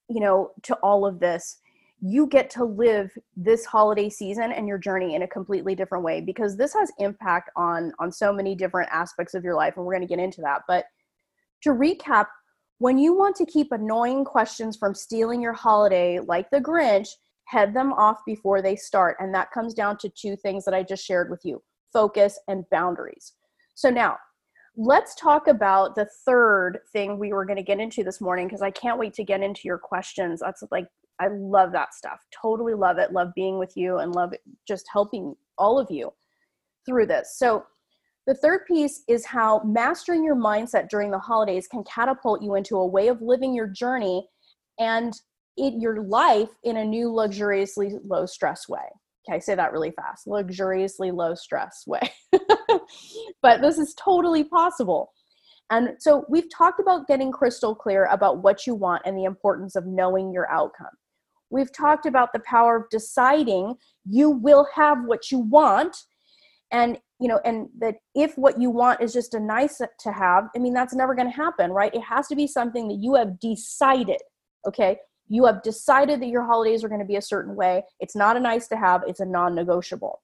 you 0.10 0.20
know 0.20 0.52
to 0.62 0.76
all 0.76 1.06
of 1.06 1.20
this 1.20 1.58
you 2.06 2.28
get 2.28 2.50
to 2.50 2.66
live 2.66 3.10
this 3.38 3.64
holiday 3.64 4.10
season 4.10 4.52
and 4.52 4.68
your 4.68 4.78
journey 4.78 5.16
in 5.16 5.22
a 5.22 5.28
completely 5.28 5.74
different 5.74 6.04
way 6.04 6.20
because 6.20 6.58
this 6.58 6.74
has 6.74 6.92
impact 7.00 7.50
on 7.56 7.94
on 7.98 8.12
so 8.12 8.34
many 8.34 8.56
different 8.56 8.90
aspects 8.92 9.34
of 9.34 9.44
your 9.44 9.56
life 9.56 9.76
and 9.78 9.86
we're 9.86 9.94
going 9.94 10.06
to 10.06 10.16
get 10.16 10.22
into 10.22 10.42
that. 10.42 10.62
But 10.68 10.86
to 11.62 11.70
recap 11.70 12.28
when 12.80 12.98
you 12.98 13.16
want 13.16 13.38
to 13.38 13.46
keep 13.46 13.72
annoying 13.72 14.26
questions 14.26 14.76
from 14.76 14.94
stealing 14.94 15.42
your 15.42 15.54
holiday 15.54 16.20
like 16.20 16.50
the 16.50 16.60
grinch 16.60 17.08
head 17.46 17.74
them 17.74 17.94
off 17.94 18.20
before 18.26 18.62
they 18.62 18.76
start. 18.76 19.18
And 19.20 19.34
that 19.34 19.52
comes 19.52 19.74
down 19.74 19.98
to 20.00 20.10
two 20.10 20.36
things 20.36 20.66
that 20.66 20.74
I 20.74 20.84
just 20.84 21.06
shared 21.06 21.30
with 21.30 21.42
you 21.44 21.62
focus 21.92 22.40
and 22.48 22.64
boundaries. 22.72 23.34
So 23.76 23.90
now, 23.90 24.18
let's 24.76 25.14
talk 25.16 25.48
about 25.48 25.96
the 25.96 26.08
third 26.26 26.80
thing 26.92 27.20
we 27.20 27.34
were 27.34 27.46
going 27.46 27.58
to 27.58 27.64
get 27.64 27.80
into 27.80 28.04
this 28.04 28.20
morning 28.20 28.48
because 28.48 28.64
I 28.64 28.72
can't 28.72 28.98
wait 28.98 29.14
to 29.14 29.24
get 29.24 29.42
into 29.42 29.62
your 29.66 29.78
questions. 29.78 30.40
That's 30.40 30.64
like, 30.72 30.88
I 31.20 31.28
love 31.32 31.72
that 31.74 31.94
stuff. 31.94 32.20
Totally 32.42 32.74
love 32.74 32.98
it. 32.98 33.12
Love 33.12 33.30
being 33.36 33.60
with 33.60 33.74
you 33.76 34.00
and 34.00 34.16
love 34.16 34.34
just 34.68 34.86
helping 34.92 35.36
all 35.58 35.78
of 35.78 35.92
you 35.92 36.12
through 36.86 37.08
this. 37.08 37.38
So, 37.38 37.66
the 38.26 38.36
third 38.36 38.62
piece 38.66 39.04
is 39.10 39.26
how 39.26 39.62
mastering 39.66 40.24
your 40.24 40.38
mindset 40.38 40.88
during 40.88 41.12
the 41.12 41.20
holidays 41.20 41.68
can 41.68 41.84
catapult 41.84 42.42
you 42.42 42.56
into 42.56 42.78
a 42.78 42.88
way 42.88 43.10
of 43.10 43.22
living 43.22 43.54
your 43.54 43.68
journey 43.68 44.26
and 44.80 45.14
in 45.58 45.80
your 45.80 46.04
life 46.04 46.50
in 46.64 46.78
a 46.78 46.86
new 46.86 47.12
luxuriously 47.12 47.94
low 48.06 48.26
stress 48.26 48.68
way. 48.68 48.80
Okay, 49.28 49.38
I 49.38 49.40
say 49.40 49.56
that 49.56 49.72
really 49.72 49.92
fast. 49.92 50.28
Luxuriously 50.28 51.12
low 51.12 51.36
stress 51.36 51.84
way. 51.88 52.12
but 53.42 53.62
this 53.62 53.78
is 53.78 53.94
totally 53.96 54.44
possible. 54.44 55.12
And 55.70 55.92
so 56.00 56.26
we've 56.30 56.52
talked 56.56 56.80
about 56.80 57.08
getting 57.08 57.32
crystal 57.32 57.74
clear 57.74 58.06
about 58.12 58.44
what 58.44 58.68
you 58.68 58.76
want 58.76 59.04
and 59.06 59.18
the 59.18 59.24
importance 59.24 59.76
of 59.76 59.86
knowing 59.86 60.34
your 60.34 60.52
outcome. 60.52 60.88
We've 61.50 61.72
talked 61.72 62.06
about 62.06 62.34
the 62.34 62.42
power 62.46 62.78
of 62.78 62.90
deciding 62.90 63.76
you 64.06 64.30
will 64.30 64.68
have 64.76 64.98
what 65.06 65.32
you 65.32 65.40
want 65.40 65.96
and 66.72 66.98
you 67.20 67.30
know 67.30 67.40
and 67.46 67.70
that 67.80 67.96
if 68.16 68.38
what 68.38 68.60
you 68.60 68.70
want 68.70 69.02
is 69.02 69.14
just 69.14 69.34
a 69.34 69.40
nice 69.40 69.78
to 69.78 70.12
have 70.12 70.50
i 70.56 70.60
mean 70.60 70.74
that's 70.74 70.94
never 70.94 71.16
going 71.16 71.30
to 71.30 71.36
happen 71.36 71.72
right 71.72 71.94
it 71.94 72.02
has 72.02 72.28
to 72.28 72.36
be 72.36 72.48
something 72.48 72.88
that 72.88 72.98
you 73.00 73.16
have 73.16 73.40
decided 73.40 74.18
okay 74.68 74.98
you 75.34 75.46
have 75.46 75.64
decided 75.64 76.22
that 76.22 76.28
your 76.28 76.44
holidays 76.44 76.84
are 76.84 76.90
going 76.90 77.00
to 77.00 77.06
be 77.06 77.16
a 77.16 77.22
certain 77.22 77.56
way 77.56 77.84
it's 78.00 78.16
not 78.16 78.38
a 78.38 78.40
nice 78.40 78.68
to 78.68 78.78
have 78.78 79.02
it's 79.08 79.20
a 79.20 79.26
non-negotiable 79.26 80.22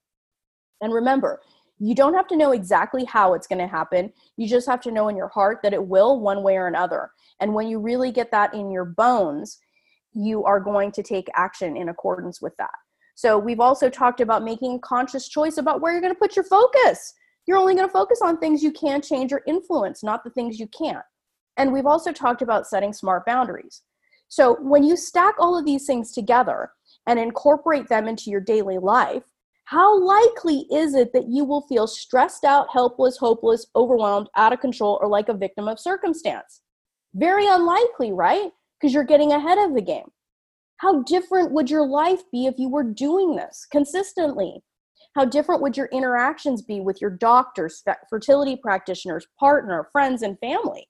and 0.82 0.93
remember 0.93 1.41
you 1.82 1.95
don't 1.95 2.13
have 2.13 2.28
to 2.28 2.36
know 2.36 2.52
exactly 2.52 3.06
how 3.06 3.34
it's 3.34 3.48
going 3.48 3.60
to 3.60 3.67
happen 3.67 4.12
you 4.38 4.48
just 4.48 4.67
have 4.67 4.82
to 4.82 4.91
know 4.91 5.08
in 5.08 5.15
your 5.15 5.30
heart 5.30 5.60
that 5.63 5.74
it 5.74 5.86
will 5.86 6.19
one 6.19 6.43
way 6.43 6.58
or 6.58 6.67
another 6.67 7.12
and 7.39 7.54
when 7.54 7.67
you 7.67 7.80
really 7.80 8.12
get 8.12 8.32
that 8.32 8.54
in 8.54 8.72
your 8.72 8.86
bones 8.86 9.60
you 10.13 10.43
are 10.43 10.60
going 10.60 10.91
to 10.91 11.04
take 11.04 11.28
action 11.36 11.78
in 11.78 11.89
accordance 11.89 12.41
with 12.41 12.56
that 12.58 12.72
so 13.19 13.38
we've 13.38 13.60
also 13.60 13.89
talked 13.89 14.22
about 14.22 14.45
making 14.45 14.76
a 14.76 14.80
conscious 14.80 15.28
choice 15.28 15.58
about 15.58 15.82
where 15.82 15.91
you're 15.91 16.00
going 16.00 16.13
to 16.13 16.17
put 16.17 16.38
your 16.38 16.45
focus. 16.45 17.13
You're 17.45 17.58
only 17.58 17.76
going 17.76 17.86
to 17.86 17.91
focus 17.91 18.22
on 18.24 18.38
things 18.38 18.63
you 18.63 18.72
can 18.72 19.02
change 19.02 19.34
or 19.34 19.41
influence, 19.45 20.04
not 20.04 20.24
the 20.24 20.30
things 20.30 20.58
you 20.58 20.67
can't. 20.67 21.04
And 21.58 21.74
we've 21.74 21.86
also 21.86 22.13
talked 22.13 22.41
about 22.41 22.65
setting 22.65 22.93
smart 22.93 23.26
boundaries. 23.26 23.82
So 24.29 24.57
when 24.61 24.83
you 24.83 24.95
stack 24.95 25.35
all 25.39 25.57
of 25.57 25.65
these 25.65 25.85
things 25.85 26.11
together 26.11 26.71
and 27.07 27.19
incorporate 27.19 27.89
them 27.89 28.07
into 28.07 28.29
your 28.29 28.41
daily 28.41 28.77
life, 28.77 29.23
how 29.65 29.99
likely 30.01 30.65
is 30.71 30.95
it 30.95 31.13
that 31.13 31.27
you 31.27 31.43
will 31.43 31.61
feel 31.61 31.87
stressed 31.87 32.43
out, 32.43 32.67
helpless, 32.71 33.17
hopeless, 33.17 33.67
overwhelmed, 33.75 34.29
out 34.35 34.53
of 34.53 34.59
control, 34.59 34.97
or 35.01 35.07
like 35.07 35.29
a 35.29 35.33
victim 35.33 35.67
of 35.67 35.79
circumstance? 35.79 36.61
Very 37.13 37.47
unlikely, 37.47 38.11
right? 38.11 38.51
Because 38.79 38.93
you're 38.93 39.03
getting 39.03 39.31
ahead 39.31 39.57
of 39.57 39.75
the 39.75 39.81
game. 39.81 40.09
How 40.77 41.03
different 41.03 41.51
would 41.51 41.69
your 41.69 41.85
life 41.85 42.21
be 42.31 42.45
if 42.45 42.55
you 42.57 42.69
were 42.69 42.83
doing 42.83 43.35
this 43.35 43.67
consistently? 43.71 44.63
How 45.15 45.25
different 45.25 45.61
would 45.61 45.75
your 45.75 45.87
interactions 45.87 46.61
be 46.61 46.79
with 46.79 47.01
your 47.01 47.09
doctors, 47.09 47.83
fertility 48.09 48.55
practitioners, 48.55 49.27
partner, 49.39 49.89
friends, 49.91 50.21
and 50.21 50.39
family? 50.39 50.87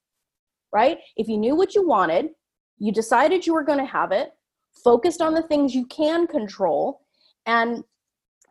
Right? 0.71 0.99
If 1.17 1.27
you 1.27 1.37
knew 1.37 1.55
what 1.55 1.73
you 1.73 1.87
wanted, 1.87 2.29
you 2.79 2.91
decided 2.91 3.45
you 3.45 3.53
were 3.53 3.63
going 3.63 3.79
to 3.79 3.85
have 3.85 4.11
it, 4.11 4.31
focused 4.83 5.21
on 5.21 5.33
the 5.33 5.43
things 5.43 5.75
you 5.75 5.85
can 5.87 6.27
control, 6.27 7.01
and 7.45 7.83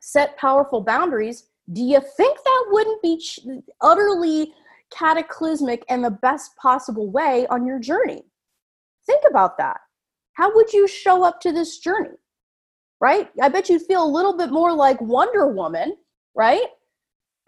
set 0.00 0.36
powerful 0.36 0.80
boundaries, 0.80 1.48
do 1.72 1.82
you 1.82 2.00
think 2.16 2.38
that 2.44 2.64
wouldn't 2.70 3.02
be 3.02 3.18
ch- 3.18 3.40
utterly 3.80 4.52
cataclysmic 4.90 5.84
and 5.88 6.02
the 6.02 6.10
best 6.10 6.56
possible 6.56 7.10
way 7.10 7.46
on 7.48 7.66
your 7.66 7.78
journey? 7.78 8.22
Think 9.06 9.22
about 9.28 9.58
that 9.58 9.80
how 10.38 10.54
would 10.54 10.72
you 10.72 10.86
show 10.86 11.24
up 11.24 11.40
to 11.40 11.52
this 11.52 11.78
journey? 11.78 12.16
Right? 13.00 13.28
I 13.42 13.48
bet 13.48 13.68
you'd 13.68 13.82
feel 13.82 14.04
a 14.04 14.16
little 14.16 14.36
bit 14.36 14.50
more 14.50 14.72
like 14.72 15.00
Wonder 15.00 15.48
Woman, 15.48 15.96
right? 16.34 16.66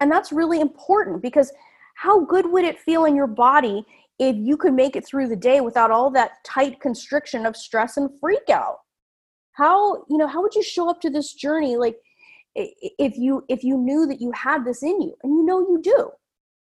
And 0.01 0.11
that's 0.11 0.33
really 0.33 0.59
important 0.59 1.21
because 1.21 1.53
how 1.95 2.25
good 2.25 2.51
would 2.51 2.65
it 2.65 2.79
feel 2.79 3.05
in 3.05 3.15
your 3.15 3.27
body 3.27 3.85
if 4.21 4.35
you 4.37 4.55
could 4.55 4.75
make 4.75 4.95
it 4.95 5.03
through 5.03 5.27
the 5.27 5.35
day 5.35 5.61
without 5.61 5.89
all 5.89 6.11
that 6.11 6.43
tight 6.45 6.79
constriction 6.79 7.43
of 7.43 7.57
stress 7.57 7.97
and 7.97 8.07
freak 8.19 8.49
out? 8.51 8.77
How, 9.53 10.05
you 10.09 10.17
know, 10.17 10.27
how 10.27 10.43
would 10.43 10.53
you 10.53 10.61
show 10.61 10.89
up 10.89 11.01
to 11.01 11.09
this 11.09 11.33
journey 11.33 11.75
like 11.75 11.97
if 12.53 13.17
you 13.17 13.43
if 13.49 13.63
you 13.63 13.77
knew 13.77 14.05
that 14.05 14.21
you 14.21 14.31
had 14.33 14.63
this 14.63 14.83
in 14.83 15.01
you 15.01 15.15
and 15.23 15.33
you 15.33 15.43
know 15.43 15.59
you 15.61 15.81
do? 15.81 16.11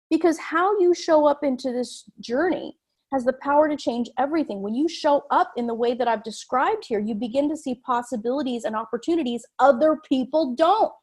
Because 0.09 0.39
how 0.39 0.79
you 0.79 0.93
show 0.93 1.27
up 1.27 1.43
into 1.43 1.73
this 1.73 2.05
journey 2.21 2.77
has 3.11 3.25
the 3.25 3.33
power 3.33 3.67
to 3.67 3.75
change 3.75 4.09
everything. 4.17 4.61
When 4.61 4.73
you 4.73 4.87
show 4.87 5.23
up 5.29 5.51
in 5.57 5.67
the 5.67 5.73
way 5.73 5.93
that 5.95 6.07
I've 6.07 6.23
described 6.23 6.85
here, 6.87 6.99
you 6.99 7.13
begin 7.13 7.49
to 7.49 7.57
see 7.57 7.81
possibilities 7.85 8.63
and 8.63 8.75
opportunities 8.75 9.45
other 9.59 9.99
people 10.07 10.55
don't 10.55 10.93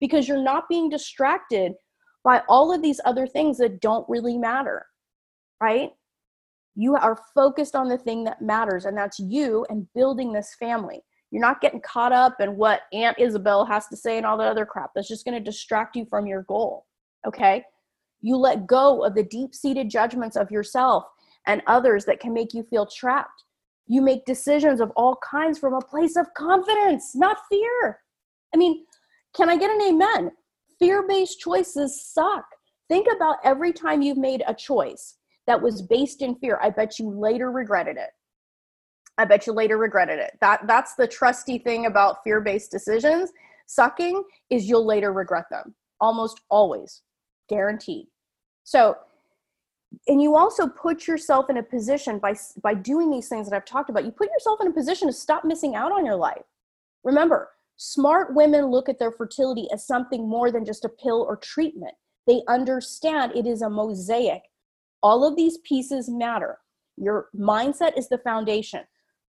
because 0.00 0.28
you're 0.28 0.42
not 0.42 0.68
being 0.68 0.88
distracted 0.88 1.72
by 2.22 2.42
all 2.48 2.72
of 2.72 2.82
these 2.82 3.00
other 3.04 3.26
things 3.26 3.58
that 3.58 3.80
don't 3.80 4.08
really 4.08 4.38
matter, 4.38 4.86
right? 5.60 5.90
You 6.76 6.96
are 6.96 7.18
focused 7.34 7.76
on 7.76 7.88
the 7.88 7.98
thing 7.98 8.24
that 8.24 8.42
matters, 8.42 8.84
and 8.84 8.96
that's 8.96 9.18
you 9.18 9.64
and 9.68 9.86
building 9.94 10.32
this 10.32 10.54
family. 10.58 11.02
You're 11.30 11.40
not 11.40 11.60
getting 11.60 11.80
caught 11.80 12.12
up 12.12 12.40
in 12.40 12.56
what 12.56 12.82
Aunt 12.92 13.18
Isabel 13.18 13.64
has 13.64 13.86
to 13.88 13.96
say 13.96 14.16
and 14.16 14.26
all 14.26 14.36
that 14.38 14.48
other 14.48 14.66
crap. 14.66 14.90
That's 14.94 15.08
just 15.08 15.24
going 15.24 15.36
to 15.36 15.44
distract 15.44 15.96
you 15.96 16.06
from 16.06 16.26
your 16.26 16.42
goal, 16.42 16.86
okay? 17.26 17.64
You 18.20 18.36
let 18.36 18.66
go 18.66 19.04
of 19.04 19.14
the 19.14 19.24
deep 19.24 19.54
seated 19.54 19.90
judgments 19.90 20.36
of 20.36 20.50
yourself 20.50 21.04
and 21.46 21.62
others 21.66 22.04
that 22.06 22.20
can 22.20 22.32
make 22.32 22.54
you 22.54 22.62
feel 22.62 22.86
trapped. 22.86 23.44
You 23.86 24.00
make 24.00 24.24
decisions 24.24 24.80
of 24.80 24.90
all 24.96 25.18
kinds 25.28 25.58
from 25.58 25.74
a 25.74 25.80
place 25.80 26.16
of 26.16 26.32
confidence, 26.34 27.14
not 27.14 27.38
fear. 27.50 28.00
I 28.54 28.56
mean, 28.56 28.84
can 29.36 29.50
I 29.50 29.56
get 29.56 29.70
an 29.70 29.82
amen? 29.82 30.30
Fear 30.78 31.06
based 31.06 31.40
choices 31.40 32.00
suck. 32.00 32.44
Think 32.88 33.06
about 33.14 33.36
every 33.44 33.72
time 33.72 34.02
you've 34.02 34.18
made 34.18 34.42
a 34.46 34.54
choice 34.54 35.16
that 35.46 35.60
was 35.60 35.82
based 35.82 36.22
in 36.22 36.36
fear. 36.36 36.58
I 36.62 36.70
bet 36.70 36.98
you 36.98 37.10
later 37.10 37.50
regretted 37.50 37.96
it. 37.96 38.10
I 39.18 39.24
bet 39.24 39.46
you 39.46 39.52
later 39.52 39.78
regretted 39.78 40.18
it. 40.18 40.32
That 40.40 40.66
that's 40.66 40.94
the 40.94 41.06
trusty 41.06 41.58
thing 41.58 41.86
about 41.86 42.24
fear-based 42.24 42.70
decisions. 42.70 43.30
Sucking 43.66 44.22
is 44.50 44.68
you'll 44.68 44.86
later 44.86 45.12
regret 45.12 45.46
them. 45.50 45.74
Almost 46.00 46.40
always. 46.50 47.02
Guaranteed. 47.48 48.06
So 48.64 48.96
and 50.08 50.20
you 50.20 50.34
also 50.34 50.66
put 50.66 51.06
yourself 51.06 51.48
in 51.50 51.58
a 51.58 51.62
position 51.62 52.18
by 52.18 52.34
by 52.62 52.74
doing 52.74 53.10
these 53.10 53.28
things 53.28 53.48
that 53.48 53.56
I've 53.56 53.64
talked 53.64 53.90
about. 53.90 54.04
You 54.04 54.10
put 54.10 54.30
yourself 54.30 54.60
in 54.60 54.66
a 54.66 54.72
position 54.72 55.08
to 55.08 55.12
stop 55.12 55.44
missing 55.44 55.74
out 55.74 55.92
on 55.92 56.04
your 56.04 56.16
life. 56.16 56.42
Remember, 57.04 57.50
smart 57.76 58.34
women 58.34 58.66
look 58.66 58.88
at 58.88 58.98
their 58.98 59.12
fertility 59.12 59.68
as 59.72 59.86
something 59.86 60.28
more 60.28 60.50
than 60.50 60.64
just 60.64 60.84
a 60.84 60.88
pill 60.88 61.24
or 61.28 61.36
treatment. 61.36 61.94
They 62.26 62.42
understand 62.48 63.32
it 63.36 63.46
is 63.46 63.62
a 63.62 63.70
mosaic. 63.70 64.42
All 65.04 65.22
of 65.22 65.36
these 65.36 65.58
pieces 65.58 66.08
matter. 66.08 66.58
Your 66.96 67.28
mindset 67.38 67.98
is 67.98 68.08
the 68.08 68.16
foundation. 68.16 68.80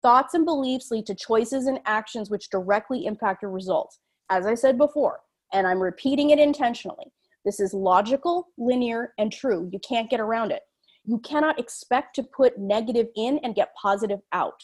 Thoughts 0.02 0.34
and 0.34 0.44
beliefs 0.44 0.92
lead 0.92 1.04
to 1.06 1.16
choices 1.16 1.66
and 1.66 1.80
actions 1.84 2.30
which 2.30 2.48
directly 2.48 3.06
impact 3.06 3.42
your 3.42 3.50
results. 3.50 3.98
As 4.30 4.46
I 4.46 4.54
said 4.54 4.78
before, 4.78 5.18
and 5.52 5.66
I'm 5.66 5.82
repeating 5.82 6.30
it 6.30 6.38
intentionally, 6.38 7.06
this 7.44 7.58
is 7.58 7.74
logical, 7.74 8.50
linear, 8.56 9.14
and 9.18 9.32
true. 9.32 9.68
You 9.72 9.80
can't 9.80 10.08
get 10.08 10.20
around 10.20 10.52
it. 10.52 10.62
You 11.06 11.18
cannot 11.18 11.58
expect 11.58 12.14
to 12.16 12.22
put 12.22 12.56
negative 12.56 13.08
in 13.16 13.40
and 13.42 13.56
get 13.56 13.74
positive 13.74 14.20
out, 14.32 14.62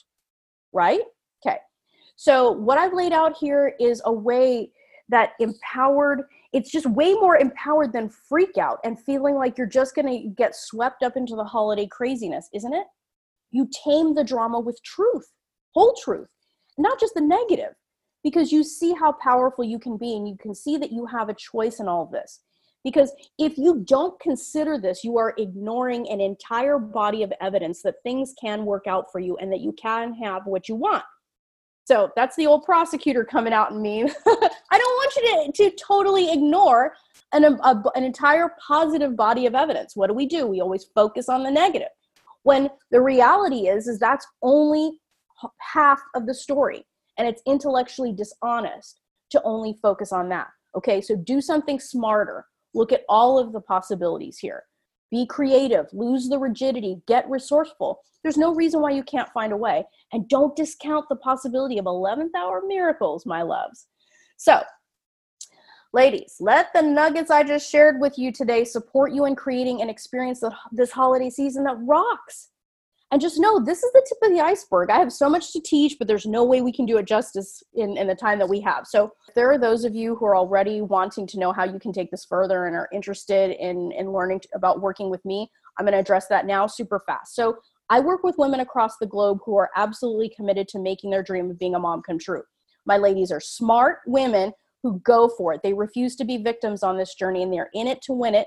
right? 0.73 1.01
Okay. 1.45 1.59
So, 2.15 2.53
what 2.53 2.79
I've 2.79 2.95
laid 2.95 3.13
out 3.13 3.37
here 3.37 3.75
is 3.81 4.01
a 4.05 4.13
way 4.13 4.71
that 5.09 5.33
empowered, 5.41 6.23
it's 6.53 6.71
just 6.71 6.87
way 6.87 7.15
more 7.15 7.37
empowered 7.37 7.93
than 7.93 8.09
freak 8.09 8.59
out 8.59 8.79
and 8.85 9.01
feeling 9.01 9.37
like 9.37 9.57
you're 9.57 9.67
just 9.67 9.95
going 9.95 10.07
to 10.07 10.29
get 10.31 10.57
swept 10.57 11.03
up 11.03 11.17
into 11.17 11.37
the 11.37 11.45
holiday 11.45 11.87
craziness, 11.87 12.49
isn't 12.53 12.75
it? 12.75 12.87
You 13.53 13.69
tame 13.85 14.15
the 14.15 14.25
drama 14.25 14.61
with 14.61 14.83
truth, 14.85 15.31
whole 15.75 15.95
truth, 16.03 16.29
not 16.77 16.99
just 16.99 17.15
the 17.15 17.21
negative, 17.21 17.75
because 18.25 18.53
you 18.53 18.65
see 18.65 18.95
how 18.95 19.13
powerful 19.13 19.65
you 19.65 19.79
can 19.79 19.97
be 19.97 20.17
and 20.17 20.29
you 20.29 20.37
can 20.41 20.55
see 20.55 20.77
that 20.77 20.93
you 20.93 21.07
have 21.07 21.29
a 21.29 21.35
choice 21.35 21.81
in 21.81 21.89
all 21.89 22.07
this. 22.07 22.41
Because 22.83 23.13
if 23.39 23.59
you 23.59 23.85
don't 23.87 24.19
consider 24.21 24.79
this, 24.79 25.05
you 25.05 25.19
are 25.19 25.35
ignoring 25.37 26.09
an 26.09 26.21
entire 26.21 26.79
body 26.79 27.23
of 27.23 27.33
evidence 27.41 27.83
that 27.83 27.97
things 28.03 28.35
can 28.41 28.65
work 28.65 28.87
out 28.87 29.13
for 29.13 29.19
you 29.19 29.37
and 29.37 29.53
that 29.53 29.61
you 29.61 29.73
can 29.73 30.15
have 30.15 30.47
what 30.47 30.69
you 30.69 30.77
want. 30.77 31.05
So 31.91 32.09
that's 32.15 32.37
the 32.37 32.47
old 32.47 32.63
prosecutor 32.63 33.25
coming 33.25 33.53
out 33.53 33.73
in 33.73 33.83
me. 33.83 34.03
I 34.05 34.09
don't 34.79 34.81
want 34.81 35.17
you 35.17 35.53
to, 35.53 35.71
to 35.71 35.77
totally 35.77 36.31
ignore 36.31 36.95
an, 37.33 37.43
a, 37.45 37.83
an 37.97 38.05
entire 38.05 38.55
positive 38.65 39.17
body 39.17 39.47
of 39.47 39.57
evidence. 39.57 39.97
What 39.97 40.07
do 40.07 40.15
we 40.15 40.27
do? 40.27 40.47
We 40.47 40.61
always 40.61 40.85
focus 40.95 41.29
on 41.29 41.43
the 41.43 41.51
negative. 41.51 41.89
When 42.45 42.71
the 42.93 43.01
reality 43.01 43.67
is, 43.67 43.89
is 43.89 43.99
that's 43.99 44.25
only 44.41 45.01
half 45.59 46.01
of 46.15 46.29
the 46.29 46.35
story. 46.35 46.87
And 47.19 47.27
it's 47.27 47.43
intellectually 47.45 48.13
dishonest 48.13 49.01
to 49.31 49.43
only 49.43 49.77
focus 49.83 50.13
on 50.13 50.29
that. 50.29 50.47
Okay, 50.77 51.01
so 51.01 51.17
do 51.17 51.41
something 51.41 51.81
smarter 51.81 52.45
Look 52.75 52.93
at 52.93 53.03
all 53.09 53.39
of 53.39 53.53
the 53.53 53.61
possibilities 53.61 54.39
here. 54.39 54.65
Be 55.11 55.27
creative, 55.27 55.87
lose 55.93 56.29
the 56.29 56.39
rigidity, 56.39 57.03
get 57.07 57.29
resourceful. 57.29 58.01
There's 58.23 58.37
no 58.37 58.55
reason 58.55 58.81
why 58.81 58.91
you 58.91 59.03
can't 59.03 59.29
find 59.31 59.53
a 59.53 59.57
way. 59.57 59.85
And 60.13 60.29
don't 60.29 60.55
discount 60.55 61.09
the 61.09 61.17
possibility 61.17 61.79
of 61.79 61.87
11th 61.87 62.35
hour 62.37 62.63
miracles, 62.67 63.27
my 63.27 63.43
loves. 63.43 63.87
So, 64.37 64.63
Ladies, 65.93 66.37
let 66.39 66.73
the 66.73 66.83
nuggets 66.83 67.33
I 67.33 67.43
just 67.43 67.69
shared 67.69 68.01
with 68.01 68.17
you 68.17 68.31
today 68.31 68.63
support 68.63 69.11
you 69.13 69.25
in 69.25 69.35
creating 69.35 69.83
an 69.83 69.91
experience 69.91 70.41
this 70.71 70.93
holiday 70.93 71.31
season 71.31 71.65
that 71.65 71.79
rocks. 71.81 72.51
And 73.13 73.21
just 73.21 73.41
know 73.41 73.59
this 73.59 73.83
is 73.83 73.93
the 73.93 74.07
tip 74.09 74.19
of 74.23 74.31
the 74.37 74.41
iceberg. 74.41 74.89
I 74.89 74.99
have 74.99 75.13
so 75.13 75.29
much 75.29 75.53
to 75.53 75.61
teach, 75.61 75.97
but 75.99 76.07
there's 76.07 76.27
no 76.27 76.45
way 76.45 76.61
we 76.61 76.73
can 76.73 76.87
do 76.87 76.97
it 76.99 77.07
justice 77.07 77.63
in, 77.75 77.97
in 77.97 78.07
the 78.07 78.15
time 78.15 78.39
that 78.39 78.49
we 78.49 78.61
have. 78.61 78.87
So, 78.87 79.13
there 79.35 79.51
are 79.51 79.59
those 79.59 79.85
of 79.85 79.97
you 79.97 80.15
who 80.15 80.27
are 80.27 80.37
already 80.37 80.81
wanting 80.81 81.27
to 81.29 81.39
know 81.39 81.53
how 81.53 81.65
you 81.65 81.81
can 81.81 81.93
take 81.93 82.11
this 82.11 82.25
further 82.25 82.67
and 82.67 82.77
are 82.77 82.89
interested 82.93 83.51
in, 83.51 83.91
in 83.93 84.13
learning 84.13 84.43
about 84.55 84.81
working 84.81 85.11
with 85.11 85.25
me, 85.25 85.51
I'm 85.79 85.85
going 85.85 85.93
to 85.93 85.99
address 85.99 86.29
that 86.29 86.47
now 86.47 86.67
super 86.69 87.01
fast. 87.01 87.35
So, 87.35 87.59
I 87.89 87.99
work 87.99 88.23
with 88.23 88.39
women 88.39 88.61
across 88.61 88.97
the 88.99 89.07
globe 89.07 89.41
who 89.45 89.57
are 89.57 89.71
absolutely 89.75 90.29
committed 90.29 90.69
to 90.69 90.79
making 90.79 91.11
their 91.11 91.25
dream 91.25 91.51
of 91.51 91.59
being 91.59 91.75
a 91.75 91.81
mom 91.81 92.03
come 92.03 92.21
true. 92.21 92.45
My 92.87 92.97
ladies 92.97 93.33
are 93.33 93.41
smart 93.41 93.99
women 94.07 94.53
who 94.85 95.01
go 95.01 95.29
for 95.29 95.53
it. 95.53 95.61
They 95.63 95.75
refuse 95.75 96.15
to 96.17 96.25
be 96.25 96.39
victims 96.39 96.85
on 96.85 96.97
this 96.97 97.15
journey 97.15 97.43
and 97.43 97.53
they're 97.53 97.71
in 97.75 97.89
it 97.89 98.01
to 98.03 98.13
win 98.13 98.35
it 98.35 98.47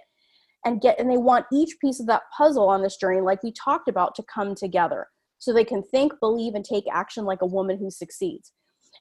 and 0.66 0.82
get 0.82 1.00
and 1.00 1.10
they 1.10 1.18
want 1.18 1.46
each 1.52 1.78
piece 1.80 2.00
of 2.00 2.08
that 2.08 2.24
puzzle 2.36 2.70
on 2.70 2.82
this 2.82 2.98
journey 2.98 3.22
like 3.22 3.44
we 3.44 3.52
talked 3.52 3.88
about 3.88 4.16
to 4.16 4.24
come 4.34 4.56
together 4.56 5.08
so 5.40 5.52
they 5.52 5.66
can 5.66 5.84
think, 5.84 6.14
believe 6.22 6.56
and 6.56 6.64
take 6.64 6.86
action 6.92 7.26
like 7.26 7.42
a 7.42 7.46
woman 7.46 7.78
who 7.78 7.92
succeeds. 7.92 8.54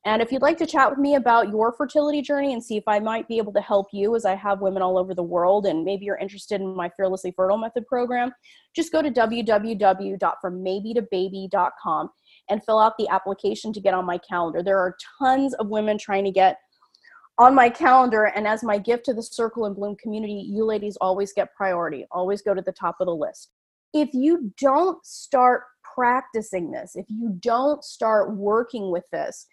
And 0.05 0.21
if 0.21 0.33
you'd 0.33 0.43
like 0.43 0.59
to 0.59 0.67
chat 0.67 0.91
with 0.91 0.99
me 0.99 1.15
about 1.15 1.51
your 1.51 1.73
fertility 1.73 2.23
journey 2.23 2.53
and 2.53 2.65
see 2.65 2.77
if 2.77 2.83
I 2.89 2.99
might 2.99 3.29
be 3.29 3.39
able 3.39 3.53
to 3.53 3.61
help 3.61 3.87
you, 3.93 4.17
as 4.17 4.25
I 4.25 4.35
have 4.35 4.61
women 4.61 4.83
all 4.83 4.99
over 4.99 5.15
the 5.15 5.23
world, 5.23 5.67
and 5.67 5.85
maybe 5.85 6.05
you're 6.05 6.17
interested 6.17 6.61
in 6.61 6.75
my 6.75 6.91
Fearlessly 6.97 7.33
Fertile 7.37 7.59
Method 7.59 7.87
program, 7.87 8.33
just 8.75 8.91
go 8.91 9.01
to 9.01 9.11
www.frommaybe2baby.com 9.11 12.11
and 12.51 12.65
fill 12.65 12.81
out 12.81 12.95
the 12.99 13.09
application 13.09 13.73
to 13.73 13.81
get 13.81 13.95
on 13.95 14.05
my 14.05 14.19
calendar. 14.19 14.65
There 14.65 14.79
are 14.79 14.97
tons 15.21 15.55
of 15.55 15.69
women 15.69 15.99
trying 15.99 16.25
to 16.25 16.33
get 16.33 16.57
on 17.39 17.55
my 17.55 17.68
calendar 17.68 18.24
and 18.24 18.47
as 18.47 18.62
my 18.62 18.78
gift 18.78 19.05
to 19.07 19.14
the 19.14 19.22
circle 19.22 19.64
and 19.64 19.74
bloom 19.74 19.97
community 19.97 20.47
you 20.49 20.64
ladies 20.64 20.97
always 21.01 21.33
get 21.33 21.55
priority 21.55 22.07
always 22.11 22.43
go 22.43 22.55
to 22.55 22.62
the 22.62 22.72
top 22.72 22.97
of 23.01 23.07
the 23.07 23.14
list. 23.14 23.51
If 23.95 24.14
you 24.14 24.53
don't 24.59 25.05
start 25.05 25.64
practicing 25.95 26.70
this 26.70 26.93
if 26.95 27.07
you 27.09 27.37
don't 27.41 27.83
start 27.85 28.35
working 28.37 28.91
with 28.91 29.05
this 29.12 29.47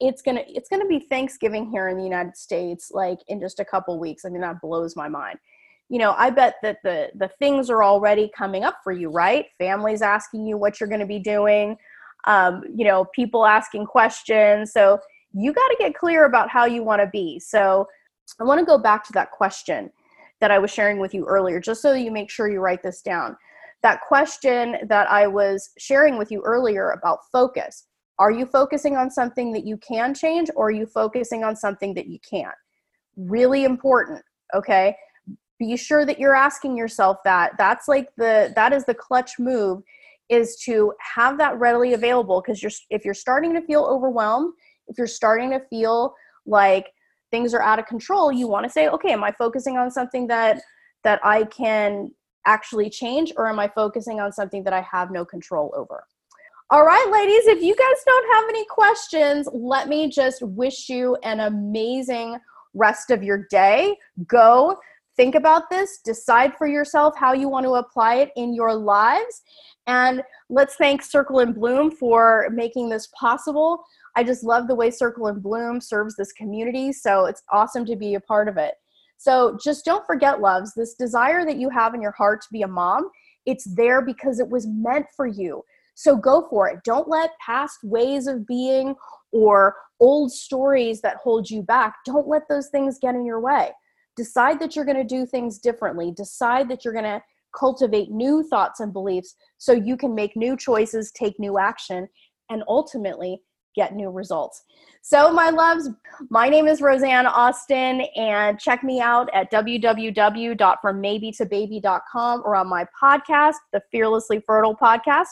it's 0.00 0.22
gonna 0.22 0.42
it's 0.46 0.68
gonna 0.68 0.86
be 0.86 1.06
thanksgiving 1.08 1.70
here 1.70 1.88
in 1.88 1.96
the 1.96 2.04
united 2.04 2.36
states 2.36 2.90
like 2.92 3.18
in 3.28 3.40
just 3.40 3.60
a 3.60 3.64
couple 3.64 3.98
weeks. 3.98 4.24
I 4.24 4.28
mean 4.28 4.42
that 4.42 4.60
blows 4.60 4.96
my 4.96 5.08
mind. 5.08 5.38
You 5.88 5.98
know 5.98 6.14
i 6.18 6.30
bet 6.30 6.56
that 6.62 6.78
the 6.84 7.10
the 7.14 7.30
things 7.38 7.70
are 7.70 7.82
already 7.82 8.30
coming 8.36 8.64
up 8.64 8.78
for 8.84 8.92
you 8.92 9.10
right? 9.10 9.46
Families 9.58 10.02
asking 10.02 10.46
you 10.46 10.56
what 10.56 10.78
you're 10.80 10.88
to 11.00 11.06
be 11.06 11.18
doing 11.18 11.76
um, 12.26 12.62
you 12.74 12.84
know 12.84 13.06
people 13.14 13.46
asking 13.46 13.86
questions. 13.86 14.72
So 14.72 14.98
you 15.34 15.52
got 15.52 15.68
to 15.68 15.76
get 15.78 15.94
clear 15.94 16.24
about 16.24 16.48
how 16.48 16.64
you 16.64 16.84
want 16.84 17.02
to 17.02 17.08
be. 17.08 17.38
So 17.40 17.86
I 18.40 18.44
want 18.44 18.60
to 18.60 18.64
go 18.64 18.78
back 18.78 19.04
to 19.04 19.12
that 19.14 19.32
question 19.32 19.90
that 20.40 20.50
I 20.50 20.58
was 20.58 20.70
sharing 20.70 20.98
with 20.98 21.12
you 21.12 21.24
earlier, 21.26 21.60
just 21.60 21.82
so 21.82 21.92
you 21.92 22.10
make 22.10 22.30
sure 22.30 22.50
you 22.50 22.60
write 22.60 22.82
this 22.82 23.02
down. 23.02 23.36
That 23.82 24.00
question 24.00 24.76
that 24.88 25.10
I 25.10 25.26
was 25.26 25.70
sharing 25.78 26.16
with 26.16 26.30
you 26.30 26.40
earlier 26.42 26.90
about 26.90 27.20
focus. 27.30 27.86
Are 28.18 28.30
you 28.30 28.46
focusing 28.46 28.96
on 28.96 29.10
something 29.10 29.52
that 29.52 29.66
you 29.66 29.76
can 29.78 30.14
change 30.14 30.48
or 30.54 30.68
are 30.68 30.72
you 30.72 30.86
focusing 30.86 31.42
on 31.44 31.56
something 31.56 31.94
that 31.94 32.06
you 32.06 32.18
can't? 32.28 32.54
Really 33.16 33.64
important, 33.64 34.22
okay? 34.54 34.96
Be 35.58 35.76
sure 35.76 36.06
that 36.06 36.18
you're 36.18 36.34
asking 36.34 36.76
yourself 36.76 37.18
that. 37.24 37.52
That's 37.58 37.88
like 37.88 38.08
the 38.16 38.52
that 38.54 38.72
is 38.72 38.84
the 38.84 38.94
clutch 38.94 39.32
move 39.38 39.82
is 40.28 40.56
to 40.64 40.92
have 41.14 41.38
that 41.38 41.58
readily 41.58 41.92
available 41.92 42.40
because 42.40 42.62
you're 42.62 42.72
if 42.90 43.04
you're 43.04 43.14
starting 43.14 43.52
to 43.54 43.62
feel 43.62 43.84
overwhelmed 43.84 44.52
if 44.88 44.98
you're 44.98 45.06
starting 45.06 45.50
to 45.50 45.60
feel 45.70 46.14
like 46.46 46.92
things 47.30 47.54
are 47.54 47.62
out 47.62 47.78
of 47.78 47.86
control 47.86 48.32
you 48.32 48.46
want 48.46 48.64
to 48.64 48.70
say 48.70 48.88
okay 48.88 49.12
am 49.12 49.24
i 49.24 49.32
focusing 49.32 49.76
on 49.76 49.90
something 49.90 50.26
that 50.26 50.60
that 51.02 51.20
i 51.24 51.44
can 51.44 52.10
actually 52.46 52.90
change 52.90 53.32
or 53.36 53.48
am 53.48 53.58
i 53.58 53.68
focusing 53.68 54.20
on 54.20 54.32
something 54.32 54.62
that 54.62 54.72
i 54.72 54.80
have 54.80 55.10
no 55.10 55.24
control 55.24 55.72
over? 55.76 56.04
All 56.70 56.84
right 56.84 57.08
ladies 57.10 57.46
if 57.46 57.62
you 57.62 57.74
guys 57.74 58.04
don't 58.06 58.34
have 58.34 58.44
any 58.48 58.64
questions 58.66 59.48
let 59.52 59.88
me 59.88 60.08
just 60.08 60.42
wish 60.42 60.88
you 60.88 61.16
an 61.22 61.40
amazing 61.40 62.38
rest 62.74 63.10
of 63.10 63.22
your 63.22 63.46
day. 63.50 63.96
Go 64.26 64.76
think 65.16 65.34
about 65.34 65.70
this 65.70 66.00
decide 66.04 66.56
for 66.56 66.66
yourself 66.66 67.14
how 67.16 67.32
you 67.32 67.48
want 67.48 67.64
to 67.64 67.74
apply 67.74 68.16
it 68.16 68.30
in 68.36 68.54
your 68.54 68.74
lives. 68.74 69.42
And 69.86 70.22
let's 70.48 70.76
thank 70.76 71.02
circle 71.02 71.40
and 71.40 71.54
bloom 71.54 71.90
for 71.90 72.48
making 72.52 72.88
this 72.88 73.08
possible 73.18 73.84
I 74.16 74.24
just 74.24 74.44
love 74.44 74.68
the 74.68 74.74
way 74.74 74.90
Circle 74.90 75.26
and 75.26 75.42
Bloom 75.42 75.80
serves 75.80 76.16
this 76.16 76.32
community. 76.32 76.92
So 76.92 77.26
it's 77.26 77.42
awesome 77.50 77.84
to 77.86 77.96
be 77.96 78.14
a 78.14 78.20
part 78.20 78.48
of 78.48 78.56
it. 78.56 78.74
So 79.16 79.56
just 79.62 79.84
don't 79.84 80.06
forget, 80.06 80.40
loves, 80.40 80.74
this 80.74 80.94
desire 80.94 81.44
that 81.44 81.56
you 81.56 81.70
have 81.70 81.94
in 81.94 82.02
your 82.02 82.12
heart 82.12 82.42
to 82.42 82.48
be 82.52 82.62
a 82.62 82.68
mom, 82.68 83.10
it's 83.46 83.64
there 83.74 84.02
because 84.02 84.38
it 84.38 84.48
was 84.48 84.66
meant 84.66 85.06
for 85.16 85.26
you. 85.26 85.62
So 85.94 86.16
go 86.16 86.46
for 86.48 86.68
it. 86.68 86.80
Don't 86.84 87.08
let 87.08 87.30
past 87.44 87.78
ways 87.84 88.26
of 88.26 88.46
being 88.46 88.94
or 89.32 89.76
old 90.00 90.32
stories 90.32 91.00
that 91.00 91.16
hold 91.16 91.48
you 91.50 91.62
back, 91.62 91.96
don't 92.04 92.28
let 92.28 92.42
those 92.48 92.68
things 92.68 92.98
get 93.00 93.14
in 93.14 93.24
your 93.24 93.40
way. 93.40 93.70
Decide 94.16 94.60
that 94.60 94.76
you're 94.76 94.84
going 94.84 94.96
to 94.96 95.04
do 95.04 95.26
things 95.26 95.58
differently. 95.58 96.12
Decide 96.16 96.68
that 96.68 96.84
you're 96.84 96.94
going 96.94 97.04
to 97.04 97.22
cultivate 97.56 98.10
new 98.10 98.42
thoughts 98.42 98.80
and 98.80 98.92
beliefs 98.92 99.34
so 99.58 99.72
you 99.72 99.96
can 99.96 100.14
make 100.14 100.36
new 100.36 100.56
choices, 100.56 101.12
take 101.12 101.38
new 101.38 101.58
action, 101.58 102.08
and 102.50 102.62
ultimately 102.68 103.40
get 103.74 103.94
new 103.94 104.10
results. 104.10 104.64
So, 105.02 105.30
my 105.32 105.50
loves, 105.50 105.90
my 106.30 106.48
name 106.48 106.66
is 106.66 106.80
Rosanne 106.80 107.26
Austin, 107.26 108.00
and 108.16 108.58
check 108.58 108.82
me 108.82 109.00
out 109.00 109.28
at 109.34 109.52
www.frommaybe2baby.com 109.52 112.42
or 112.44 112.56
on 112.56 112.68
my 112.68 112.86
podcast, 113.00 113.54
the 113.72 113.80
Fearlessly 113.92 114.42
Fertile 114.46 114.74
Podcast. 114.74 115.28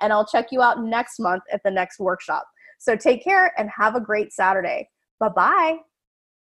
And 0.00 0.10
I'll 0.12 0.26
check 0.26 0.52
you 0.52 0.62
out 0.62 0.84
next 0.84 1.18
month 1.18 1.42
at 1.52 1.60
the 1.64 1.70
next 1.70 1.98
workshop. 1.98 2.46
So, 2.78 2.94
take 2.94 3.24
care 3.24 3.52
and 3.58 3.68
have 3.70 3.96
a 3.96 4.00
great 4.00 4.32
Saturday. 4.32 4.88
Bye 5.18 5.30
bye. 5.30 5.78